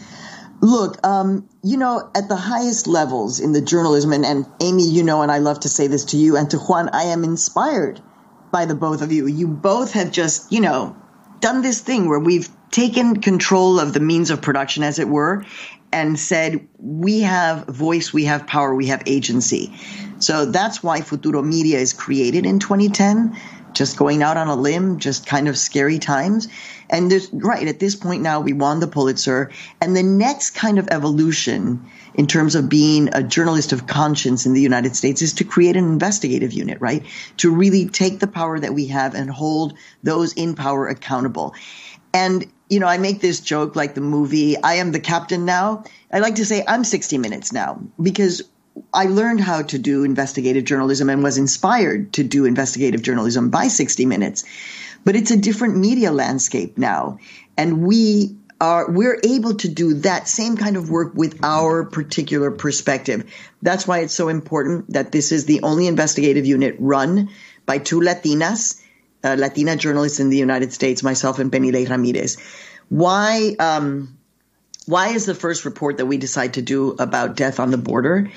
Look, 0.61 1.05
um, 1.05 1.47
you 1.63 1.77
know, 1.77 2.09
at 2.15 2.29
the 2.29 2.35
highest 2.35 2.87
levels 2.87 3.39
in 3.39 3.51
the 3.51 3.61
journalism, 3.61 4.13
and, 4.13 4.25
and 4.25 4.45
Amy, 4.61 4.87
you 4.87 5.03
know, 5.03 5.21
and 5.21 5.31
I 5.31 5.39
love 5.39 5.61
to 5.61 5.69
say 5.69 5.87
this 5.87 6.05
to 6.05 6.17
you 6.17 6.37
and 6.37 6.49
to 6.51 6.57
Juan, 6.57 6.89
I 6.93 7.03
am 7.05 7.23
inspired 7.23 8.01
by 8.51 8.65
the 8.65 8.75
both 8.75 9.01
of 9.01 9.11
you. 9.11 9.27
You 9.27 9.47
both 9.47 9.93
have 9.93 10.11
just, 10.11 10.51
you 10.51 10.61
know, 10.61 10.95
done 11.39 11.61
this 11.61 11.81
thing 11.81 12.07
where 12.07 12.19
we've 12.19 12.49
taken 12.71 13.21
control 13.21 13.79
of 13.79 13.93
the 13.93 13.99
means 13.99 14.29
of 14.31 14.41
production, 14.41 14.83
as 14.83 14.97
it 14.99 15.07
were, 15.07 15.45
and 15.91 16.19
said, 16.19 16.67
we 16.79 17.21
have 17.21 17.65
voice, 17.67 18.11
we 18.11 18.25
have 18.25 18.47
power, 18.47 18.73
we 18.73 18.87
have 18.87 19.03
agency. 19.05 19.73
So 20.19 20.45
that's 20.45 20.81
why 20.81 21.01
Futuro 21.01 21.41
Media 21.41 21.79
is 21.79 21.93
created 21.93 22.45
in 22.45 22.59
2010 22.59 23.37
just 23.75 23.97
going 23.97 24.23
out 24.23 24.37
on 24.37 24.47
a 24.47 24.55
limb, 24.55 24.99
just 24.99 25.27
kind 25.27 25.47
of 25.47 25.57
scary 25.57 25.99
times. 25.99 26.47
And 26.89 27.11
there's, 27.11 27.31
right, 27.33 27.67
at 27.67 27.79
this 27.79 27.95
point 27.95 28.21
now, 28.21 28.41
we 28.41 28.53
won 28.53 28.79
the 28.79 28.87
Pulitzer. 28.87 29.51
And 29.81 29.95
the 29.95 30.03
next 30.03 30.51
kind 30.51 30.77
of 30.77 30.87
evolution 30.91 31.85
in 32.13 32.27
terms 32.27 32.55
of 32.55 32.69
being 32.69 33.09
a 33.13 33.23
journalist 33.23 33.73
of 33.73 33.87
conscience 33.87 34.45
in 34.45 34.53
the 34.53 34.61
United 34.61 34.95
States 34.95 35.21
is 35.21 35.33
to 35.33 35.43
create 35.43 35.75
an 35.75 35.85
investigative 35.85 36.53
unit, 36.53 36.79
right? 36.79 37.03
To 37.37 37.53
really 37.53 37.89
take 37.89 38.19
the 38.19 38.27
power 38.27 38.59
that 38.59 38.73
we 38.73 38.87
have 38.87 39.15
and 39.15 39.29
hold 39.29 39.77
those 40.03 40.33
in 40.33 40.55
power 40.55 40.87
accountable. 40.87 41.55
And, 42.13 42.45
you 42.69 42.79
know, 42.79 42.87
I 42.87 42.97
make 42.97 43.19
this 43.19 43.41
joke 43.41 43.75
like 43.75 43.95
the 43.95 44.01
movie, 44.01 44.55
I 44.61 44.75
am 44.75 44.91
the 44.91 44.99
captain 44.99 45.45
now. 45.45 45.83
I 46.11 46.19
like 46.19 46.35
to 46.35 46.45
say 46.45 46.63
I'm 46.65 46.83
60 46.83 47.17
minutes 47.17 47.51
now 47.51 47.81
because 48.01 48.41
I 48.93 49.05
learned 49.05 49.41
how 49.41 49.61
to 49.63 49.77
do 49.77 50.03
investigative 50.03 50.65
journalism 50.65 51.09
and 51.09 51.23
was 51.23 51.37
inspired 51.37 52.13
to 52.13 52.23
do 52.23 52.45
investigative 52.45 53.01
journalism 53.01 53.49
by 53.49 53.67
60 53.67 54.05
Minutes. 54.05 54.43
But 55.05 55.15
it's 55.15 55.31
a 55.31 55.37
different 55.37 55.77
media 55.77 56.11
landscape 56.11 56.77
now. 56.77 57.19
And 57.55 57.85
we 57.87 58.35
are, 58.59 58.89
we're 58.91 59.19
able 59.23 59.55
to 59.55 59.69
do 59.69 59.93
that 60.01 60.27
same 60.27 60.57
kind 60.57 60.77
of 60.77 60.89
work 60.89 61.13
with 61.13 61.39
our 61.43 61.85
particular 61.85 62.51
perspective. 62.51 63.31
That's 63.61 63.87
why 63.87 63.99
it's 63.99 64.13
so 64.13 64.27
important 64.27 64.91
that 64.93 65.11
this 65.11 65.31
is 65.31 65.45
the 65.45 65.61
only 65.61 65.87
investigative 65.87 66.45
unit 66.45 66.75
run 66.79 67.29
by 67.65 67.77
two 67.77 67.99
Latinas, 67.99 68.81
uh, 69.23 69.35
Latina 69.37 69.75
journalists 69.75 70.19
in 70.19 70.29
the 70.29 70.37
United 70.37 70.73
States, 70.73 71.03
myself 71.03 71.39
and 71.39 71.51
Peniley 71.51 71.89
Ramirez. 71.89 72.37
Why, 72.89 73.55
um, 73.59 74.17
why 74.85 75.09
is 75.09 75.25
the 75.25 75.35
first 75.35 75.65
report 75.65 75.97
that 75.97 76.05
we 76.05 76.17
decide 76.17 76.55
to 76.55 76.61
do 76.61 76.91
about 76.91 77.35
death 77.35 77.59
on 77.59 77.71
the 77.71 77.77
border? 77.77 78.31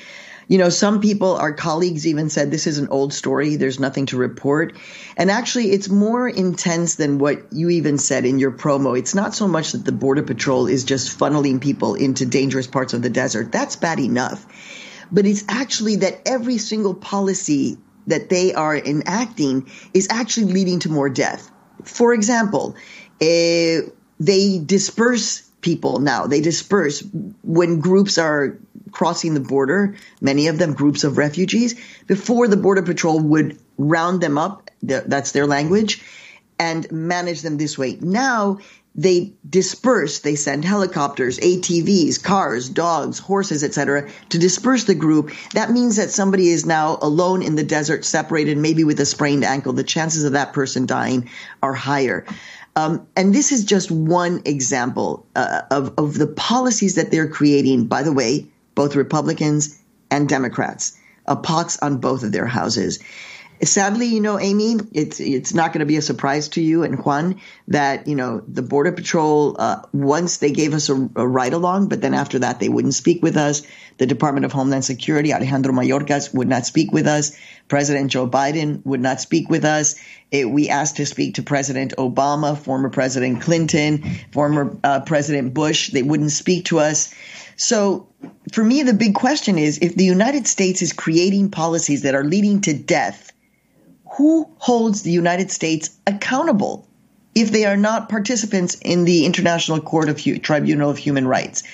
You 0.48 0.56
know, 0.56 0.70
some 0.70 1.00
people, 1.00 1.36
our 1.36 1.52
colleagues 1.52 2.06
even 2.06 2.30
said 2.30 2.50
this 2.50 2.66
is 2.66 2.78
an 2.78 2.88
old 2.88 3.12
story. 3.12 3.56
There's 3.56 3.78
nothing 3.78 4.06
to 4.06 4.16
report. 4.16 4.74
And 5.16 5.30
actually, 5.30 5.72
it's 5.72 5.90
more 5.90 6.26
intense 6.26 6.94
than 6.94 7.18
what 7.18 7.52
you 7.52 7.68
even 7.68 7.98
said 7.98 8.24
in 8.24 8.38
your 8.38 8.52
promo. 8.52 8.98
It's 8.98 9.14
not 9.14 9.34
so 9.34 9.46
much 9.46 9.72
that 9.72 9.84
the 9.84 9.92
Border 9.92 10.22
Patrol 10.22 10.66
is 10.66 10.84
just 10.84 11.18
funneling 11.18 11.60
people 11.60 11.94
into 11.94 12.24
dangerous 12.24 12.66
parts 12.66 12.94
of 12.94 13.02
the 13.02 13.10
desert. 13.10 13.52
That's 13.52 13.76
bad 13.76 14.00
enough. 14.00 14.46
But 15.12 15.26
it's 15.26 15.44
actually 15.48 15.96
that 15.96 16.22
every 16.26 16.56
single 16.56 16.94
policy 16.94 17.76
that 18.06 18.30
they 18.30 18.54
are 18.54 18.76
enacting 18.76 19.70
is 19.92 20.08
actually 20.10 20.52
leading 20.52 20.80
to 20.80 20.88
more 20.88 21.10
death. 21.10 21.50
For 21.84 22.14
example, 22.14 22.74
uh, 23.20 23.84
they 24.18 24.62
disperse 24.64 25.42
people 25.60 25.98
now. 25.98 26.26
They 26.26 26.40
disperse 26.40 27.04
when 27.42 27.80
groups 27.80 28.16
are 28.16 28.58
crossing 28.90 29.34
the 29.34 29.40
border, 29.40 29.96
many 30.20 30.48
of 30.48 30.58
them 30.58 30.74
groups 30.74 31.04
of 31.04 31.18
refugees, 31.18 31.74
before 32.06 32.48
the 32.48 32.56
Border 32.56 32.82
Patrol 32.82 33.20
would 33.20 33.58
round 33.76 34.20
them 34.20 34.38
up, 34.38 34.70
that's 34.82 35.32
their 35.32 35.46
language, 35.46 36.02
and 36.58 36.90
manage 36.90 37.42
them 37.42 37.56
this 37.56 37.78
way. 37.78 37.98
Now 38.00 38.58
they 38.94 39.34
disperse, 39.48 40.20
they 40.20 40.34
send 40.34 40.64
helicopters, 40.64 41.38
ATVs, 41.38 42.20
cars, 42.20 42.68
dogs, 42.68 43.20
horses, 43.20 43.62
etc., 43.62 44.10
to 44.30 44.38
disperse 44.38 44.84
the 44.84 44.94
group. 44.94 45.30
That 45.54 45.70
means 45.70 45.96
that 45.96 46.10
somebody 46.10 46.48
is 46.48 46.66
now 46.66 46.98
alone 47.00 47.42
in 47.42 47.54
the 47.54 47.62
desert, 47.62 48.04
separated, 48.04 48.58
maybe 48.58 48.82
with 48.82 48.98
a 48.98 49.06
sprained 49.06 49.44
ankle. 49.44 49.72
The 49.72 49.84
chances 49.84 50.24
of 50.24 50.32
that 50.32 50.52
person 50.52 50.86
dying 50.86 51.30
are 51.62 51.74
higher. 51.74 52.26
Um, 52.74 53.06
and 53.16 53.32
this 53.32 53.52
is 53.52 53.64
just 53.64 53.90
one 53.90 54.42
example 54.44 55.26
uh, 55.36 55.62
of, 55.70 55.94
of 55.96 56.18
the 56.18 56.26
policies 56.26 56.96
that 56.96 57.10
they're 57.10 57.28
creating. 57.28 57.86
By 57.86 58.02
the 58.02 58.12
way, 58.12 58.46
both 58.78 58.94
Republicans 58.94 59.76
and 60.08 60.28
Democrats, 60.28 60.96
a 61.26 61.34
pox 61.34 61.80
on 61.82 61.98
both 61.98 62.22
of 62.22 62.30
their 62.30 62.46
houses. 62.46 63.00
Sadly, 63.60 64.06
you 64.06 64.20
know, 64.20 64.38
Amy, 64.38 64.76
it's 64.92 65.18
it's 65.18 65.52
not 65.52 65.72
going 65.72 65.80
to 65.80 65.92
be 65.92 65.96
a 65.96 66.02
surprise 66.02 66.50
to 66.50 66.60
you 66.60 66.84
and 66.84 67.04
Juan 67.04 67.40
that 67.66 68.06
you 68.06 68.14
know 68.14 68.40
the 68.46 68.62
Border 68.62 68.92
Patrol 68.92 69.56
uh, 69.58 69.82
once 69.92 70.36
they 70.36 70.52
gave 70.52 70.74
us 70.74 70.88
a, 70.90 70.94
a 71.16 71.26
ride 71.26 71.54
along, 71.54 71.88
but 71.88 72.00
then 72.00 72.14
after 72.14 72.38
that 72.38 72.60
they 72.60 72.68
wouldn't 72.68 72.94
speak 72.94 73.20
with 73.20 73.36
us. 73.36 73.62
The 73.96 74.06
Department 74.06 74.46
of 74.46 74.52
Homeland 74.52 74.84
Security, 74.84 75.34
Alejandro 75.34 75.72
Mayorkas, 75.72 76.32
would 76.32 76.46
not 76.46 76.64
speak 76.64 76.92
with 76.92 77.08
us. 77.08 77.36
President 77.66 78.12
Joe 78.12 78.28
Biden 78.28 78.86
would 78.86 79.00
not 79.00 79.20
speak 79.20 79.50
with 79.50 79.64
us. 79.64 79.96
It, 80.30 80.48
we 80.48 80.68
asked 80.68 80.98
to 80.98 81.04
speak 81.04 81.34
to 81.34 81.42
President 81.42 81.94
Obama, 81.98 82.56
former 82.56 82.90
President 82.90 83.42
Clinton, 83.42 84.04
former 84.30 84.78
uh, 84.84 85.00
President 85.00 85.52
Bush. 85.52 85.90
They 85.90 86.04
wouldn't 86.04 86.30
speak 86.30 86.66
to 86.66 86.78
us. 86.78 87.12
So 87.58 88.06
for 88.52 88.62
me, 88.62 88.84
the 88.84 88.94
big 88.94 89.14
question 89.14 89.58
is 89.58 89.78
if 89.82 89.96
the 89.96 90.04
United 90.04 90.46
States 90.46 90.80
is 90.80 90.92
creating 90.92 91.50
policies 91.50 92.02
that 92.02 92.14
are 92.14 92.24
leading 92.24 92.60
to 92.62 92.72
death, 92.72 93.32
who 94.16 94.48
holds 94.58 95.02
the 95.02 95.10
United 95.10 95.50
States 95.50 95.90
accountable 96.06 96.86
if 97.34 97.50
they 97.50 97.66
are 97.66 97.76
not 97.76 98.08
participants 98.08 98.76
in 98.76 99.04
the 99.04 99.26
International 99.26 99.80
Court 99.80 100.08
of 100.08 100.22
Tribunal 100.40 100.88
of 100.88 100.98
Human 100.98 101.26
Rights? 101.26 101.64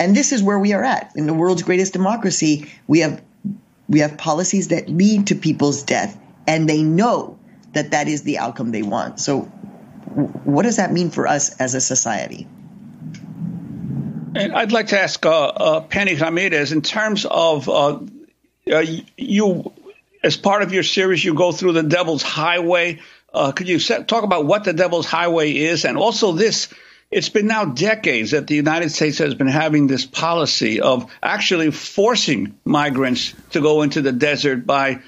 And 0.00 0.14
this 0.14 0.32
is 0.32 0.42
where 0.42 0.58
we 0.58 0.72
are 0.72 0.84
at. 0.84 1.12
In 1.14 1.26
the 1.26 1.34
world's 1.34 1.62
greatest 1.62 1.92
democracy, 1.92 2.68
we 2.88 2.98
have 2.98 3.22
we 3.88 4.00
have 4.00 4.18
policies 4.18 4.68
that 4.68 4.88
lead 4.88 5.28
to 5.28 5.36
people's 5.36 5.84
death 5.84 6.18
and 6.48 6.68
they 6.68 6.82
know 6.82 7.38
that 7.74 7.92
that 7.92 8.08
is 8.08 8.22
the 8.22 8.38
outcome 8.38 8.72
they 8.72 8.82
want. 8.82 9.20
So 9.20 9.42
what 9.42 10.64
does 10.64 10.76
that 10.76 10.92
mean 10.92 11.10
for 11.10 11.28
us 11.28 11.56
as 11.60 11.76
a 11.76 11.80
society? 11.80 12.48
And 14.36 14.52
I'd 14.56 14.72
like 14.72 14.88
to 14.88 15.00
ask 15.00 15.24
uh, 15.24 15.46
uh, 15.46 15.80
Penny 15.80 16.14
Ramirez, 16.14 16.72
in 16.72 16.82
terms 16.82 17.24
of 17.24 17.68
uh, 17.68 18.00
you, 18.64 19.72
as 20.22 20.36
part 20.36 20.62
of 20.62 20.72
your 20.72 20.82
series, 20.82 21.24
you 21.24 21.34
go 21.34 21.52
through 21.52 21.72
the 21.72 21.82
Devil's 21.82 22.22
Highway. 22.22 23.00
Could 23.54 23.68
you 23.68 23.78
set, 23.78 24.08
talk 24.08 24.24
about 24.24 24.46
what 24.46 24.64
the 24.64 24.72
Devil's 24.72 25.06
Highway 25.06 25.52
is, 25.56 25.84
and 25.84 25.98
also 25.98 26.32
this? 26.32 26.68
It's 27.10 27.28
been 27.28 27.46
now 27.46 27.66
decades 27.66 28.32
that 28.32 28.48
the 28.48 28.56
United 28.56 28.90
States 28.90 29.18
has 29.18 29.34
been 29.34 29.46
having 29.46 29.86
this 29.86 30.04
policy 30.04 30.80
of 30.80 31.10
actually 31.22 31.70
forcing 31.70 32.58
migrants 32.64 33.32
to 33.50 33.60
go 33.60 33.82
into 33.82 34.02
the 34.02 34.10
desert 34.10 34.66
by 34.66 35.02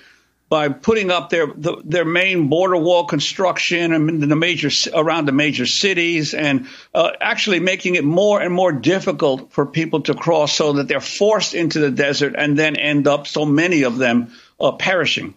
by 0.49 0.68
putting 0.68 1.11
up 1.11 1.30
their 1.30 1.46
the, 1.46 1.80
their 1.84 2.05
main 2.05 2.49
border 2.49 2.76
wall 2.76 3.05
construction 3.05 3.92
in 3.92 4.28
the 4.28 4.36
major 4.36 4.70
around 4.94 5.26
the 5.26 5.32
major 5.32 5.66
cities 5.66 6.34
and 6.34 6.66
uh, 6.94 7.11
actually 7.20 7.61
making 7.61 7.96
it 7.96 8.05
more 8.05 8.40
and 8.40 8.53
more 8.53 8.72
difficult 8.72 9.53
for 9.53 9.66
people 9.66 10.03
to 10.03 10.14
cross 10.14 10.55
so 10.55 10.74
that 10.74 10.88
they're 10.88 11.01
forced 11.01 11.55
into 11.55 11.78
the 11.78 11.90
desert 11.90 12.34
and 12.36 12.59
then 12.59 12.76
end 12.76 13.07
up 13.07 13.26
so 13.26 13.44
many 13.44 13.82
of 13.82 13.99
them 13.99 14.32
uh, 14.61 14.72
perishing. 14.72 15.34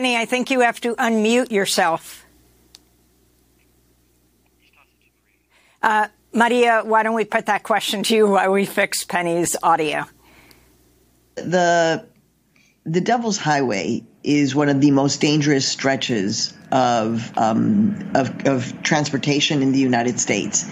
Penny, 0.00 0.16
I 0.16 0.24
think 0.24 0.50
you 0.50 0.60
have 0.60 0.80
to 0.80 0.94
unmute 0.94 1.50
yourself. 1.50 2.24
Uh, 5.82 6.08
Maria, 6.32 6.80
why 6.86 7.02
don't 7.02 7.14
we 7.14 7.26
put 7.26 7.44
that 7.46 7.64
question 7.64 8.02
to 8.04 8.16
you 8.16 8.26
while 8.26 8.50
we 8.50 8.64
fix 8.64 9.04
Penny's 9.04 9.56
audio? 9.62 10.06
The 11.34 12.06
the 12.86 13.02
Devil's 13.02 13.36
Highway 13.36 14.02
is 14.24 14.54
one 14.54 14.70
of 14.70 14.80
the 14.80 14.90
most 14.90 15.20
dangerous 15.20 15.68
stretches 15.68 16.54
of 16.72 17.36
um, 17.36 18.12
of, 18.14 18.46
of, 18.46 18.82
transportation 18.82 19.60
in 19.60 19.72
the 19.72 19.80
United 19.80 20.18
States. 20.18 20.64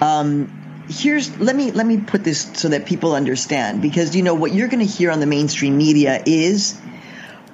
Um, 0.00 0.86
here's 0.88 1.38
let 1.38 1.54
me 1.54 1.72
let 1.72 1.84
me 1.84 1.98
put 1.98 2.24
this 2.24 2.50
so 2.54 2.70
that 2.70 2.86
people 2.86 3.14
understand 3.14 3.82
because 3.82 4.16
you 4.16 4.22
know 4.22 4.34
what 4.34 4.54
you're 4.54 4.68
going 4.68 4.86
to 4.86 4.90
hear 4.90 5.10
on 5.10 5.20
the 5.20 5.26
mainstream 5.26 5.76
media 5.76 6.22
is 6.24 6.80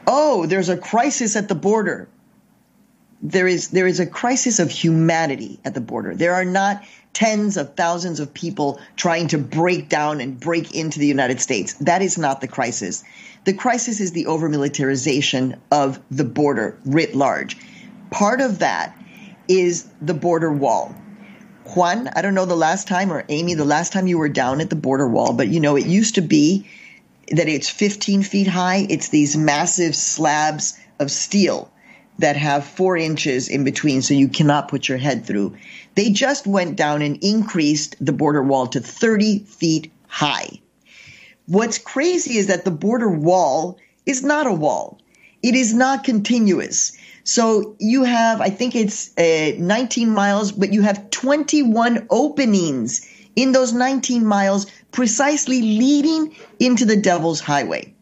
oh, 0.07 0.47
there's 0.47 0.69
a 0.69 0.77
crisis 0.77 1.37
at 1.37 1.49
the 1.49 1.55
border. 1.55 2.09
There 3.23 3.47
is 3.47 3.69
there 3.69 3.87
is 3.87 4.01
a 4.01 4.07
crisis 4.07 4.59
of 4.59 4.71
humanity 4.71 5.61
at 5.65 5.75
the 5.75 5.81
border. 5.81 6.15
There 6.15 6.35
are 6.35 6.45
not 6.45 6.83
tens 7.13 7.57
of 7.57 7.77
thousands 7.77 8.21
of 8.21 8.33
people 8.35 8.81
trying 8.97 9.29
to 9.29 9.39
break 9.39 9.89
down 9.89 10.21
and 10.21 10.41
break 10.41 10.75
into 10.75 10.99
the 10.99 11.07
United 11.07 11.41
States. 11.41 11.75
That 11.75 12.03
is 12.03 12.19
not 12.19 12.41
the 12.41 12.49
crisis. 12.49 13.05
The 13.45 13.53
crisis 13.53 14.01
is 14.01 14.13
the 14.13 14.27
over 14.27 14.49
militarization 14.49 15.61
of 15.71 16.01
the 16.11 16.25
border 16.25 16.79
writ 16.85 17.15
large. 17.15 17.57
Part 18.11 18.41
of 18.41 18.61
that 18.61 18.97
is 19.49 19.89
the 20.01 20.15
border 20.15 20.53
wall. 20.53 20.95
Juan, 21.65 22.09
I 22.09 22.23
don't 22.23 22.35
know 22.35 22.45
the 22.45 22.57
last 22.57 22.89
time, 22.89 23.13
or 23.13 23.25
Amy, 23.29 23.55
the 23.55 23.65
last 23.65 23.93
time 23.93 24.07
you 24.07 24.19
were 24.19 24.29
down 24.29 24.61
at 24.61 24.69
the 24.69 24.77
border 24.77 25.07
wall, 25.07 25.33
but 25.33 25.49
you 25.49 25.61
know, 25.61 25.77
it 25.77 25.87
used 25.87 26.17
to 26.17 26.21
be 26.21 26.67
that 27.31 27.49
it's 27.49 27.69
15 27.69 28.23
feet 28.23 28.49
high. 28.49 28.87
It's 28.89 29.09
these 29.09 29.37
massive 29.37 29.95
slabs 29.95 30.79
of 30.99 31.11
steel 31.11 31.71
that 32.19 32.37
have 32.37 32.65
four 32.65 32.97
inches 32.97 33.49
in 33.49 33.65
between, 33.65 34.03
so 34.03 34.15
you 34.15 34.29
cannot 34.29 34.69
put 34.69 34.89
your 34.89 34.99
head 34.99 35.25
through. 35.25 35.57
They 35.95 36.11
just 36.11 36.47
went 36.47 36.77
down 36.77 37.03
and 37.03 37.19
increased 37.23 37.97
the 38.01 38.13
border 38.13 38.43
wall 38.43 38.67
to 38.69 38.81
30 38.81 39.41
feet 39.41 39.93
high. 40.07 40.61
What's 41.47 41.79
crazy 41.79 42.37
is 42.37 42.47
that 42.47 42.65
the 42.65 42.71
border 42.71 43.09
wall 43.09 43.79
is 44.07 44.23
not 44.23 44.47
a 44.47 44.53
wall. 44.53 45.01
It 45.43 45.55
is 45.55 45.75
not 45.75 46.05
continuous. 46.05 46.93
So 47.25 47.77
you 47.79 48.05
have, 48.05 48.41
I 48.41 48.51
think 48.51 48.75
it's 48.75 49.17
uh, 49.19 49.53
19 49.59 50.11
miles, 50.11 50.53
but 50.53 50.73
you 50.73 50.83
have 50.83 51.11
21 51.11 52.07
openings 52.11 53.09
in 53.35 53.53
those 53.53 53.73
19 53.73 54.27
miles 54.27 54.67
precisely 54.93 55.61
leading 55.63 56.37
into 56.59 56.85
the 56.85 56.97
devil's 56.97 57.41
highway. 57.41 57.95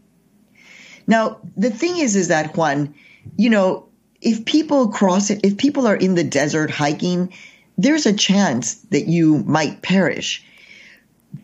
Now, 1.07 1.39
the 1.57 1.71
thing 1.71 1.99
is, 1.99 2.17
is 2.17 2.29
that 2.29 2.57
Juan, 2.57 2.95
you 3.37 3.51
know, 3.51 3.89
if 4.21 4.45
people 4.45 4.89
cross 4.89 5.31
it, 5.31 5.41
if 5.45 5.57
people 5.57 5.87
are 5.87 5.97
in 5.97 6.15
the 6.15 6.25
desert 6.25 6.71
hiking, 6.71 7.33
there's 7.79 8.07
a 8.07 8.13
chance 8.13 8.75
that 8.91 9.07
you 9.07 9.39
might 9.39 9.83
perish. 9.83 10.45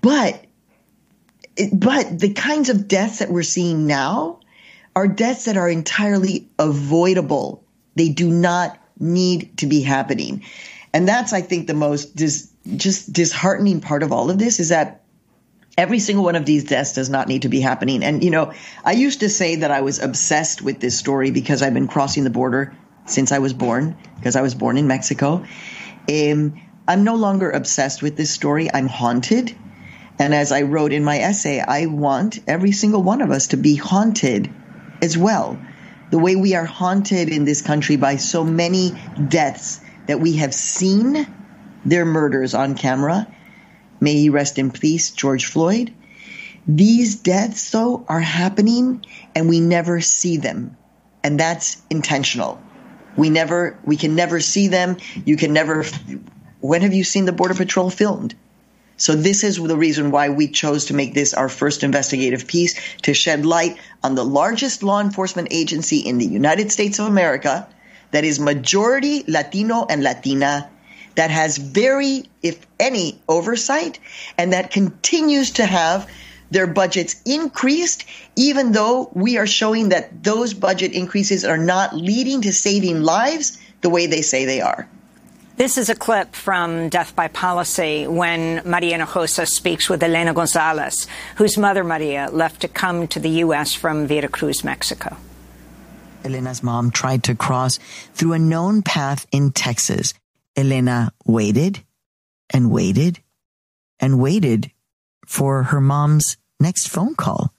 But, 0.03 0.45
but 1.73 2.19
the 2.19 2.33
kinds 2.35 2.69
of 2.69 2.89
deaths 2.89 3.21
that 3.21 3.31
we're 3.31 3.43
seeing 3.43 3.87
now 3.87 4.41
are 4.95 5.09
deaths 5.09 5.47
that 5.47 5.57
are 5.57 5.69
entirely 5.69 6.49
avoidable. 6.59 7.65
They 7.95 8.11
do 8.11 8.31
not 8.31 8.79
need 8.99 9.59
to 9.59 9.67
be 9.67 9.81
happening. 9.81 10.45
And 10.93 11.09
that's, 11.09 11.33
I 11.33 11.41
think, 11.41 11.67
the 11.67 11.75
most 11.75 12.17
dis- 12.17 12.51
just 12.77 13.13
disheartening 13.13 13.81
part 13.81 14.03
of 14.03 14.13
all 14.13 14.31
of 14.31 14.39
this 14.39 14.61
is 14.61 14.71
that 14.71 15.03
every 15.77 15.99
single 15.99 16.25
one 16.25 16.37
of 16.37 16.47
these 16.47 16.65
deaths 16.65 16.95
does 16.95 17.11
not 17.11 17.29
need 17.29 17.43
to 17.43 17.49
be 17.49 17.61
happening. 17.61 18.03
And, 18.03 18.25
you 18.25 18.31
know, 18.31 18.53
I 18.85 18.93
used 18.93 19.21
to 19.21 19.29
say 19.29 19.57
that 19.57 19.71
I 19.71 19.83
was 19.83 19.99
obsessed 19.99 20.63
with 20.63 20.81
this 20.81 20.99
story 20.99 21.31
because 21.31 21.63
I've 21.63 21.75
been 21.75 21.89
crossing 21.89 22.25
the 22.25 22.31
border 22.31 22.75
since 23.05 23.31
I 23.31 23.39
was 23.39 23.53
born, 23.53 23.97
because 24.17 24.37
I 24.37 24.43
was 24.43 24.55
born 24.55 24.79
in 24.79 24.89
Mexico. 24.89 25.45
Um, 26.11 26.61
I'm 26.89 27.05
no 27.05 27.17
longer 27.17 27.51
obsessed 27.51 28.03
with 28.03 28.17
this 28.17 28.31
story. 28.31 28.73
I'm 28.73 28.89
haunted. 28.89 29.55
And 30.19 30.35
as 30.35 30.51
I 30.51 30.63
wrote 30.63 30.93
in 30.93 31.05
my 31.05 31.19
essay, 31.19 31.61
I 31.61 31.87
want 31.87 32.39
every 32.47 32.73
single 32.73 33.03
one 33.03 33.21
of 33.21 33.31
us 33.31 33.49
to 33.49 33.57
be 33.57 33.77
haunted 33.77 34.53
as 35.03 35.17
well. 35.17 35.59
The 36.11 36.19
way 36.19 36.37
we 36.37 36.55
are 36.55 36.65
haunted 36.65 37.29
in 37.29 37.45
this 37.45 37.61
country 37.61 37.97
by 37.97 38.17
so 38.17 38.45
many 38.45 38.93
deaths 39.29 39.81
that 40.07 40.21
we 40.21 40.37
have 40.37 40.55
seen 40.55 41.27
their 41.85 42.05
murders 42.05 42.55
on 42.55 42.77
camera. 42.77 43.27
May 44.01 44.15
he 44.15 44.29
rest 44.31 44.59
in 44.59 44.71
peace, 44.71 45.11
George 45.11 45.47
Floyd. 45.47 45.93
These 46.67 47.17
deaths, 47.17 47.71
though, 47.71 48.05
are 48.09 48.21
happening 48.21 49.05
and 49.35 49.49
we 49.49 49.61
never 49.61 50.01
see 50.01 50.37
them. 50.37 50.77
And 51.23 51.39
that's 51.39 51.81
intentional. 51.91 52.61
We 53.17 53.31
never, 53.31 53.79
we 53.85 53.97
can 53.97 54.15
never 54.15 54.41
see 54.41 54.69
them. 54.69 54.97
You 55.25 55.37
can 55.37 55.53
never, 55.53 55.85
when 56.61 56.83
have 56.83 56.93
you 56.93 57.05
seen 57.05 57.25
the 57.25 57.33
Border 57.33 57.55
Patrol 57.55 57.91
filmed? 57.91 58.35
So 58.99 59.15
this 59.15 59.45
is 59.45 59.57
the 59.57 59.77
reason 59.77 60.11
why 60.11 60.31
we 60.31 60.49
chose 60.49 60.87
to 60.87 60.95
make 60.95 61.13
this 61.13 61.35
our 61.35 61.49
first 61.49 61.83
investigative 61.83 62.47
piece 62.47 62.75
to 63.03 63.13
shed 63.13 63.45
light 63.45 63.77
on 64.03 64.15
the 64.15 64.25
largest 64.25 64.83
law 64.83 65.01
enforcement 65.01 65.49
agency 65.51 65.99
in 65.99 66.19
the 66.19 66.27
United 66.27 66.73
States 66.73 66.99
of 66.99 67.07
America 67.07 67.69
that 68.13 68.25
is 68.25 68.41
majority 68.41 69.25
Latino 69.29 69.85
and 69.85 70.03
Latina 70.03 70.71
that 71.17 71.31
has 71.31 71.59
very, 71.59 72.25
if 72.43 72.67
any, 72.79 73.21
oversight 73.29 73.99
and 74.39 74.53
that 74.53 74.71
continues 74.71 75.51
to 75.53 75.67
have 75.67 76.09
their 76.51 76.67
budgets 76.67 77.21
increased, 77.25 78.05
even 78.37 78.73
though 78.73 79.11
we 79.15 79.37
are 79.37 79.47
showing 79.47 79.89
that 79.89 80.23
those 80.23 80.55
budget 80.55 80.93
increases 80.93 81.45
are 81.45 81.59
not 81.59 81.95
leading 81.95 82.43
to 82.43 82.53
saving 82.53 83.03
lives 83.03 83.59
the 83.81 83.91
way 83.91 84.07
they 84.07 84.23
say 84.23 84.45
they 84.45 84.61
are. 84.61 84.89
This 85.57 85.79
is 85.79 85.89
a 85.89 85.95
clip 85.95 86.35
from 86.35 86.91
Death 86.91 87.17
by 87.17 87.29
Policy 87.29 88.07
when 88.07 88.61
Maria 88.67 88.99
Hinojosa 88.99 89.49
speaks 89.49 89.89
with 89.89 90.03
Elena 90.03 90.35
Gonzalez, 90.35 91.07
whose 91.37 91.57
mother, 91.57 91.83
Maria, 91.83 92.29
left 92.31 92.61
to 92.61 92.69
come 92.69 93.09
to 93.09 93.19
the 93.19 93.31
U.S. 93.41 93.73
from 93.73 94.07
Veracruz, 94.07 94.63
Mexico. 94.63 95.17
Elena's 96.25 96.63
mom 96.63 96.91
tried 96.91 97.23
to 97.25 97.35
cross 97.35 97.79
through 98.13 98.35
a 98.35 98.39
known 98.39 98.83
path 98.83 99.27
in 99.33 99.51
Texas. 99.51 100.13
Elena 100.57 101.13
waited 101.25 101.85
and 102.53 102.71
waited 102.71 103.21
and 104.01 104.19
waited 104.19 104.71
for 105.27 105.65
her 105.65 105.81
mom's 105.81 106.37
next 106.61 106.89
phone 106.89 107.15
call. 107.15 107.53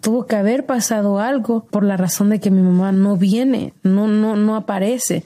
Tuvo 0.00 0.26
que 0.28 0.36
haber 0.36 0.66
pasado 0.66 1.18
algo 1.18 1.66
por 1.68 1.82
la 1.82 1.96
razón 1.96 2.30
de 2.30 2.38
que 2.38 2.50
mi 2.50 2.62
mamá 2.62 2.92
no 2.92 3.16
viene, 3.16 3.72
no, 3.82 4.06
no, 4.06 4.36
no 4.36 4.54
aparece. 4.54 5.24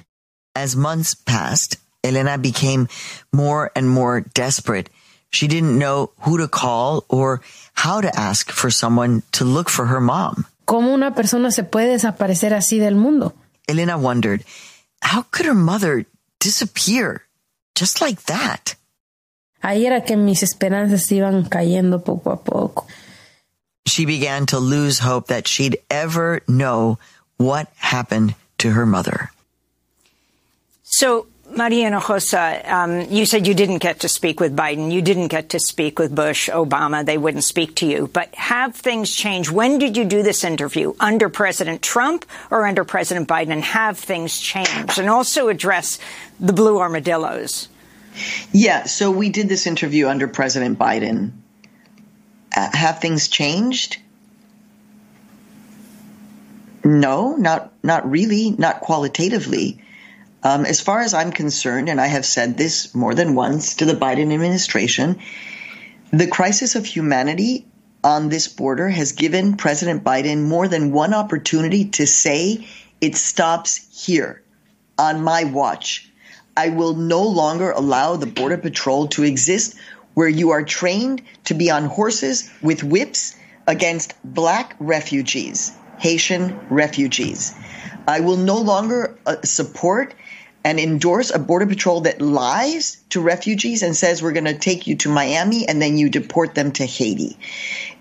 As 0.55 0.75
months 0.75 1.15
passed, 1.15 1.77
Elena 2.03 2.39
became 2.39 2.89
more 3.33 3.71
and 3.77 3.89
more 3.91 4.23
desperate. 4.35 4.89
She 5.31 5.47
didn't 5.49 5.79
know 5.79 6.11
who 6.21 6.39
to 6.39 6.49
call 6.49 7.05
or 7.09 7.43
how 7.75 8.01
to 8.01 8.11
ask 8.19 8.51
for 8.51 8.71
someone 8.71 9.23
to 9.33 9.45
look 9.45 9.69
for 9.69 9.87
her 9.87 10.01
mom. 10.01 10.47
¿Cómo 10.65 10.95
una 10.95 11.15
persona 11.15 11.51
se 11.51 11.63
puede 11.63 11.89
desaparecer 11.89 12.55
así 12.55 12.79
del 12.79 12.95
mundo? 12.95 13.35
Elena 13.69 13.99
wondered, 13.99 14.45
how 15.03 15.23
could 15.31 15.47
her 15.47 15.55
mother 15.55 16.07
disappear 16.41 17.23
just 17.75 18.01
like 18.01 18.23
that? 18.25 18.75
Ahí 19.63 19.85
era 19.85 20.01
que 20.01 20.17
mis 20.17 20.43
esperanzas 20.43 21.11
iban 21.13 21.49
cayendo 21.49 22.03
poco 22.05 22.31
a 22.33 22.37
poco. 22.37 22.87
She 23.87 24.07
began 24.07 24.47
to 24.47 24.59
lose 24.59 24.99
hope 24.99 25.29
that 25.29 25.47
she'd 25.47 25.79
ever 25.91 26.41
know 26.49 26.99
what 27.37 27.69
happened 27.77 28.35
to 28.59 28.71
her 28.71 28.87
mother. 28.87 29.31
So, 30.83 31.27
Maria 31.57 31.91
Hinojosa, 31.91 32.69
um, 32.71 33.01
you 33.11 33.27
said 33.27 33.47
you 33.47 33.55
didn't 33.55 33.79
get 33.79 34.01
to 34.01 34.09
speak 34.09 34.39
with 34.39 34.55
Biden. 34.55 34.93
You 34.93 35.03
didn't 35.03 35.29
get 35.29 35.49
to 35.51 35.59
speak 35.59 35.99
with 35.99 36.15
Bush, 36.15 36.49
Obama. 36.49 37.05
They 37.05 37.19
wouldn't 37.19 37.43
speak 37.43 37.75
to 37.77 37.87
you. 37.87 38.09
But 38.13 38.33
have 38.37 38.77
things 38.77 39.11
changed? 39.11 39.51
When 39.51 39.79
did 39.79 39.97
you 39.97 40.05
do 40.05 40.23
this 40.23 40.45
interview? 40.45 40.95
Under 41.01 41.29
President 41.29 41.83
Trump 41.83 42.25
or 42.51 42.67
under 42.67 42.85
President 42.85 43.27
Biden? 43.27 43.51
And 43.51 43.65
have 43.65 43.99
things 43.99 44.39
changed? 44.39 44.99
And 44.99 45.11
also 45.11 45.49
address 45.49 45.99
the 46.39 46.53
blue 46.53 46.79
armadillos. 46.79 47.69
Yeah, 48.53 48.85
so 48.85 49.11
we 49.11 49.29
did 49.29 49.49
this 49.49 49.67
interview 49.67 50.07
under 50.07 50.29
President 50.29 50.79
Biden. 50.79 51.33
Uh, 52.57 52.69
have 52.73 53.01
things 53.01 53.29
changed? 53.29 53.99
No, 56.85 57.37
not 57.37 57.73
not 57.83 58.11
really, 58.11 58.51
not 58.51 58.81
qualitatively. 58.81 59.83
Um, 60.43 60.65
as 60.65 60.81
far 60.81 61.01
as 61.01 61.13
I'm 61.13 61.33
concerned, 61.33 61.89
and 61.89 62.01
I 62.01 62.07
have 62.07 62.25
said 62.25 62.57
this 62.57 62.95
more 62.95 63.15
than 63.15 63.35
once 63.35 63.75
to 63.75 63.85
the 63.85 63.93
Biden 63.93 64.33
administration, 64.33 65.19
the 66.13 66.27
crisis 66.27 66.75
of 66.77 66.87
humanity 66.87 67.67
on 68.03 68.31
this 68.31 68.49
border 68.49 68.89
has 68.89 69.13
given 69.13 69.57
President 69.57 70.03
Biden 70.03 70.49
more 70.49 70.67
than 70.67 70.93
one 70.93 71.13
opportunity 71.13 71.85
to 71.91 72.07
say 72.07 72.67
it 73.01 73.17
stops 73.17 74.07
here 74.07 74.43
on 74.99 75.23
my 75.23 75.45
watch. 75.45 76.11
I 76.57 76.71
will 76.71 76.95
no 76.95 77.23
longer 77.23 77.71
allow 77.71 78.17
the 78.17 78.27
Border 78.27 78.57
Patrol 78.57 79.09
to 79.09 79.25
exist 79.25 79.77
where 80.15 80.29
you 80.29 80.51
are 80.51 80.63
trained 80.63 81.23
to 81.45 81.55
be 81.55 81.71
on 81.71 81.85
horses 81.85 82.51
with 82.63 82.83
whips 82.83 83.37
against 83.67 84.15
black 84.25 84.75
refugees, 84.81 85.73
Haitian 85.99 86.59
refugees. 86.71 87.55
I 88.09 88.21
will 88.21 88.37
no 88.37 88.59
longer 88.59 89.19
uh, 89.27 89.37
support 89.43 90.15
and 90.65 90.79
endorse 90.79 91.31
a 91.31 91.39
border 91.39 91.67
patrol 91.67 92.03
that 92.03 92.21
lies 92.21 92.99
to 93.11 93.21
refugees 93.21 93.83
and 93.83 93.97
says 93.97 94.23
we're 94.23 94.33
going 94.33 94.45
to 94.45 94.59
take 94.59 94.87
you 94.87 94.97
to 94.97 95.09
Miami 95.09 95.67
and 95.67 95.81
then 95.81 95.97
you 95.97 96.09
deport 96.11 96.55
them 96.55 96.73
to 96.73 96.85
Haiti. 96.85 97.39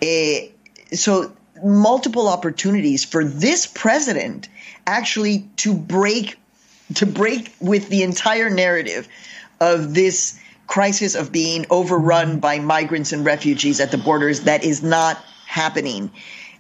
Uh, 0.02 0.96
so 0.96 1.32
multiple 1.64 2.28
opportunities 2.28 3.04
for 3.04 3.24
this 3.24 3.68
president 3.68 4.50
actually 4.86 5.50
to 5.58 5.74
break 5.74 6.38
to 6.96 7.06
break 7.06 7.54
with 7.60 7.90
the 7.90 8.02
entire 8.02 8.50
narrative 8.50 9.08
of 9.60 9.94
this 9.94 10.40
crisis 10.66 11.16
of 11.16 11.32
being 11.32 11.66
overrun 11.70 12.40
by 12.40 12.60
migrants 12.60 13.12
and 13.12 13.26
refugees 13.26 13.80
at 13.80 13.92
the 13.92 13.98
borders 13.98 14.42
that 14.42 14.64
is 14.64 14.82
not 14.82 15.24
happening. 15.46 16.12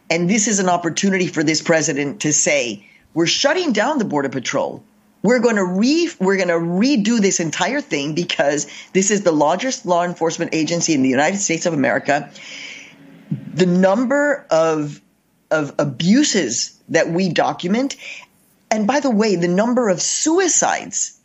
And 0.09 0.29
this 0.29 0.47
is 0.47 0.59
an 0.59 0.69
opportunity 0.69 1.27
for 1.27 1.43
this 1.43 1.61
president 1.61 2.21
to 2.21 2.33
say, 2.33 2.87
we're 3.13 3.27
shutting 3.27 3.71
down 3.71 3.97
the 3.97 4.05
border 4.05 4.29
patrol. 4.29 4.83
We're 5.21 5.39
going 5.39 5.57
to 5.57 5.65
re 5.65 6.09
we're 6.19 6.37
going 6.37 6.47
to 6.47 6.53
redo 6.53 7.19
this 7.19 7.39
entire 7.39 7.81
thing 7.81 8.15
because 8.15 8.67
this 8.93 9.11
is 9.11 9.23
the 9.23 9.31
largest 9.31 9.85
law 9.85 10.03
enforcement 10.03 10.53
agency 10.53 10.93
in 10.93 11.01
the 11.01 11.09
United 11.09 11.37
States 11.37 11.65
of 11.65 11.73
America. 11.73 12.31
The 13.53 13.65
number 13.65 14.45
of 14.49 15.01
of 15.51 15.73
abuses 15.79 16.79
that 16.89 17.09
we 17.09 17.29
document 17.29 17.95
and 18.71 18.85
by 18.85 18.99
the 18.99 19.09
way, 19.09 19.35
the 19.35 19.47
number 19.47 19.89
of 19.89 20.01
suicides 20.01 21.17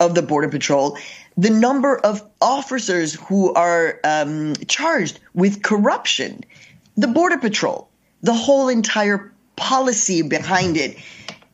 of 0.00 0.14
the 0.14 0.22
Border 0.22 0.48
Patrol, 0.48 0.96
the 1.36 1.50
number 1.50 1.98
of 1.98 2.22
officers 2.40 3.14
who 3.14 3.52
are 3.54 3.98
um, 4.04 4.54
charged 4.68 5.18
with 5.34 5.62
corruption, 5.62 6.44
the 6.96 7.08
Border 7.08 7.38
Patrol, 7.38 7.88
the 8.22 8.34
whole 8.34 8.68
entire 8.68 9.32
policy 9.56 10.22
behind 10.22 10.76
it 10.76 10.96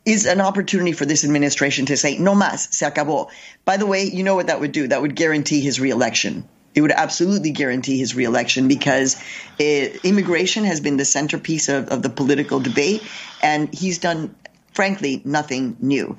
is 0.05 0.25
an 0.25 0.41
opportunity 0.41 0.91
for 0.91 1.05
this 1.05 1.23
administration 1.23 1.87
to 1.87 1.97
say, 1.97 2.17
no 2.17 2.33
más, 2.33 2.71
se 2.73 2.85
acabó. 2.85 3.29
By 3.65 3.77
the 3.77 3.85
way, 3.85 4.03
you 4.03 4.23
know 4.23 4.35
what 4.35 4.47
that 4.47 4.59
would 4.59 4.71
do? 4.71 4.87
That 4.87 5.01
would 5.01 5.15
guarantee 5.15 5.61
his 5.61 5.79
reelection. 5.79 6.47
It 6.75 6.81
would 6.81 6.91
absolutely 6.91 7.51
guarantee 7.51 7.97
his 7.97 8.15
reelection 8.15 8.67
because 8.67 9.15
it, 9.57 10.03
immigration 10.03 10.65
has 10.65 10.81
been 10.81 10.97
the 10.97 11.05
centerpiece 11.05 11.69
of, 11.69 11.87
of 11.87 12.01
the 12.01 12.09
political 12.09 12.59
debate, 12.59 13.01
and 13.41 13.73
he's 13.73 13.97
done 13.97 14.35
frankly, 14.75 15.21
nothing 15.25 15.77
new. 15.79 16.17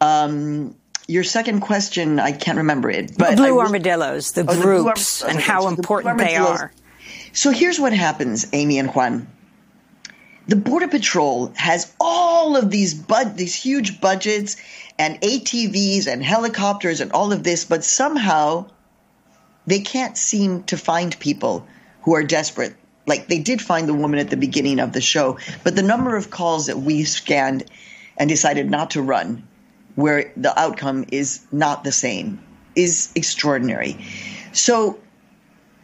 Um, 0.00 0.74
your 1.08 1.24
second 1.24 1.60
question, 1.60 2.20
I 2.20 2.32
can't 2.32 2.58
remember 2.58 2.90
it. 2.90 3.16
But 3.16 3.30
the 3.30 3.36
blue 3.36 3.60
armadillos, 3.60 4.32
the 4.32 4.44
oh, 4.46 4.60
groups, 4.60 5.20
the 5.20 5.28
and 5.28 5.38
how 5.38 5.68
important 5.68 6.18
the 6.18 6.24
they 6.24 6.36
are. 6.36 6.72
So 7.32 7.50
here's 7.50 7.80
what 7.80 7.92
happens, 7.92 8.46
Amy 8.52 8.78
and 8.78 8.90
Juan. 8.90 9.28
The 10.48 10.56
Border 10.56 10.88
Patrol 10.88 11.52
has 11.54 11.92
all 12.00 12.56
of 12.56 12.70
these 12.70 12.94
bud- 12.94 13.36
these 13.36 13.54
huge 13.54 14.00
budgets 14.00 14.56
and 14.98 15.20
ATVs 15.20 16.06
and 16.06 16.22
helicopters 16.22 17.00
and 17.00 17.12
all 17.12 17.32
of 17.32 17.44
this, 17.44 17.64
but 17.64 17.84
somehow 17.84 18.66
they 19.66 19.80
can't 19.80 20.18
seem 20.18 20.64
to 20.64 20.76
find 20.76 21.18
people 21.18 21.66
who 22.02 22.14
are 22.14 22.24
desperate. 22.24 22.74
Like 23.06 23.28
they 23.28 23.38
did 23.38 23.62
find 23.62 23.88
the 23.88 23.94
woman 23.94 24.18
at 24.18 24.30
the 24.30 24.36
beginning 24.36 24.80
of 24.80 24.92
the 24.92 25.00
show, 25.00 25.38
but 25.64 25.76
the 25.76 25.82
number 25.82 26.16
of 26.16 26.30
calls 26.30 26.66
that 26.66 26.78
we 26.78 27.04
scanned 27.04 27.64
and 28.16 28.28
decided 28.28 28.70
not 28.70 28.90
to 28.90 29.02
run, 29.02 29.46
where 29.94 30.32
the 30.36 30.58
outcome 30.58 31.04
is 31.12 31.40
not 31.52 31.84
the 31.84 31.92
same, 31.92 32.40
is 32.74 33.10
extraordinary. 33.14 34.04
So 34.52 34.98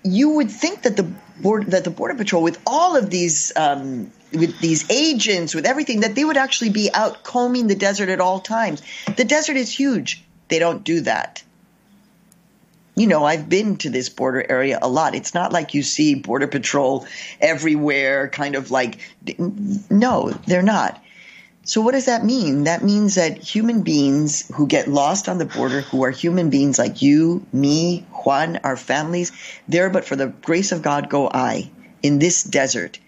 you 0.03 0.31
would 0.31 0.51
think 0.51 0.83
that 0.83 0.97
the 0.97 1.11
board, 1.43 1.67
that 1.69 1.85
the 1.85 1.91
border 1.91 2.15
patrol, 2.15 2.43
with 2.43 2.61
all 2.67 2.97
of 2.97 3.11
these 3.11 3.53
um, 3.57 4.11
with 4.33 4.59
these 4.61 4.91
agents, 4.91 5.55
with 5.55 5.67
everything, 5.67 6.01
that 6.01 6.15
they 6.15 6.25
would 6.25 6.37
actually 6.37 6.71
be 6.71 6.91
out 6.93 7.23
combing 7.25 7.67
the 7.67 7.75
desert 7.75 8.09
at 8.11 8.21
all 8.21 8.41
times. 8.41 8.83
The 9.17 9.25
desert 9.25 9.57
is 9.57 9.71
huge. 9.73 10.23
They 10.49 10.59
don't 10.59 10.85
do 10.85 11.01
that. 11.03 11.43
you 12.99 13.07
know, 13.07 13.25
I've 13.25 13.49
been 13.49 13.77
to 13.79 13.91
this 13.91 14.09
border 14.09 14.45
area 14.51 14.79
a 14.83 14.89
lot. 14.89 15.15
It's 15.15 15.33
not 15.33 15.53
like 15.53 15.73
you 15.73 15.83
see 15.85 16.17
Border 16.17 16.49
Patrol 16.49 17.07
everywhere, 17.41 18.29
kind 18.29 18.57
of 18.57 18.71
like, 18.73 18.99
no, 19.89 20.31
they're 20.47 20.63
not. 20.63 21.01
So, 21.63 21.81
what 21.81 21.93
does 21.93 22.07
that 22.07 22.25
mean? 22.25 22.65
That 22.65 22.83
means 22.83 23.15
that 23.15 23.39
human 23.39 23.83
beings 23.83 24.51
who 24.55 24.67
get 24.67 24.89
lost 24.89 25.29
on 25.29 25.39
the 25.39 25.45
border, 25.45 25.83
who 25.83 26.03
are 26.03 26.11
human 26.11 26.51
beings 26.51 26.79
like 26.79 27.03
you, 27.03 27.47
me, 27.53 28.05
Juan, 28.25 28.59
our 28.65 28.77
families, 28.77 29.33
there 29.67 29.91
but 29.91 30.05
for 30.05 30.17
the 30.17 30.29
grace 30.29 30.73
of 30.73 30.83
God 30.83 31.11
go 31.11 31.29
I 31.33 31.71
in 32.03 32.19
this 32.19 32.43
desert, 32.43 32.99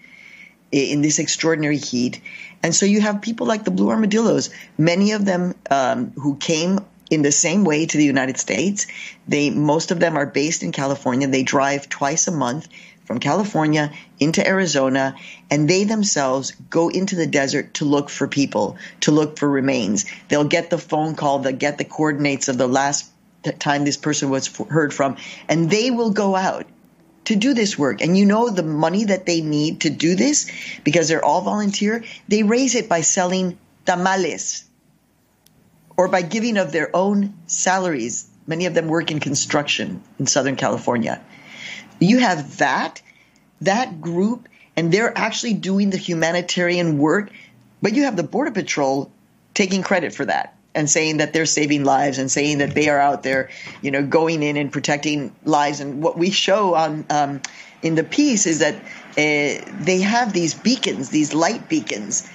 in 0.71 1.01
this 1.01 1.19
extraordinary 1.19 1.77
heat. 1.77 2.21
And 2.63 2.75
so 2.75 2.85
you 2.85 3.01
have 3.01 3.21
people 3.21 3.47
like 3.47 3.63
the 3.63 3.71
Blue 3.71 3.89
Armadillos, 3.89 4.49
many 4.77 5.11
of 5.11 5.25
them 5.25 5.55
um, 5.69 6.11
who 6.11 6.35
came 6.37 6.79
in 7.09 7.21
the 7.21 7.31
same 7.31 7.65
way 7.65 7.85
to 7.85 7.97
the 7.97 8.05
United 8.05 8.37
States. 8.37 8.87
They 9.27 9.49
most 9.49 9.91
of 9.91 9.99
them 9.99 10.15
are 10.15 10.25
based 10.25 10.63
in 10.63 10.71
California. 10.71 11.27
They 11.27 11.43
drive 11.43 11.89
twice 11.89 12.27
a 12.27 12.31
month 12.31 12.67
from 13.05 13.19
California 13.19 13.91
into 14.19 14.47
Arizona, 14.47 15.15
and 15.49 15.69
they 15.69 15.83
themselves 15.83 16.53
go 16.69 16.87
into 16.87 17.17
the 17.17 17.27
desert 17.27 17.73
to 17.73 17.85
look 17.85 18.09
for 18.09 18.27
people, 18.27 18.77
to 19.01 19.11
look 19.11 19.37
for 19.37 19.49
remains. 19.49 20.05
They'll 20.29 20.45
get 20.45 20.69
the 20.69 20.77
phone 20.77 21.15
call, 21.15 21.39
they'll 21.39 21.51
get 21.51 21.77
the 21.77 21.83
coordinates 21.83 22.47
of 22.47 22.57
the 22.57 22.67
last 22.67 23.10
time 23.43 23.83
this 23.83 23.97
person 23.97 24.29
was 24.29 24.47
heard 24.69 24.93
from, 24.93 25.17
and 25.47 25.69
they 25.69 25.91
will 25.91 26.11
go 26.11 26.35
out 26.35 26.67
to 27.25 27.35
do 27.35 27.53
this 27.53 27.77
work. 27.77 28.01
And 28.01 28.17
you 28.17 28.25
know 28.25 28.49
the 28.49 28.63
money 28.63 29.05
that 29.05 29.25
they 29.25 29.41
need 29.41 29.81
to 29.81 29.89
do 29.89 30.15
this 30.15 30.51
because 30.83 31.07
they're 31.07 31.23
all 31.23 31.41
volunteer, 31.41 32.03
they 32.27 32.43
raise 32.43 32.75
it 32.75 32.89
by 32.89 33.01
selling 33.01 33.57
tamales 33.85 34.65
or 35.97 36.07
by 36.07 36.21
giving 36.21 36.57
of 36.57 36.71
their 36.71 36.95
own 36.95 37.35
salaries. 37.45 38.27
Many 38.47 38.65
of 38.65 38.73
them 38.73 38.87
work 38.87 39.11
in 39.11 39.19
construction 39.19 40.01
in 40.19 40.27
Southern 40.27 40.55
California. 40.55 41.21
You 41.99 42.17
have 42.19 42.57
that, 42.57 43.01
that 43.61 44.01
group, 44.01 44.49
and 44.75 44.91
they're 44.91 45.15
actually 45.15 45.53
doing 45.53 45.91
the 45.91 45.97
humanitarian 45.97 46.97
work, 46.97 47.31
but 47.81 47.93
you 47.93 48.03
have 48.03 48.15
the 48.15 48.23
Border 48.23 48.51
Patrol 48.51 49.11
taking 49.53 49.83
credit 49.83 50.13
for 50.15 50.25
that 50.25 50.55
and 50.73 50.89
saying 50.89 51.17
that 51.17 51.33
they're 51.33 51.45
saving 51.45 51.83
lives 51.83 52.17
and 52.17 52.31
saying 52.31 52.59
that 52.59 52.73
they 52.73 52.89
are 52.89 52.99
out 52.99 53.23
there, 53.23 53.49
you 53.81 53.91
know, 53.91 54.05
going 54.05 54.41
in 54.43 54.57
and 54.57 54.71
protecting 54.71 55.33
lives. 55.43 55.79
And 55.79 56.01
what 56.01 56.17
we 56.17 56.31
show 56.31 56.75
on 56.75 57.05
um, 57.09 57.41
in 57.81 57.95
the 57.95 58.03
piece 58.03 58.45
is 58.45 58.59
that 58.59 58.75
uh, 58.75 59.73
they 59.83 60.01
have 60.01 60.33
these 60.33 60.53
beacons, 60.53 61.09
these 61.09 61.33
light 61.33 61.67
beacons 61.67 62.29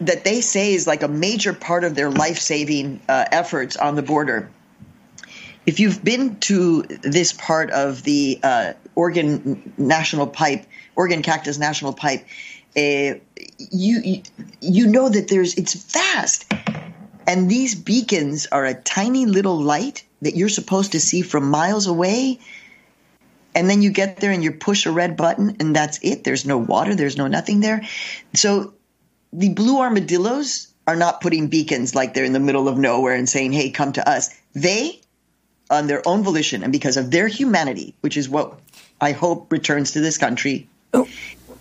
that 0.00 0.24
they 0.24 0.40
say 0.40 0.74
is 0.74 0.86
like 0.86 1.02
a 1.02 1.08
major 1.08 1.52
part 1.52 1.84
of 1.84 1.94
their 1.94 2.10
life 2.10 2.38
saving 2.38 3.00
uh, 3.08 3.24
efforts 3.30 3.76
on 3.76 3.94
the 3.94 4.02
border. 4.02 4.50
If 5.66 5.80
you've 5.80 6.04
been 6.04 6.36
to 6.40 6.82
this 6.82 7.32
part 7.32 7.70
of 7.70 8.02
the 8.02 8.38
uh, 8.42 8.72
Organ 8.94 9.72
National 9.78 10.26
Pipe, 10.26 10.66
Organ 10.94 11.22
Cactus 11.22 11.58
National 11.58 11.92
Pipe, 11.92 12.26
uh, 12.76 13.14
you 13.58 14.22
you 14.60 14.86
know 14.88 15.08
that 15.08 15.28
there's 15.28 15.54
it's 15.54 15.74
vast, 15.74 16.52
and 17.26 17.50
these 17.50 17.74
beacons 17.74 18.46
are 18.46 18.64
a 18.64 18.74
tiny 18.74 19.26
little 19.26 19.56
light 19.56 20.04
that 20.22 20.36
you're 20.36 20.48
supposed 20.48 20.92
to 20.92 21.00
see 21.00 21.22
from 21.22 21.50
miles 21.50 21.86
away. 21.86 22.40
And 23.54 23.70
then 23.70 23.82
you 23.82 23.90
get 23.90 24.16
there 24.16 24.32
and 24.32 24.42
you 24.42 24.52
push 24.52 24.86
a 24.86 24.90
red 24.90 25.16
button, 25.16 25.56
and 25.60 25.76
that's 25.76 26.00
it. 26.02 26.24
There's 26.24 26.44
no 26.44 26.58
water, 26.58 26.94
there's 26.94 27.16
no 27.16 27.28
nothing 27.28 27.60
there. 27.60 27.82
So 28.34 28.74
the 29.32 29.50
blue 29.50 29.80
armadillos 29.80 30.68
are 30.86 30.96
not 30.96 31.20
putting 31.20 31.48
beacons 31.48 31.94
like 31.94 32.14
they're 32.14 32.24
in 32.24 32.32
the 32.32 32.40
middle 32.40 32.68
of 32.68 32.78
nowhere 32.78 33.14
and 33.14 33.28
saying, 33.28 33.52
hey, 33.52 33.70
come 33.70 33.92
to 33.92 34.08
us. 34.08 34.30
They, 34.54 35.00
on 35.70 35.86
their 35.86 36.06
own 36.06 36.22
volition 36.22 36.62
and 36.62 36.72
because 36.72 36.96
of 36.96 37.10
their 37.10 37.28
humanity, 37.28 37.94
which 38.00 38.16
is 38.16 38.28
what 38.28 38.58
I 39.00 39.12
hope 39.12 39.50
returns 39.50 39.92
to 39.92 40.00
this 40.00 40.18
country, 40.18 40.68
oh 40.92 41.08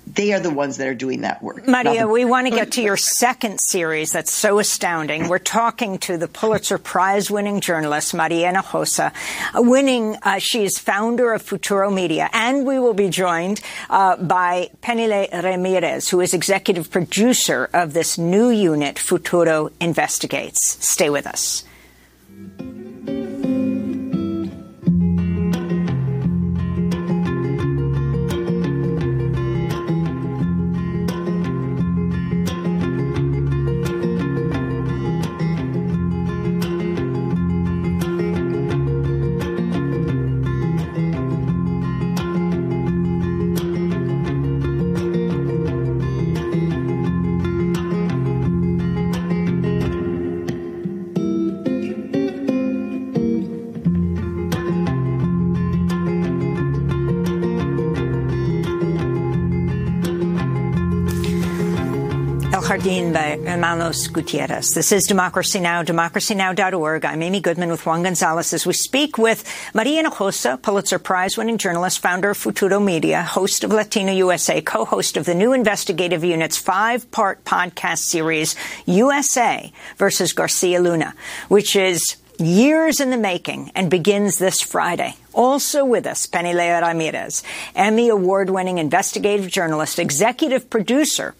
they 0.05 0.33
are 0.33 0.39
the 0.39 0.49
ones 0.49 0.77
that 0.77 0.87
are 0.87 0.93
doing 0.93 1.21
that 1.21 1.41
work. 1.41 1.67
Maria, 1.67 2.07
we 2.07 2.25
want 2.25 2.47
to 2.47 2.51
get 2.51 2.73
to 2.73 2.81
your 2.89 2.97
second 2.97 3.59
series 3.59 4.11
that's 4.11 4.33
so 4.33 4.59
astounding. 4.59 5.29
We're 5.29 5.39
talking 5.39 5.97
to 5.99 6.17
the 6.17 6.27
Pulitzer 6.27 6.77
Prize 6.77 7.31
winning 7.31 7.61
journalist, 7.61 8.13
Maria 8.13 8.51
Hinojosa, 8.51 9.11
winning, 9.55 10.17
uh, 10.21 10.39
she's 10.39 10.77
founder 10.77 11.33
of 11.33 11.41
Futuro 11.41 11.89
Media, 11.89 12.29
and 12.33 12.65
we 12.65 12.79
will 12.79 12.93
be 12.93 13.09
joined 13.09 13.61
uh, 13.89 14.17
by 14.17 14.69
Peniley 14.81 15.31
Ramirez, 15.43 16.09
who 16.09 16.21
is 16.21 16.33
executive 16.33 16.91
producer 16.91 17.69
of 17.73 17.93
this 17.93 18.17
new 18.17 18.49
unit, 18.49 18.99
Futuro 18.99 19.69
Investigates. 19.79 20.77
Stay 20.79 21.09
with 21.09 21.25
us. 21.25 21.63
Jardín 62.63 63.11
by 63.11 63.37
Hermanos 63.45 64.07
Gutierrez. 64.07 64.73
This 64.73 64.93
is 64.93 65.03
Democracy 65.03 65.59
Now!, 65.59 65.83
democracynow.org. 65.83 67.03
I'm 67.03 67.21
Amy 67.21 67.41
Goodman 67.41 67.69
with 67.69 67.85
Juan 67.85 68.03
Gonzalez 68.03 68.53
as 68.53 68.65
we 68.65 68.71
speak 68.71 69.17
with 69.17 69.43
Maria 69.73 70.01
Hinojosa, 70.01 70.61
Pulitzer 70.61 70.97
Prize 70.97 71.37
winning 71.37 71.57
journalist, 71.57 71.99
founder 71.99 72.29
of 72.29 72.37
Futuro 72.37 72.79
Media, 72.79 73.21
host 73.21 73.65
of 73.65 73.71
Latino 73.71 74.13
USA, 74.13 74.61
co-host 74.61 75.17
of 75.17 75.25
the 75.25 75.35
new 75.35 75.51
investigative 75.51 76.23
unit's 76.23 76.57
five-part 76.57 77.43
podcast 77.43 77.97
series, 77.97 78.55
USA 78.85 79.69
versus 79.97 80.31
Garcia 80.31 80.79
Luna, 80.79 81.13
which 81.49 81.75
is 81.75 82.15
years 82.39 83.01
in 83.01 83.09
the 83.09 83.17
making 83.17 83.71
and 83.75 83.91
begins 83.91 84.37
this 84.37 84.61
Friday. 84.61 85.15
Also 85.33 85.83
with 85.83 86.07
us, 86.07 86.27
Peniley 86.27 86.81
Ramirez, 86.81 87.43
Emmy 87.75 88.07
award-winning 88.07 88.77
investigative 88.77 89.51
journalist, 89.51 89.99
executive 89.99 90.69
producer 90.69 91.35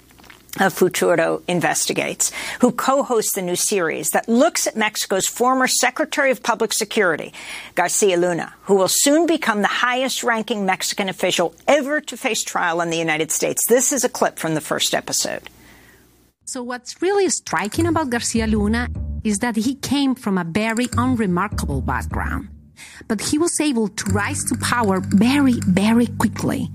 of 0.59 0.73
Futuro 0.73 1.41
Investigates, 1.47 2.31
who 2.61 2.71
co-hosts 2.71 3.33
the 3.35 3.41
new 3.41 3.55
series 3.55 4.09
that 4.11 4.29
looks 4.29 4.67
at 4.67 4.75
Mexico's 4.75 5.25
former 5.25 5.67
Secretary 5.67 6.29
of 6.29 6.43
Public 6.43 6.73
Security, 6.73 7.33
Garcia 7.73 8.17
Luna, 8.17 8.53
who 8.63 8.75
will 8.75 8.87
soon 8.87 9.25
become 9.25 9.61
the 9.61 9.67
highest-ranking 9.67 10.65
Mexican 10.65 11.09
official 11.09 11.55
ever 11.67 12.01
to 12.01 12.17
face 12.17 12.43
trial 12.43 12.81
in 12.81 12.91
the 12.91 12.97
United 12.97 13.31
States. 13.31 13.61
This 13.67 13.91
is 13.91 14.03
a 14.03 14.09
clip 14.09 14.37
from 14.37 14.53
the 14.53 14.61
first 14.61 14.93
episode. 14.93 15.49
So 16.45 16.61
what's 16.61 17.01
really 17.01 17.29
striking 17.29 17.87
about 17.87 18.09
Garcia 18.11 18.45
Luna 18.45 18.89
is 19.23 19.39
that 19.39 19.55
he 19.55 19.75
came 19.75 20.13
from 20.13 20.37
a 20.37 20.43
very 20.43 20.87
unremarkable 20.97 21.81
background, 21.81 22.49
but 23.07 23.21
he 23.21 23.37
was 23.37 23.59
able 23.59 23.87
to 23.87 24.11
rise 24.11 24.43
to 24.45 24.57
power 24.57 24.99
very, 24.99 25.53
very 25.61 26.07
quickly 26.07 26.69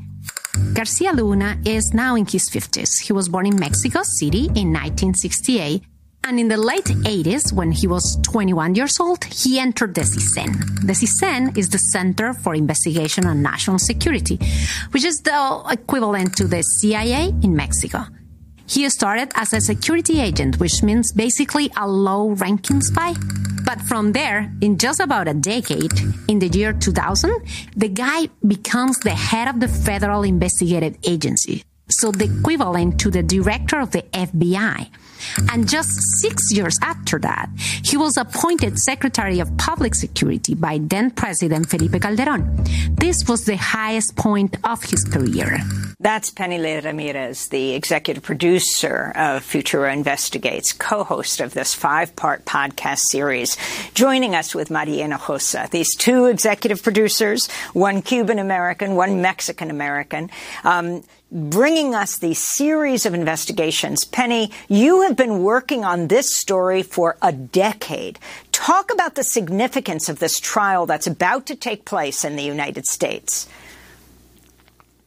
Garcia 0.75 1.13
Luna 1.13 1.59
is 1.65 1.93
now 1.93 2.15
in 2.15 2.27
his 2.27 2.49
50s. 2.49 3.01
He 3.03 3.13
was 3.13 3.29
born 3.29 3.47
in 3.47 3.57
Mexico 3.57 4.03
City 4.03 4.47
in 4.55 4.73
1968. 4.73 5.83
And 6.25 6.39
in 6.39 6.49
the 6.49 6.57
late 6.57 6.85
80s, 6.85 7.53
when 7.53 7.73
he 7.73 7.87
was 7.87 8.19
21 8.23 8.75
years 8.75 9.01
old, 9.01 9.25
he 9.25 9.59
entered 9.59 9.95
the 9.95 10.03
CISEN. 10.03 10.87
The 10.87 10.93
CISEN 10.93 11.57
is 11.57 11.71
the 11.71 11.79
Center 11.79 12.35
for 12.35 12.55
Investigation 12.55 13.27
on 13.27 13.41
National 13.43 13.79
Security, 13.79 14.39
which 14.91 15.05
is 15.05 15.21
the 15.23 15.63
equivalent 15.71 16.37
to 16.37 16.47
the 16.47 16.63
CIA 16.63 17.33
in 17.43 17.57
Mexico. 17.57 18.05
He 18.69 18.89
started 18.91 19.33
as 19.35 19.55
a 19.55 19.61
security 19.62 20.21
agent, 20.21 20.61
which 20.61 20.83
means 20.83 21.11
basically 21.12 21.71
a 21.75 21.89
low 21.89 22.31
ranking 22.31 22.83
spy. 22.83 23.14
But 23.64 23.81
from 23.83 24.12
there, 24.12 24.53
in 24.61 24.77
just 24.77 25.01
about 25.01 25.27
a 25.27 25.33
decade, 25.33 25.93
in 26.29 26.39
the 26.39 26.49
year 26.49 26.75
2000, 26.75 27.33
the 27.77 27.89
guy 27.89 28.29
becomes 28.47 28.99
the 28.99 29.11
head 29.11 29.49
of 29.49 29.61
the 29.61 29.69
Federal 29.69 30.23
Investigative 30.23 30.97
Agency, 31.05 31.64
so 31.89 32.11
the 32.12 32.27
equivalent 32.27 33.01
to 33.01 33.11
the 33.11 33.23
director 33.23 33.81
of 33.81 33.91
the 33.93 34.03
FBI. 34.12 34.91
And 35.51 35.69
just 35.69 35.91
six 36.21 36.53
years 36.53 36.77
after 36.83 37.19
that, 37.21 37.49
he 37.83 37.97
was 37.97 38.16
appointed 38.16 38.79
Secretary 38.79 39.41
of 39.41 39.57
Public 39.57 39.95
Security 39.95 40.55
by 40.55 40.79
then 40.83 41.11
President 41.11 41.69
Felipe 41.69 42.01
Calderon. 42.01 42.64
This 42.95 43.27
was 43.29 43.45
the 43.45 43.57
highest 43.57 44.16
point 44.16 44.57
of 44.64 44.83
his 44.83 45.05
career. 45.05 45.61
That's 46.01 46.31
Peniley 46.31 46.85
Ramirez, 46.85 47.49
the 47.49 47.75
executive 47.75 48.23
producer 48.23 49.12
of 49.16 49.43
Futuro 49.43 49.91
Investigates, 49.91 50.73
co-host 50.73 51.41
of 51.41 51.55
this 51.55 51.75
five-part 51.75 52.45
podcast 52.45 53.01
series, 53.11 53.57
joining 53.95 54.37
us 54.37 54.55
with 54.55 54.71
Maria 54.71 55.09
Hinojosa. 55.09 55.69
These 55.71 55.97
two 55.97 56.27
executive 56.27 56.85
producers, 56.85 57.51
one 57.73 58.03
Cuban 58.03 58.39
American, 58.39 58.95
one 58.95 59.21
Mexican 59.21 59.71
American, 59.71 60.31
um, 60.62 61.03
bringing 61.31 61.95
us 61.95 62.19
the 62.21 62.33
series 62.33 63.05
of 63.05 63.12
investigations. 63.12 64.05
Penny, 64.05 64.51
you 64.69 65.08
have 65.09 65.17
been 65.17 65.43
working 65.43 65.85
on 65.85 66.09
this 66.09 66.37
story 66.37 66.83
for 66.83 67.17
a 67.23 67.33
decade. 67.33 68.19
Talk 68.53 68.93
about 68.93 69.15
the 69.15 69.25
significance 69.25 70.11
of 70.11 70.19
this 70.19 70.39
trial 70.39 70.85
that's 70.85 71.07
about 71.07 71.47
to 71.47 71.57
take 71.57 71.87
place 71.87 72.27
in 72.27 72.37
the 72.37 72.43
United 72.43 72.85
States. 72.87 73.49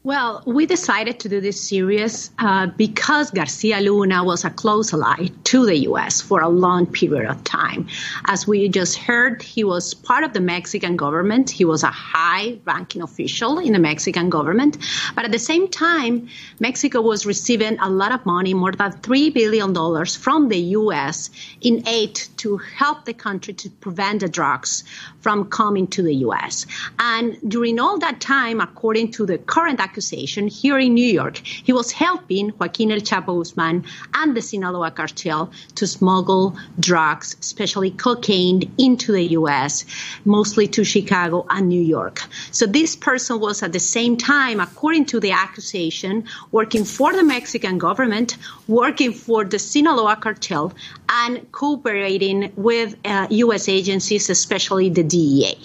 Well, 0.04 0.41
we 0.47 0.66
decided 0.66 1.20
to 1.20 1.30
do 1.30 1.41
this 1.41 1.62
series 1.62 2.32
uh, 2.39 2.66
because 2.76 3.30
Garcia 3.30 3.80
Luna 3.82 4.24
was 4.24 4.43
a 4.43 4.49
close 4.49 4.93
ally 4.93 5.28
to 5.43 5.64
the 5.68 5.78
U.S. 5.89 6.22
for 6.22 6.41
a 6.41 6.49
long 6.49 6.88
period 6.88 7.30
of 7.30 7.43
time. 7.43 7.88
As 8.26 8.47
we 8.47 8.68
just 8.68 8.97
heard, 8.97 9.43
he 9.43 9.64
was 9.64 9.93
part 9.93 10.24
of 10.24 10.34
the 10.34 10.39
Mexican 10.39 10.97
government. 10.97 11.52
He 11.52 11.66
was 11.66 11.84
a 11.84 11.91
high 11.91 12.58
ranking 12.66 13.04
official 13.04 13.60
in 13.60 13.74
the 13.74 13.80
Mexican 13.80 14.32
government. 14.32 14.80
But 15.14 15.26
at 15.26 15.32
the 15.32 15.38
same 15.38 15.68
time, 15.68 16.30
Mexico 16.60 17.02
was 17.02 17.28
receiving 17.28 17.78
a 17.78 17.88
lot 17.88 18.12
of 18.12 18.26
money, 18.26 18.56
more 18.56 18.72
than 18.72 18.93
$3 18.93 19.32
billion 19.32 19.76
from 20.08 20.49
the 20.49 20.60
U.S. 20.82 21.30
in 21.62 21.88
aid 21.88 22.16
to 22.38 22.58
help 22.58 23.06
the 23.06 23.14
country 23.14 23.54
to 23.54 23.70
prevent 23.70 24.22
the 24.22 24.30
drugs 24.30 24.84
from 25.20 25.47
coming 25.52 25.86
to 25.89 26.02
the 26.02 26.16
U.S. 26.26 26.66
And 26.97 27.38
during 27.47 27.80
all 27.80 27.99
that 27.99 28.20
time, 28.20 28.60
according 28.60 29.12
to 29.12 29.28
the 29.28 29.38
current 29.38 29.80
accusation 29.91 30.47
here 30.47 30.79
in 30.79 30.93
New 30.93 31.11
York, 31.21 31.37
he 31.67 31.73
was 31.73 31.91
helping 31.91 32.53
Joaquin 32.57 32.91
El 32.91 33.01
Chapo 33.01 33.33
Guzman 33.37 33.83
and 34.13 34.35
the 34.35 34.41
Sinaloa 34.41 34.91
cartel 34.91 35.51
to 35.75 35.85
smuggle 35.85 36.55
drugs, 36.79 37.35
especially 37.41 37.91
cocaine, 37.91 38.71
into 38.77 39.11
the 39.11 39.25
U.S., 39.39 39.85
mostly 40.23 40.65
to 40.75 40.85
Chicago 40.85 41.45
and 41.49 41.67
New 41.67 41.81
York. 41.81 42.21
So 42.51 42.65
this 42.65 42.95
person 42.95 43.41
was 43.41 43.63
at 43.63 43.73
the 43.73 43.85
same 43.97 44.15
time, 44.15 44.61
according 44.61 45.05
to 45.07 45.19
the 45.19 45.31
accusation, 45.31 46.23
working 46.51 46.85
for 46.85 47.11
the 47.11 47.25
Mexican 47.35 47.77
government, 47.77 48.37
working 48.69 49.11
for 49.11 49.43
the 49.43 49.59
Sinaloa 49.59 50.15
cartel, 50.15 50.73
and 51.09 51.51
cooperating 51.51 52.53
with 52.55 52.95
uh, 53.03 53.27
U.S. 53.29 53.67
agencies, 53.67 54.29
especially 54.29 54.89
the 54.89 55.03
DEA. 55.03 55.57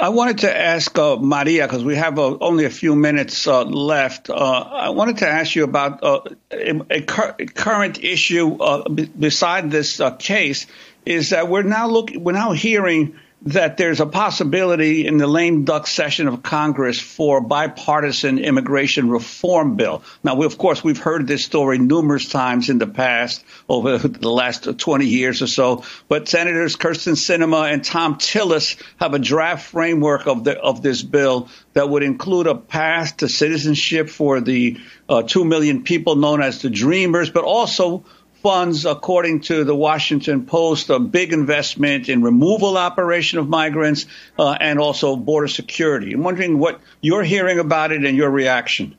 I 0.00 0.08
wanted 0.08 0.38
to 0.38 0.56
ask 0.58 0.98
uh, 0.98 1.16
Maria 1.16 1.66
because 1.66 1.84
we 1.84 1.94
have 1.96 2.18
uh, 2.18 2.38
only 2.40 2.64
a 2.64 2.70
few 2.70 2.96
minutes 2.96 3.46
uh, 3.46 3.64
left. 3.64 4.30
Uh, 4.30 4.34
I 4.34 4.88
wanted 4.90 5.18
to 5.18 5.28
ask 5.28 5.54
you 5.54 5.64
about 5.64 6.02
uh, 6.02 6.20
a, 6.50 6.80
a, 6.88 7.02
cur- 7.02 7.36
current 7.54 8.02
issue 8.02 8.56
uh, 8.56 8.88
b- 8.88 9.10
beside 9.18 9.70
this 9.70 10.00
case 10.18 10.66
is 11.04 11.30
that 11.30 11.48
we're 11.48 11.64
now 11.64 11.86
looking, 11.88 12.24
we're 12.24 12.32
now 12.32 12.52
hearing 12.52 13.14
that 13.42 13.78
there's 13.78 14.00
a 14.00 14.06
possibility 14.06 15.06
in 15.06 15.16
the 15.16 15.26
lame 15.26 15.64
duck 15.64 15.86
session 15.86 16.28
of 16.28 16.42
Congress 16.42 17.00
for 17.00 17.38
a 17.38 17.40
bipartisan 17.40 18.38
immigration 18.38 19.08
reform 19.08 19.76
bill. 19.76 20.02
Now, 20.22 20.34
we, 20.34 20.44
of 20.44 20.58
course, 20.58 20.84
we've 20.84 20.98
heard 20.98 21.26
this 21.26 21.44
story 21.44 21.78
numerous 21.78 22.28
times 22.28 22.68
in 22.68 22.78
the 22.78 22.86
past 22.86 23.42
over 23.66 23.96
the 23.96 24.30
last 24.30 24.78
20 24.78 25.06
years 25.06 25.40
or 25.40 25.46
so, 25.46 25.84
but 26.06 26.28
Senators 26.28 26.76
Kyrsten 26.76 27.14
Sinema 27.14 27.72
and 27.72 27.82
Thom 27.84 28.16
Tillis 28.16 28.76
have 28.98 29.14
a 29.14 29.18
draft 29.18 29.70
framework 29.70 30.26
of 30.26 30.44
the, 30.44 30.58
of 30.58 30.82
this 30.82 31.02
bill 31.02 31.48
that 31.72 31.88
would 31.88 32.02
include 32.02 32.46
a 32.46 32.54
path 32.54 33.18
to 33.18 33.28
citizenship 33.28 34.10
for 34.10 34.40
the 34.40 34.78
uh, 35.08 35.22
2 35.22 35.44
million 35.46 35.82
people 35.82 36.16
known 36.16 36.42
as 36.42 36.60
the 36.60 36.68
Dreamers, 36.68 37.30
but 37.30 37.44
also 37.44 38.04
funds, 38.42 38.86
according 38.86 39.40
to 39.42 39.64
the 39.64 39.74
Washington 39.74 40.46
Post, 40.46 40.90
a 40.90 40.98
big 40.98 41.32
investment 41.32 42.08
in 42.08 42.22
removal 42.22 42.76
operation 42.76 43.38
of 43.38 43.48
migrants 43.48 44.06
uh, 44.38 44.56
and 44.60 44.78
also 44.78 45.16
border 45.16 45.48
security. 45.48 46.12
I'm 46.12 46.22
wondering 46.22 46.58
what 46.58 46.80
you're 47.00 47.22
hearing 47.22 47.58
about 47.58 47.92
it 47.92 48.04
and 48.04 48.16
your 48.16 48.30
reaction. 48.30 48.96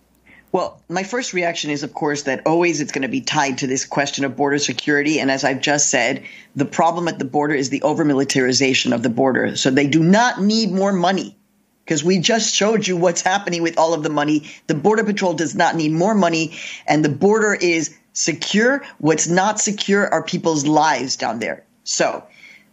Well, 0.52 0.82
my 0.90 1.04
first 1.04 1.34
reaction 1.34 1.72
is, 1.72 1.84
of 1.84 1.94
course, 1.94 2.24
that 2.24 2.46
always 2.46 2.82
it's 2.82 2.92
going 2.92 3.04
to 3.04 3.08
be 3.08 3.22
tied 3.22 3.60
to 3.60 3.68
this 3.68 3.86
question 3.86 4.26
of 4.26 4.36
border 4.36 4.60
security. 4.60 5.20
And 5.20 5.32
as 5.32 5.46
I've 5.46 5.62
just 5.62 5.90
said, 5.90 6.26
the 6.56 6.66
problem 6.66 7.08
at 7.08 7.20
the 7.20 7.26
border 7.26 7.54
is 7.54 7.70
the 7.70 7.82
over 7.84 8.04
militarization 8.04 8.92
of 8.92 9.02
the 9.02 9.10
border. 9.10 9.56
So 9.56 9.72
they 9.72 9.88
do 9.88 10.04
not 10.04 10.42
need 10.42 10.72
more 10.72 10.92
money 10.92 11.38
because 11.86 12.04
we 12.04 12.20
just 12.20 12.54
showed 12.54 12.86
you 12.86 12.98
what's 12.98 13.22
happening 13.22 13.64
with 13.64 13.78
all 13.78 13.94
of 13.94 14.04
the 14.04 14.10
money. 14.10 14.50
The 14.68 14.76
Border 14.76 15.04
Patrol 15.04 15.34
does 15.34 15.56
not 15.56 15.76
need 15.76 15.92
more 15.92 16.14
money, 16.14 16.58
and 16.88 17.04
the 17.04 17.10
border 17.10 17.54
is 17.54 17.98
secure. 18.14 18.84
What's 19.00 19.28
not 19.28 19.60
secure 19.60 20.08
are 20.12 20.24
people's 20.24 20.66
lives 20.66 21.16
down 21.16 21.40
there. 21.40 21.64
So, 21.84 22.24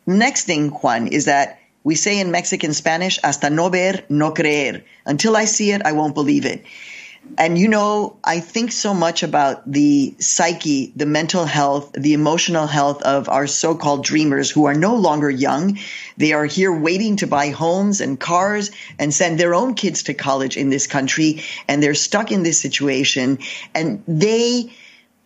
next 0.06 0.44
thing, 0.44 0.70
Juan, 0.70 1.08
is 1.08 1.26
that 1.26 1.58
we 1.84 1.94
say 1.94 2.20
in 2.20 2.30
Mexican 2.30 2.74
Spanish, 2.74 3.18
hasta 3.22 3.50
no 3.50 3.68
ver, 3.68 4.02
no 4.08 4.32
creer. 4.32 4.82
Until 5.06 5.36
I 5.36 5.46
see 5.46 5.70
it, 5.70 5.82
I 5.84 5.92
won't 5.92 6.14
believe 6.14 6.44
it. 6.44 6.64
And 7.36 7.58
you 7.58 7.68
know, 7.68 8.16
I 8.24 8.40
think 8.40 8.72
so 8.72 8.94
much 8.94 9.22
about 9.22 9.70
the 9.70 10.14
psyche, 10.18 10.92
the 10.96 11.04
mental 11.04 11.44
health, 11.44 11.92
the 11.92 12.14
emotional 12.14 12.66
health 12.66 13.02
of 13.02 13.28
our 13.28 13.46
so 13.46 13.74
called 13.74 14.04
dreamers 14.04 14.50
who 14.50 14.66
are 14.66 14.74
no 14.74 14.96
longer 14.96 15.28
young. 15.28 15.78
They 16.16 16.32
are 16.32 16.46
here 16.46 16.72
waiting 16.72 17.16
to 17.16 17.26
buy 17.26 17.50
homes 17.50 18.00
and 18.00 18.18
cars 18.18 18.70
and 18.98 19.12
send 19.12 19.38
their 19.38 19.54
own 19.54 19.74
kids 19.74 20.04
to 20.04 20.14
college 20.14 20.56
in 20.56 20.70
this 20.70 20.86
country. 20.86 21.42
And 21.68 21.82
they're 21.82 21.94
stuck 21.94 22.32
in 22.32 22.44
this 22.44 22.60
situation. 22.60 23.38
And 23.74 24.02
they, 24.08 24.72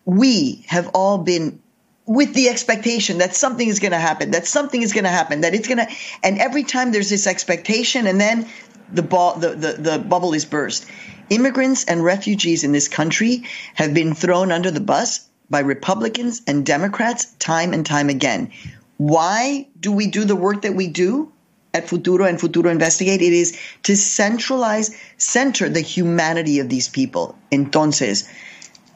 we 0.05 0.65
have 0.67 0.89
all 0.93 1.17
been 1.17 1.61
with 2.05 2.33
the 2.33 2.49
expectation 2.49 3.19
that 3.19 3.35
something 3.35 3.67
is 3.67 3.79
going 3.79 3.91
to 3.91 3.97
happen, 3.97 4.31
that 4.31 4.45
something 4.45 4.81
is 4.81 4.91
going 4.91 5.05
to 5.05 5.09
happen, 5.09 5.41
that 5.41 5.53
it's 5.53 5.67
going 5.67 5.77
to, 5.77 5.87
and 6.21 6.37
every 6.37 6.63
time 6.63 6.91
there's 6.91 7.09
this 7.09 7.27
expectation 7.27 8.07
and 8.07 8.19
then 8.19 8.47
the 8.91 9.01
ball, 9.01 9.35
the, 9.35 9.49
the, 9.49 9.73
the 9.73 9.99
bubble 9.99 10.33
is 10.33 10.45
burst. 10.45 10.85
Immigrants 11.29 11.85
and 11.85 12.03
refugees 12.03 12.63
in 12.63 12.73
this 12.73 12.87
country 12.87 13.45
have 13.75 13.93
been 13.93 14.13
thrown 14.13 14.51
under 14.51 14.69
the 14.69 14.81
bus 14.81 15.27
by 15.49 15.61
Republicans 15.61 16.41
and 16.45 16.65
Democrats 16.65 17.25
time 17.39 17.73
and 17.73 17.85
time 17.85 18.09
again. 18.09 18.51
Why 18.97 19.67
do 19.79 19.91
we 19.91 20.07
do 20.07 20.25
the 20.25 20.35
work 20.35 20.63
that 20.63 20.75
we 20.75 20.87
do 20.87 21.31
at 21.73 21.87
Futuro 21.87 22.25
and 22.25 22.39
Futuro 22.39 22.69
Investigate? 22.69 23.21
It 23.21 23.33
is 23.33 23.57
to 23.83 23.95
centralize, 23.95 24.95
center 25.17 25.69
the 25.69 25.81
humanity 25.81 26.59
of 26.59 26.69
these 26.69 26.89
people. 26.89 27.37
Entonces, 27.51 28.27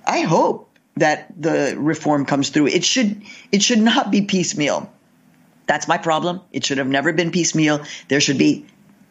I 0.06 0.22
hope 0.22 0.67
that 1.00 1.32
the 1.40 1.76
reform 1.78 2.26
comes 2.26 2.50
through. 2.50 2.68
It 2.68 2.84
should 2.84 3.22
it 3.52 3.62
should 3.62 3.80
not 3.80 4.12
be 4.12 4.22
piecemeal. 4.22 4.92
That's 5.66 5.88
my 5.88 5.98
problem. 5.98 6.42
It 6.52 6.66
should 6.66 6.78
have 6.78 6.88
never 6.88 7.14
been 7.14 7.32
piecemeal. 7.32 7.82
There 8.08 8.22
should 8.22 8.38
be 8.38 8.66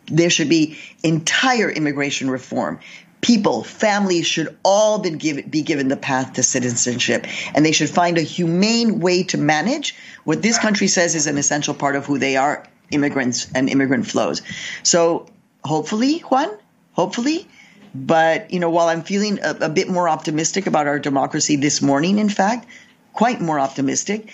there 0.07 0.30
should 0.30 0.49
be 0.49 0.78
entire 1.03 1.70
immigration 1.70 2.30
reform. 2.30 2.80
People, 3.20 3.64
families 3.64 4.26
should 4.26 4.57
all 4.62 4.99
be 5.01 5.11
given, 5.11 5.49
be 5.49 5.62
given 5.62 5.89
the 5.89 5.97
path 5.97 6.34
to 6.34 6.43
citizenship, 6.43 7.26
and 7.55 7.64
they 7.64 7.72
should 7.72 7.91
find 7.91 8.18
a 8.18 8.22
humane 8.22 9.01
way 9.01 9.24
to 9.24 9.39
manage 9.39 9.97
what 10.24 10.43
this 10.43 10.59
country 10.59 10.87
says 10.87 11.14
is 11.14 11.26
an 11.26 11.37
essential 11.37 11.74
part 11.74 11.97
of 11.97 12.07
who 12.07 12.18
they 12.18 12.37
are 12.37 12.64
immigrants 12.91 13.49
and 13.55 13.68
immigrant 13.68 14.07
flows. 14.07 14.43
So, 14.84 15.26
hopefully, 15.64 16.20
Juan, 16.20 16.51
hopefully, 16.93 17.49
but, 17.97 18.53
you 18.53 18.61
know, 18.61 18.70
while 18.70 18.88
I'm 18.88 19.03
feeling 19.03 19.38
a, 19.42 19.57
a, 19.62 19.68
bit 19.68 19.88
more 19.88 20.09
optimistic 20.09 20.66
about 20.66 20.86
our 20.86 20.99
democracy 20.99 21.57
this 21.57 21.80
morning, 21.80 22.18
in 22.18 22.28
fact, 22.28 22.66
quite 23.12 23.40
more 23.40 23.59
optimistic, 23.59 24.32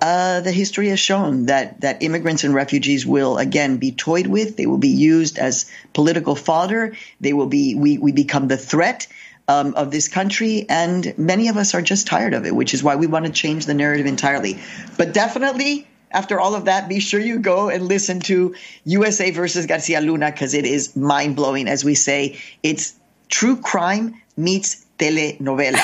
uh, 0.00 0.40
the 0.40 0.50
history 0.50 0.88
has 0.88 0.98
shown 0.98 1.46
that, 1.46 1.80
that 1.82 2.02
immigrants 2.02 2.44
and 2.44 2.54
refugees 2.54 3.06
will 3.06 3.38
again 3.38 3.76
be 3.76 3.92
toyed 3.92 4.26
with. 4.26 4.56
They 4.56 4.66
will 4.66 4.78
be 4.78 4.88
used 4.88 5.38
as 5.38 5.70
political 5.92 6.34
fodder. 6.34 6.96
They 7.20 7.32
will 7.32 7.46
be, 7.46 7.74
we, 7.74 7.98
we 7.98 8.12
become 8.12 8.48
the 8.48 8.56
threat. 8.56 9.06
Um, 9.48 9.74
of 9.74 9.90
this 9.90 10.06
country, 10.06 10.66
and 10.68 11.18
many 11.18 11.48
of 11.48 11.56
us 11.56 11.74
are 11.74 11.82
just 11.82 12.06
tired 12.06 12.32
of 12.32 12.46
it, 12.46 12.54
which 12.54 12.74
is 12.74 12.82
why 12.84 12.94
we 12.94 13.08
want 13.08 13.26
to 13.26 13.32
change 13.32 13.66
the 13.66 13.74
narrative 13.74 14.06
entirely. 14.06 14.60
But 14.96 15.12
definitely, 15.12 15.88
after 16.12 16.40
all 16.40 16.54
of 16.54 16.66
that, 16.66 16.88
be 16.88 17.00
sure 17.00 17.20
you 17.20 17.38
go 17.38 17.68
and 17.68 17.86
listen 17.86 18.20
to 18.20 18.54
USA 18.84 19.30
versus 19.30 19.66
Garcia 19.66 20.00
Luna 20.00 20.30
because 20.30 20.54
it 20.54 20.66
is 20.66 20.94
mind 20.96 21.36
blowing. 21.36 21.68
As 21.68 21.84
we 21.84 21.94
say, 21.94 22.38
it's 22.62 22.94
true 23.28 23.56
crime 23.56 24.20
meets 24.36 24.84
telenovela. 24.98 25.80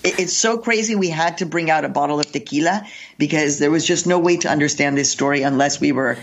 it's 0.04 0.36
so 0.36 0.58
crazy. 0.58 0.94
We 0.94 1.08
had 1.08 1.38
to 1.38 1.46
bring 1.46 1.70
out 1.70 1.84
a 1.84 1.88
bottle 1.88 2.20
of 2.20 2.30
tequila 2.30 2.86
because 3.18 3.58
there 3.58 3.70
was 3.70 3.84
just 3.84 4.06
no 4.06 4.18
way 4.18 4.36
to 4.38 4.48
understand 4.48 4.96
this 4.96 5.10
story 5.10 5.42
unless 5.42 5.80
we 5.80 5.92
were 5.92 6.18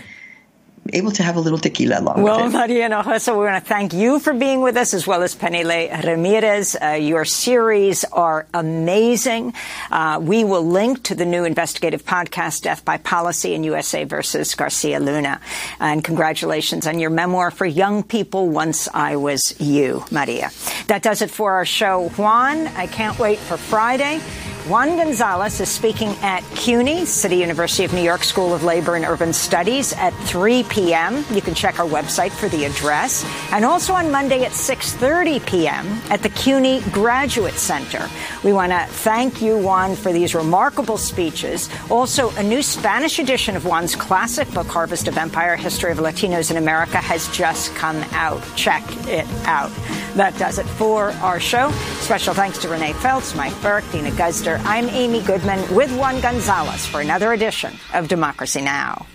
able 0.92 1.10
to 1.12 1.22
have 1.22 1.36
a 1.36 1.40
little 1.40 1.58
tequila 1.58 2.00
along 2.00 2.22
well, 2.22 2.44
with 2.44 2.54
it. 2.54 2.58
Maria 2.58 2.88
Hinojosa, 2.88 3.32
we 3.32 3.44
want 3.44 3.62
to 3.62 3.68
thank 3.68 3.92
you 3.92 4.18
for 4.18 4.32
being 4.32 4.60
with 4.60 4.76
us 4.76 4.92
as 4.94 5.06
well 5.06 5.22
as 5.22 5.34
Peniley 5.34 5.90
Ramirez. 6.04 6.76
Uh, 6.80 6.90
your 6.90 7.24
series 7.24 8.04
are 8.04 8.46
amazing. 8.52 9.54
Uh, 9.90 10.18
we 10.22 10.44
will 10.44 10.66
link 10.66 11.02
to 11.04 11.14
the 11.14 11.24
new 11.24 11.44
investigative 11.44 12.04
podcast, 12.04 12.62
Death 12.62 12.84
by 12.84 12.98
Policy 12.98 13.54
in 13.54 13.64
USA 13.64 14.04
versus 14.04 14.54
Garcia 14.54 15.00
Luna. 15.00 15.40
And 15.80 16.04
congratulations 16.04 16.86
on 16.86 16.98
your 16.98 17.10
memoir 17.10 17.50
for 17.50 17.66
young 17.66 18.02
people, 18.02 18.48
Once 18.48 18.88
I 18.92 19.16
Was 19.16 19.58
You, 19.58 20.04
Maria. 20.10 20.50
That 20.88 21.02
does 21.02 21.22
it 21.22 21.30
for 21.30 21.52
our 21.52 21.64
show. 21.64 22.08
Juan, 22.10 22.66
I 22.68 22.86
can't 22.86 23.18
wait 23.18 23.38
for 23.38 23.56
Friday. 23.56 24.20
Juan 24.68 24.96
Gonzalez 24.96 25.60
is 25.60 25.68
speaking 25.68 26.08
at 26.22 26.42
CUNY, 26.54 27.04
City 27.04 27.36
University 27.36 27.84
of 27.84 27.92
New 27.92 28.00
York 28.00 28.24
School 28.24 28.54
of 28.54 28.64
Labor 28.64 28.96
and 28.96 29.04
Urban 29.04 29.34
Studies 29.34 29.92
at 29.92 30.14
3 30.24 30.62
p.m. 30.74 31.24
You 31.30 31.40
can 31.40 31.54
check 31.54 31.78
our 31.78 31.86
website 31.86 32.32
for 32.32 32.48
the 32.48 32.64
address. 32.64 33.24
And 33.52 33.64
also 33.64 33.92
on 33.92 34.10
Monday 34.10 34.44
at 34.44 34.50
6.30 34.50 35.46
p.m. 35.46 35.86
at 36.10 36.22
the 36.22 36.28
CUNY 36.30 36.80
Graduate 36.90 37.54
Center. 37.54 38.08
We 38.42 38.52
want 38.52 38.72
to 38.72 38.84
thank 38.86 39.40
you, 39.40 39.56
Juan, 39.56 39.94
for 39.94 40.12
these 40.12 40.34
remarkable 40.34 40.98
speeches. 40.98 41.70
Also, 41.90 42.30
a 42.30 42.42
new 42.42 42.62
Spanish 42.62 43.18
edition 43.18 43.56
of 43.56 43.64
Juan's 43.64 43.94
classic 43.94 44.50
book, 44.52 44.66
Harvest 44.66 45.06
of 45.06 45.16
Empire, 45.16 45.54
History 45.54 45.92
of 45.92 45.98
Latinos 45.98 46.50
in 46.50 46.56
America, 46.56 46.98
has 46.98 47.28
just 47.28 47.74
come 47.76 48.02
out. 48.12 48.42
Check 48.56 48.82
it 49.06 49.26
out. 49.46 49.70
That 50.14 50.36
does 50.38 50.58
it 50.58 50.66
for 50.66 51.10
our 51.22 51.38
show. 51.38 51.70
Special 52.00 52.34
thanks 52.34 52.58
to 52.58 52.68
Renee 52.68 52.94
Feltz, 52.94 53.34
Mike 53.34 53.60
Burke, 53.62 53.84
Dina 53.92 54.10
Guzder, 54.10 54.60
I'm 54.64 54.88
Amy 54.88 55.22
Goodman 55.22 55.74
with 55.74 55.96
Juan 55.96 56.20
Gonzalez 56.20 56.86
for 56.86 57.00
another 57.00 57.32
edition 57.32 57.74
of 57.92 58.08
Democracy 58.08 58.60
Now! 58.60 59.06